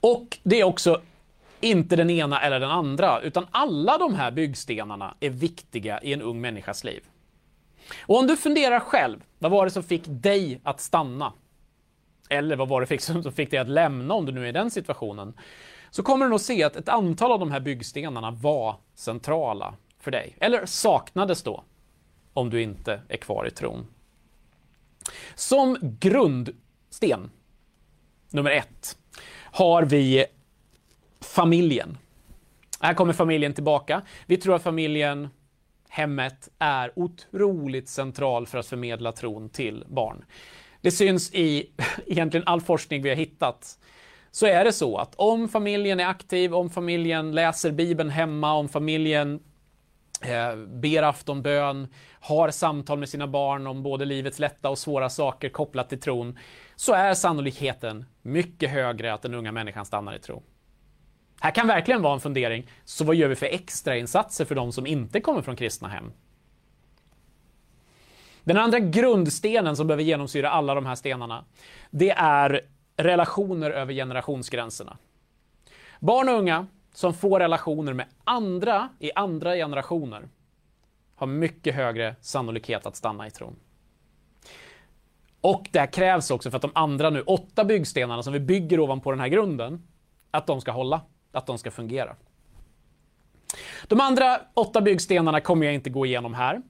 Och 0.00 0.38
det 0.42 0.60
är 0.60 0.64
också 0.64 1.00
inte 1.60 1.96
den 1.96 2.10
ena 2.10 2.40
eller 2.40 2.60
den 2.60 2.70
andra, 2.70 3.20
utan 3.20 3.46
alla 3.50 3.98
de 3.98 4.14
här 4.14 4.30
byggstenarna 4.30 5.14
är 5.20 5.30
viktiga 5.30 6.00
i 6.02 6.12
en 6.12 6.22
ung 6.22 6.40
människas 6.40 6.84
liv. 6.84 7.02
Och 8.06 8.18
om 8.18 8.26
du 8.26 8.36
funderar 8.36 8.80
själv, 8.80 9.20
vad 9.38 9.50
var 9.50 9.64
det 9.64 9.70
som 9.70 9.82
fick 9.82 10.02
dig 10.06 10.60
att 10.64 10.80
stanna? 10.80 11.32
Eller 12.30 12.56
vad 12.56 12.68
var 12.68 12.80
det 12.80 13.02
som 13.02 13.32
fick 13.32 13.50
dig 13.50 13.58
att 13.58 13.68
lämna 13.68 14.14
om 14.14 14.26
du 14.26 14.32
nu 14.32 14.44
är 14.44 14.48
i 14.48 14.52
den 14.52 14.70
situationen? 14.70 15.34
Så 15.90 16.02
kommer 16.02 16.26
du 16.26 16.30
nog 16.30 16.40
se 16.40 16.62
att 16.62 16.76
ett 16.76 16.88
antal 16.88 17.32
av 17.32 17.38
de 17.38 17.50
här 17.50 17.60
byggstenarna 17.60 18.30
var 18.30 18.76
centrala 18.94 19.74
för 19.98 20.10
dig. 20.10 20.36
Eller 20.40 20.66
saknades 20.66 21.42
då, 21.42 21.64
om 22.32 22.50
du 22.50 22.62
inte 22.62 23.00
är 23.08 23.16
kvar 23.16 23.46
i 23.46 23.50
tron. 23.50 23.86
Som 25.34 25.76
grundsten, 25.80 27.30
nummer 28.30 28.50
ett, 28.50 28.98
har 29.40 29.82
vi 29.82 30.24
familjen. 31.20 31.98
Här 32.80 32.94
kommer 32.94 33.12
familjen 33.12 33.54
tillbaka. 33.54 34.02
Vi 34.26 34.36
tror 34.36 34.54
att 34.54 34.62
familjen, 34.62 35.28
hemmet, 35.88 36.48
är 36.58 36.92
otroligt 36.98 37.88
central 37.88 38.46
för 38.46 38.58
att 38.58 38.66
förmedla 38.66 39.12
tron 39.12 39.48
till 39.48 39.84
barn. 39.88 40.24
Det 40.80 40.90
syns 40.90 41.34
i 41.34 41.70
egentligen 42.06 42.46
all 42.46 42.60
forskning 42.60 43.02
vi 43.02 43.08
har 43.08 43.16
hittat. 43.16 43.78
Så 44.30 44.46
är 44.46 44.64
det 44.64 44.72
så 44.72 44.96
att 44.96 45.14
om 45.14 45.48
familjen 45.48 46.00
är 46.00 46.06
aktiv, 46.06 46.54
om 46.54 46.70
familjen 46.70 47.32
läser 47.32 47.72
Bibeln 47.72 48.10
hemma, 48.10 48.54
om 48.54 48.68
familjen 48.68 49.40
Eh, 50.22 50.56
ber 50.56 51.02
aftonbön, 51.02 51.88
har 52.20 52.50
samtal 52.50 52.98
med 52.98 53.08
sina 53.08 53.26
barn 53.26 53.66
om 53.66 53.82
både 53.82 54.04
livets 54.04 54.38
lätta 54.38 54.70
och 54.70 54.78
svåra 54.78 55.10
saker 55.10 55.48
kopplat 55.48 55.88
till 55.88 56.00
tron, 56.00 56.38
så 56.76 56.92
är 56.92 57.14
sannolikheten 57.14 58.04
mycket 58.22 58.70
högre 58.70 59.14
att 59.14 59.22
den 59.22 59.34
unga 59.34 59.52
människan 59.52 59.86
stannar 59.86 60.14
i 60.14 60.18
tro. 60.18 60.42
Här 61.40 61.50
kan 61.50 61.66
verkligen 61.66 62.02
vara 62.02 62.14
en 62.14 62.20
fundering, 62.20 62.70
så 62.84 63.04
vad 63.04 63.16
gör 63.16 63.28
vi 63.28 63.36
för 63.36 63.46
extrainsatser 63.46 64.44
för 64.44 64.54
de 64.54 64.72
som 64.72 64.86
inte 64.86 65.20
kommer 65.20 65.42
från 65.42 65.56
kristna 65.56 65.88
hem? 65.88 66.12
Den 68.44 68.56
andra 68.56 68.78
grundstenen 68.78 69.76
som 69.76 69.86
behöver 69.86 70.04
genomsyra 70.04 70.50
alla 70.50 70.74
de 70.74 70.86
här 70.86 70.94
stenarna, 70.94 71.44
det 71.90 72.10
är 72.10 72.60
relationer 72.96 73.70
över 73.70 73.94
generationsgränserna. 73.94 74.96
Barn 76.00 76.28
och 76.28 76.34
unga 76.34 76.66
som 76.92 77.14
får 77.14 77.40
relationer 77.40 77.92
med 77.92 78.06
andra 78.24 78.88
i 78.98 79.12
andra 79.12 79.54
generationer 79.54 80.28
har 81.14 81.26
mycket 81.26 81.74
högre 81.74 82.16
sannolikhet 82.20 82.86
att 82.86 82.96
stanna 82.96 83.26
i 83.26 83.30
tron. 83.30 83.56
Och 85.40 85.68
det 85.72 85.78
här 85.78 85.92
krävs 85.92 86.30
också 86.30 86.50
för 86.50 86.56
att 86.56 86.62
de 86.62 86.70
andra 86.74 87.10
nu 87.10 87.22
åtta 87.22 87.64
byggstenarna 87.64 88.22
som 88.22 88.32
vi 88.32 88.40
bygger 88.40 88.80
ovanpå 88.80 89.10
den 89.10 89.20
här 89.20 89.28
grunden, 89.28 89.82
att 90.30 90.46
de 90.46 90.60
ska 90.60 90.70
hålla, 90.70 91.00
att 91.32 91.46
de 91.46 91.58
ska 91.58 91.70
fungera. 91.70 92.16
De 93.88 94.00
andra 94.00 94.40
åtta 94.54 94.80
byggstenarna 94.80 95.40
kommer 95.40 95.66
jag 95.66 95.74
inte 95.74 95.90
gå 95.90 96.06
igenom 96.06 96.34
här. 96.34 96.62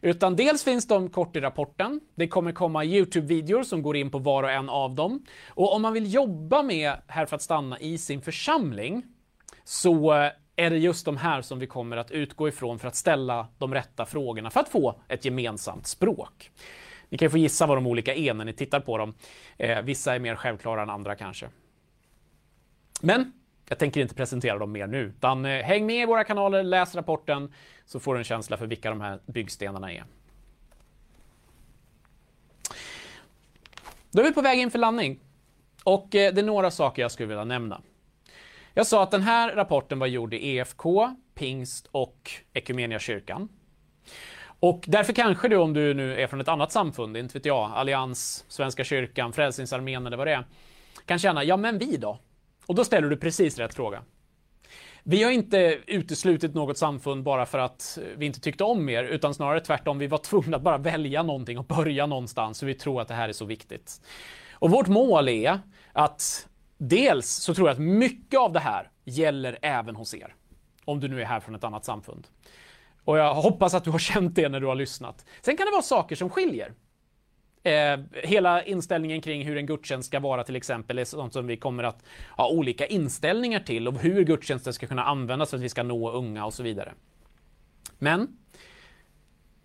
Utan 0.00 0.36
dels 0.36 0.64
finns 0.64 0.86
de 0.86 1.10
kort 1.10 1.36
i 1.36 1.40
rapporten. 1.40 2.00
Det 2.14 2.28
kommer 2.28 2.52
komma 2.52 2.84
Youtube-videor 2.84 3.62
som 3.62 3.82
går 3.82 3.96
in 3.96 4.10
på 4.10 4.18
var 4.18 4.42
och 4.42 4.50
en 4.50 4.68
av 4.68 4.94
dem. 4.94 5.24
Och 5.48 5.74
om 5.74 5.82
man 5.82 5.92
vill 5.92 6.14
jobba 6.14 6.62
med 6.62 6.92
Här 7.06 7.26
för 7.26 7.36
att 7.36 7.42
stanna 7.42 7.78
i 7.78 7.98
sin 7.98 8.22
församling 8.22 9.02
så 9.68 10.12
är 10.56 10.70
det 10.70 10.78
just 10.78 11.04
de 11.04 11.16
här 11.16 11.42
som 11.42 11.58
vi 11.58 11.66
kommer 11.66 11.96
att 11.96 12.10
utgå 12.10 12.48
ifrån 12.48 12.78
för 12.78 12.88
att 12.88 12.96
ställa 12.96 13.48
de 13.58 13.74
rätta 13.74 14.06
frågorna 14.06 14.50
för 14.50 14.60
att 14.60 14.68
få 14.68 15.00
ett 15.08 15.24
gemensamt 15.24 15.86
språk. 15.86 16.50
Ni 17.08 17.18
kan 17.18 17.26
ju 17.26 17.30
få 17.30 17.38
gissa 17.38 17.66
vad 17.66 17.76
de 17.76 17.86
olika 17.86 18.14
är 18.14 18.34
när 18.34 18.44
ni 18.44 18.52
tittar 18.52 18.80
på 18.80 18.98
dem. 18.98 19.14
Eh, 19.56 19.82
vissa 19.82 20.14
är 20.14 20.18
mer 20.18 20.34
självklara 20.34 20.82
än 20.82 20.90
andra 20.90 21.14
kanske. 21.14 21.48
Men 23.00 23.32
jag 23.68 23.78
tänker 23.78 24.00
inte 24.00 24.14
presentera 24.14 24.58
dem 24.58 24.72
mer 24.72 24.86
nu, 24.86 25.00
utan 25.00 25.44
eh, 25.44 25.64
häng 25.64 25.86
med 25.86 26.02
i 26.02 26.06
våra 26.06 26.24
kanaler, 26.24 26.62
läs 26.62 26.94
rapporten, 26.94 27.52
så 27.84 28.00
får 28.00 28.14
du 28.14 28.18
en 28.18 28.24
känsla 28.24 28.56
för 28.56 28.66
vilka 28.66 28.90
de 28.90 29.00
här 29.00 29.20
byggstenarna 29.26 29.92
är. 29.92 30.04
Då 34.10 34.20
är 34.20 34.24
vi 34.24 34.32
på 34.32 34.42
väg 34.42 34.58
in 34.58 34.70
för 34.70 34.78
landning. 34.78 35.20
Och 35.84 36.14
eh, 36.14 36.34
det 36.34 36.40
är 36.40 36.44
några 36.44 36.70
saker 36.70 37.02
jag 37.02 37.10
skulle 37.12 37.28
vilja 37.28 37.44
nämna. 37.44 37.80
Jag 38.74 38.86
sa 38.86 39.02
att 39.02 39.10
den 39.10 39.22
här 39.22 39.54
rapporten 39.54 39.98
var 39.98 40.06
gjord 40.06 40.34
i 40.34 40.56
EFK, 40.56 41.16
Pingst 41.34 41.88
och 41.92 42.30
kyrkan. 42.98 43.48
Och 44.60 44.84
därför 44.86 45.12
kanske 45.12 45.48
du, 45.48 45.56
om 45.56 45.72
du 45.72 45.94
nu 45.94 46.20
är 46.20 46.26
från 46.26 46.40
ett 46.40 46.48
annat 46.48 46.72
samfund, 46.72 47.16
inte 47.16 47.38
vet 47.38 47.46
jag, 47.46 47.70
Allians, 47.74 48.44
Svenska 48.48 48.84
kyrkan, 48.84 49.32
Frälsningsarmén 49.32 50.06
eller 50.06 50.16
vad 50.16 50.26
det 50.26 50.32
är, 50.32 50.44
kan 51.04 51.18
känna, 51.18 51.44
ja 51.44 51.56
men 51.56 51.78
vi 51.78 51.96
då? 51.96 52.18
Och 52.66 52.74
då 52.74 52.84
ställer 52.84 53.08
du 53.08 53.16
precis 53.16 53.58
rätt 53.58 53.74
fråga. 53.74 54.02
Vi 55.02 55.22
har 55.22 55.30
inte 55.30 55.78
uteslutit 55.86 56.54
något 56.54 56.78
samfund 56.78 57.22
bara 57.22 57.46
för 57.46 57.58
att 57.58 57.98
vi 58.16 58.26
inte 58.26 58.40
tyckte 58.40 58.64
om 58.64 58.88
er, 58.88 59.04
utan 59.04 59.34
snarare 59.34 59.60
tvärtom. 59.60 59.98
Vi 59.98 60.06
var 60.06 60.18
tvungna 60.18 60.56
att 60.56 60.62
bara 60.62 60.78
välja 60.78 61.22
någonting 61.22 61.58
och 61.58 61.64
börja 61.64 62.06
någonstans, 62.06 62.60
för 62.60 62.66
vi 62.66 62.74
tror 62.74 63.00
att 63.00 63.08
det 63.08 63.14
här 63.14 63.28
är 63.28 63.32
så 63.32 63.44
viktigt. 63.44 64.00
Och 64.52 64.70
vårt 64.70 64.88
mål 64.88 65.28
är 65.28 65.60
att 65.92 66.48
dels 66.78 67.28
så 67.28 67.54
tror 67.54 67.68
jag 67.68 67.74
att 67.74 67.80
mycket 67.80 68.40
av 68.40 68.52
det 68.52 68.60
här 68.60 68.90
gäller 69.04 69.58
även 69.62 69.96
hos 69.96 70.14
er. 70.14 70.34
Om 70.84 71.00
du 71.00 71.08
nu 71.08 71.20
är 71.20 71.24
här 71.24 71.40
från 71.40 71.54
ett 71.54 71.64
annat 71.64 71.84
samfund. 71.84 72.26
Och 73.04 73.18
jag 73.18 73.34
hoppas 73.34 73.74
att 73.74 73.84
du 73.84 73.90
har 73.90 73.98
känt 73.98 74.34
det 74.34 74.48
när 74.48 74.60
du 74.60 74.66
har 74.66 74.74
lyssnat. 74.74 75.24
Sen 75.40 75.56
kan 75.56 75.66
det 75.66 75.72
vara 75.72 75.82
saker 75.82 76.16
som 76.16 76.30
skiljer. 76.30 76.72
Eh, 77.62 77.98
hela 78.12 78.62
inställningen 78.62 79.20
kring 79.20 79.44
hur 79.44 79.56
en 79.56 79.66
gudstjänst 79.66 80.08
ska 80.08 80.20
vara 80.20 80.44
till 80.44 80.56
exempel 80.56 80.98
är 80.98 81.04
sånt 81.04 81.32
som 81.32 81.46
vi 81.46 81.56
kommer 81.56 81.84
att 81.84 82.04
ha 82.36 82.48
olika 82.48 82.86
inställningar 82.86 83.60
till 83.60 83.88
och 83.88 83.98
hur 83.98 84.24
gudstjänsten 84.24 84.72
ska 84.72 84.86
kunna 84.86 85.04
användas 85.04 85.50
för 85.50 85.56
att 85.56 85.62
vi 85.62 85.68
ska 85.68 85.82
nå 85.82 86.10
unga 86.10 86.44
och 86.44 86.54
så 86.54 86.62
vidare. 86.62 86.92
Men 87.98 88.28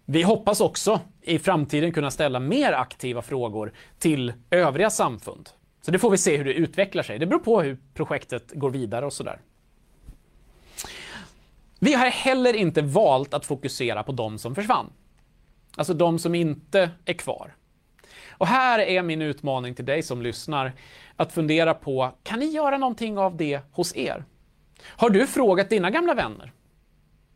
vi 0.06 0.24
hoppas 0.24 0.62
också 0.62 1.00
i 1.22 1.40
framtiden 1.40 1.92
kunna 1.92 2.12
ställa 2.12 2.40
mer 2.40 2.74
aktiva 2.74 3.22
frågor 3.22 3.74
till 4.00 4.34
övriga 4.50 4.90
samfund. 4.90 5.50
Så 5.86 5.92
det 5.92 6.00
får 6.00 6.10
vi 6.10 6.18
se 6.18 6.38
hur 6.38 6.46
det 6.46 6.54
utvecklar 6.54 7.04
sig. 7.04 7.20
Det 7.20 7.26
beror 7.26 7.40
på 7.40 7.62
hur 7.62 7.78
projektet 7.94 8.52
går 8.54 8.70
vidare 8.70 9.06
och 9.06 9.14
sådär. 9.14 9.42
Vi 11.80 11.94
har 11.94 12.06
heller 12.06 12.54
inte 12.54 12.82
valt 12.82 13.34
att 13.34 13.46
fokusera 13.46 14.04
på 14.04 14.12
de 14.12 14.38
som 14.38 14.56
försvann. 14.56 14.94
Alltså 15.78 15.94
de 15.94 16.20
som 16.20 16.36
inte 16.36 16.92
är 17.06 17.14
kvar. 17.14 17.56
Och 18.30 18.48
här 18.48 18.80
är 18.80 19.04
min 19.04 19.22
utmaning 19.22 19.76
till 19.76 19.86
dig 19.86 20.04
som 20.04 20.22
lyssnar 20.22 20.74
att 21.16 21.34
fundera 21.34 21.74
på, 21.74 22.12
kan 22.24 22.40
ni 22.40 22.46
göra 22.46 22.78
någonting 22.78 23.18
av 23.18 23.38
det 23.38 23.62
hos 23.72 23.96
er? 23.96 24.26
Har 24.86 25.10
du 25.10 25.28
frågat 25.28 25.70
dina 25.70 25.90
gamla 25.90 26.14
vänner? 26.14 26.52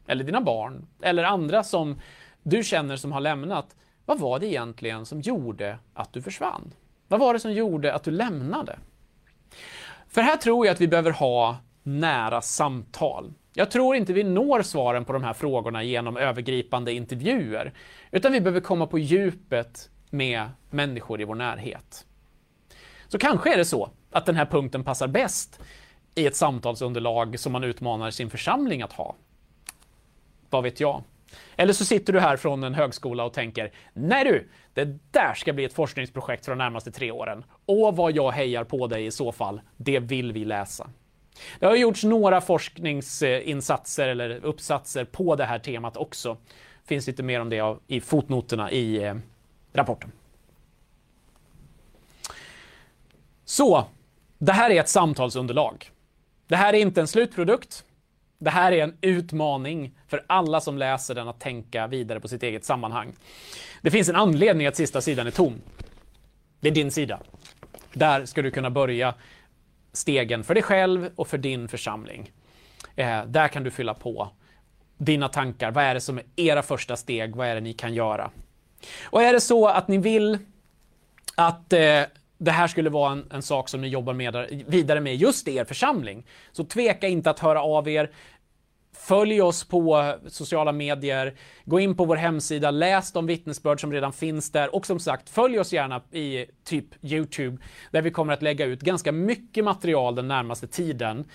Eller 0.08 0.24
dina 0.24 0.42
barn? 0.42 0.88
Eller 1.02 1.24
andra 1.24 1.64
som 1.64 2.00
du 2.44 2.64
känner 2.64 2.96
som 2.96 3.12
har 3.12 3.22
lämnat? 3.22 3.76
Vad 4.06 4.20
var 4.20 4.40
det 4.40 4.48
egentligen 4.48 5.06
som 5.06 5.22
gjorde 5.22 5.80
att 5.94 6.14
du 6.14 6.22
försvann? 6.22 6.74
Vad 7.08 7.20
var 7.20 7.34
det 7.34 7.40
som 7.40 7.54
gjorde 7.54 7.94
att 7.94 8.04
du 8.04 8.12
lämnade? 8.12 8.80
För 10.08 10.22
här 10.22 10.38
tror 10.38 10.66
jag 10.66 10.74
att 10.74 10.82
vi 10.82 10.88
behöver 10.88 11.12
ha 11.12 11.58
nära 11.84 12.42
samtal. 12.42 13.34
Jag 13.54 13.72
tror 13.72 13.96
inte 13.96 14.14
vi 14.14 14.24
når 14.24 14.62
svaren 14.62 15.06
på 15.06 15.14
de 15.14 15.24
här 15.24 15.34
frågorna 15.34 15.84
genom 15.84 16.18
övergripande 16.18 16.94
intervjuer, 16.94 17.74
utan 18.12 18.32
vi 18.32 18.42
behöver 18.42 18.60
komma 18.60 18.88
på 18.88 19.00
djupet 19.00 19.90
med 20.10 20.50
människor 20.70 21.22
i 21.22 21.24
vår 21.24 21.36
närhet. 21.36 22.06
Så 23.08 23.18
kanske 23.18 23.54
är 23.54 23.58
det 23.58 23.66
så 23.66 23.90
att 24.12 24.26
den 24.26 24.36
här 24.36 24.46
punkten 24.46 24.84
passar 24.84 25.08
bäst 25.08 25.60
i 26.16 26.28
ett 26.28 26.36
samtalsunderlag 26.36 27.40
som 27.40 27.52
man 27.52 27.64
utmanar 27.64 28.12
sin 28.12 28.30
församling 28.30 28.82
att 28.82 28.94
ha. 28.94 29.16
Vad 30.50 30.64
vet 30.64 30.80
jag? 30.80 31.04
Eller 31.56 31.74
så 31.74 31.86
sitter 31.86 32.14
du 32.14 32.20
här 32.20 32.38
från 32.38 32.64
en 32.64 32.74
högskola 32.74 33.24
och 33.24 33.34
tänker, 33.34 33.72
nej 33.94 34.24
du, 34.24 34.50
det 34.74 34.98
där 35.12 35.34
ska 35.34 35.54
bli 35.54 35.64
ett 35.64 35.74
forskningsprojekt 35.74 36.46
för 36.46 36.52
de 36.52 36.58
närmaste 36.58 36.92
tre 36.92 37.12
åren. 37.12 37.44
Och 37.66 37.96
vad 37.96 38.12
jag 38.12 38.32
hejar 38.32 38.64
på 38.64 38.88
dig 38.88 39.06
i 39.06 39.12
så 39.12 39.32
fall, 39.32 39.62
det 39.78 40.00
vill 40.00 40.32
vi 40.32 40.46
läsa. 40.46 40.90
Det 41.60 41.66
har 41.66 41.76
gjorts 41.76 42.04
några 42.04 42.42
forskningsinsatser 42.42 44.08
eller 44.08 44.46
uppsatser 44.46 45.06
på 45.06 45.36
det 45.36 45.46
här 45.46 45.60
temat 45.60 45.98
också. 45.98 46.38
Finns 46.86 47.08
lite 47.08 47.24
mer 47.24 47.42
om 47.42 47.50
det 47.50 47.78
i 47.88 48.02
fotnoterna 48.02 48.72
i 48.72 49.04
eh, 49.04 49.16
rapporten. 49.74 50.12
Så, 53.46 53.86
det 54.38 54.52
här 54.52 54.70
är 54.70 54.80
ett 54.80 54.90
samtalsunderlag. 54.90 55.92
Det 56.48 56.56
här 56.56 56.74
är 56.74 56.78
inte 56.78 57.02
en 57.02 57.08
slutprodukt. 57.08 57.84
Det 58.40 58.50
här 58.50 58.72
är 58.72 58.84
en 58.84 58.98
utmaning 59.02 59.92
för 60.08 60.26
alla 60.28 60.62
som 60.62 60.78
läser 60.78 61.16
den 61.16 61.28
att 61.28 61.40
tänka 61.40 61.88
vidare 61.88 62.20
på 62.20 62.28
sitt 62.28 62.44
eget 62.44 62.66
sammanhang. 62.66 63.14
Det 63.82 63.92
finns 63.92 64.10
en 64.10 64.16
anledning 64.16 64.68
att 64.68 64.76
sista 64.76 65.02
sidan 65.02 65.28
är 65.28 65.32
tom. 65.32 65.62
Det 66.60 66.68
är 66.68 66.74
din 66.74 66.92
sida. 66.92 67.20
Där 67.94 68.26
ska 68.26 68.42
du 68.42 68.52
kunna 68.52 68.70
börja 68.70 69.14
stegen 69.94 70.44
för 70.44 70.54
dig 70.54 70.64
själv 70.64 71.10
och 71.16 71.28
för 71.28 71.38
din 71.38 71.68
församling. 71.68 72.32
Eh, 72.96 73.26
där 73.26 73.48
kan 73.48 73.64
du 73.64 73.72
fylla 73.72 73.94
på 73.94 74.30
dina 74.98 75.30
tankar. 75.30 75.72
Vad 75.72 75.84
är 75.84 75.94
det 75.94 76.02
som 76.02 76.18
är 76.18 76.26
era 76.36 76.64
första 76.64 76.96
steg? 76.96 77.36
Vad 77.36 77.48
är 77.48 77.56
det 77.56 77.62
ni 77.62 77.74
kan 77.74 77.94
göra? 77.94 78.32
Och 79.04 79.24
är 79.24 79.34
det 79.34 79.42
så 79.42 79.68
att 79.68 79.88
ni 79.88 79.98
vill 79.98 80.40
att 81.36 81.74
eh, 81.74 82.02
det 82.38 82.52
här 82.52 82.68
skulle 82.68 82.90
vara 82.90 83.12
en, 83.12 83.26
en, 83.32 83.42
sak 83.42 83.70
som 83.70 83.82
ni 83.82 83.88
jobbar 83.88 84.14
med, 84.14 84.64
vidare 84.68 85.02
med 85.02 85.16
just 85.16 85.48
i 85.48 85.56
er 85.56 85.66
församling, 85.66 86.26
så 86.52 86.64
tveka 86.64 87.08
inte 87.08 87.30
att 87.30 87.40
höra 87.40 87.62
av 87.62 87.90
er. 87.90 88.12
Följ 88.96 89.42
oss 89.42 89.64
på 89.64 90.14
sociala 90.28 90.72
medier, 90.72 91.36
gå 91.66 91.80
in 91.80 91.96
på 91.96 92.06
vår 92.06 92.16
hemsida, 92.16 92.72
läs 92.72 93.12
de 93.12 93.26
vittnesbörd 93.26 93.82
som 93.82 93.94
redan 93.94 94.14
finns 94.14 94.52
där 94.52 94.76
och 94.76 94.86
som 94.86 95.00
sagt, 95.00 95.30
följ 95.30 95.60
oss 95.60 95.74
gärna 95.74 96.02
i 96.12 96.46
typ 96.64 96.86
Youtube 97.02 97.58
där 97.92 98.02
vi 98.02 98.12
kommer 98.12 98.34
att 98.34 98.42
lägga 98.42 98.66
ut 98.66 98.82
ganska 98.82 99.12
mycket 99.12 99.64
material 99.64 100.16
den 100.16 100.28
närmaste 100.28 100.68
tiden. 100.68 101.26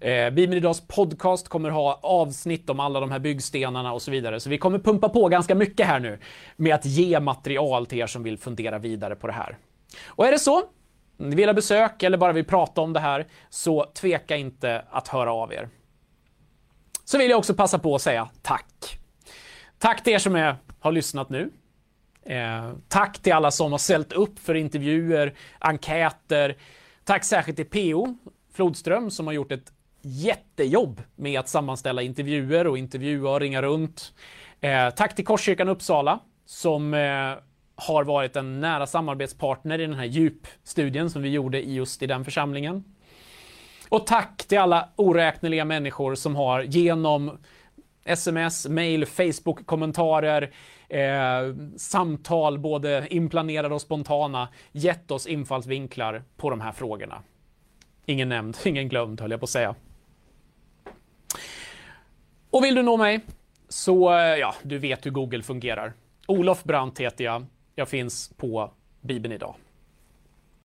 Eh, 0.00 0.30
Bibeln 0.30 0.52
Idags 0.52 0.80
podcast 0.80 1.48
kommer 1.48 1.70
ha 1.70 2.00
avsnitt 2.02 2.70
om 2.70 2.80
alla 2.80 3.00
de 3.00 3.10
här 3.10 3.18
byggstenarna 3.18 3.92
och 3.92 4.02
så 4.02 4.10
vidare. 4.10 4.40
Så 4.40 4.50
vi 4.50 4.58
kommer 4.58 4.78
pumpa 4.78 5.08
på 5.08 5.28
ganska 5.28 5.54
mycket 5.54 5.86
här 5.86 6.00
nu 6.00 6.18
med 6.56 6.74
att 6.74 6.86
ge 6.86 7.20
material 7.20 7.86
till 7.86 7.98
er 7.98 8.06
som 8.06 8.22
vill 8.22 8.38
fundera 8.38 8.78
vidare 8.78 9.16
på 9.16 9.26
det 9.26 9.32
här. 9.32 9.58
Och 10.06 10.26
är 10.26 10.32
det 10.32 10.38
så, 10.38 10.62
ni 11.16 11.36
vill 11.36 11.48
ha 11.48 11.54
besök 11.54 12.02
eller 12.02 12.18
bara 12.18 12.32
vill 12.32 12.44
prata 12.44 12.80
om 12.80 12.92
det 12.92 13.00
här, 13.00 13.26
så 13.50 13.84
tveka 13.94 14.36
inte 14.36 14.84
att 14.90 15.08
höra 15.08 15.32
av 15.32 15.52
er. 15.52 15.68
Så 17.04 17.18
vill 17.18 17.30
jag 17.30 17.38
också 17.38 17.54
passa 17.54 17.78
på 17.78 17.94
att 17.94 18.02
säga 18.02 18.28
tack. 18.42 18.98
Tack 19.78 20.04
till 20.04 20.12
er 20.12 20.18
som 20.18 20.36
är, 20.36 20.56
har 20.80 20.92
lyssnat 20.92 21.30
nu. 21.30 21.50
Eh, 22.22 22.72
tack 22.88 23.18
till 23.18 23.32
alla 23.32 23.50
som 23.50 23.72
har 23.72 23.78
ställt 23.78 24.12
upp 24.12 24.38
för 24.38 24.54
intervjuer, 24.54 25.34
enkäter. 25.58 26.56
Tack 27.04 27.24
särskilt 27.24 27.56
till 27.56 27.92
PO 27.92 28.16
Flodström 28.52 29.10
som 29.10 29.26
har 29.26 29.34
gjort 29.34 29.52
ett 29.52 29.72
jättejobb 30.02 31.02
med 31.16 31.40
att 31.40 31.48
sammanställa 31.48 32.02
intervjuer 32.02 32.66
och 32.66 32.78
intervjua 32.78 33.30
och 33.30 33.40
ringa 33.40 33.62
runt. 33.62 34.14
Eh, 34.60 34.90
tack 34.90 35.14
till 35.14 35.24
Korskyrkan 35.24 35.68
Uppsala 35.68 36.20
som 36.46 36.94
eh, 36.94 37.34
har 37.74 38.04
varit 38.04 38.36
en 38.36 38.60
nära 38.60 38.86
samarbetspartner 38.86 39.78
i 39.78 39.86
den 39.86 39.94
här 39.94 40.04
djupstudien 40.04 41.10
som 41.10 41.22
vi 41.22 41.28
gjorde 41.28 41.60
just 41.60 42.02
i 42.02 42.06
den 42.06 42.24
församlingen. 42.24 42.84
Och 43.88 44.06
tack 44.06 44.44
till 44.44 44.58
alla 44.58 44.88
oräkneliga 44.96 45.64
människor 45.64 46.14
som 46.14 46.36
har 46.36 46.62
genom 46.62 47.38
sms, 48.04 48.68
mail, 48.68 49.06
Facebook-kommentarer, 49.06 50.50
eh, 50.88 51.54
samtal, 51.76 52.58
både 52.58 53.06
inplanerade 53.10 53.74
och 53.74 53.80
spontana, 53.80 54.48
gett 54.72 55.10
oss 55.10 55.26
infallsvinklar 55.26 56.22
på 56.36 56.50
de 56.50 56.60
här 56.60 56.72
frågorna. 56.72 57.22
Ingen 58.06 58.28
nämnd, 58.28 58.56
ingen 58.64 58.88
glömd 58.88 59.20
höll 59.20 59.30
jag 59.30 59.40
på 59.40 59.44
att 59.44 59.50
säga. 59.50 59.74
Och 62.50 62.64
vill 62.64 62.74
du 62.74 62.82
nå 62.82 62.96
mig 62.96 63.20
så, 63.68 64.12
eh, 64.12 64.36
ja, 64.36 64.54
du 64.62 64.78
vet 64.78 65.06
hur 65.06 65.10
Google 65.10 65.42
fungerar. 65.42 65.92
Olof 66.26 66.64
Brandt 66.64 67.00
heter 67.00 67.24
jag. 67.24 67.46
Jag 67.82 67.88
finns 67.88 68.32
på 68.36 68.70
Bibeln 69.00 69.34
idag. 69.34 69.54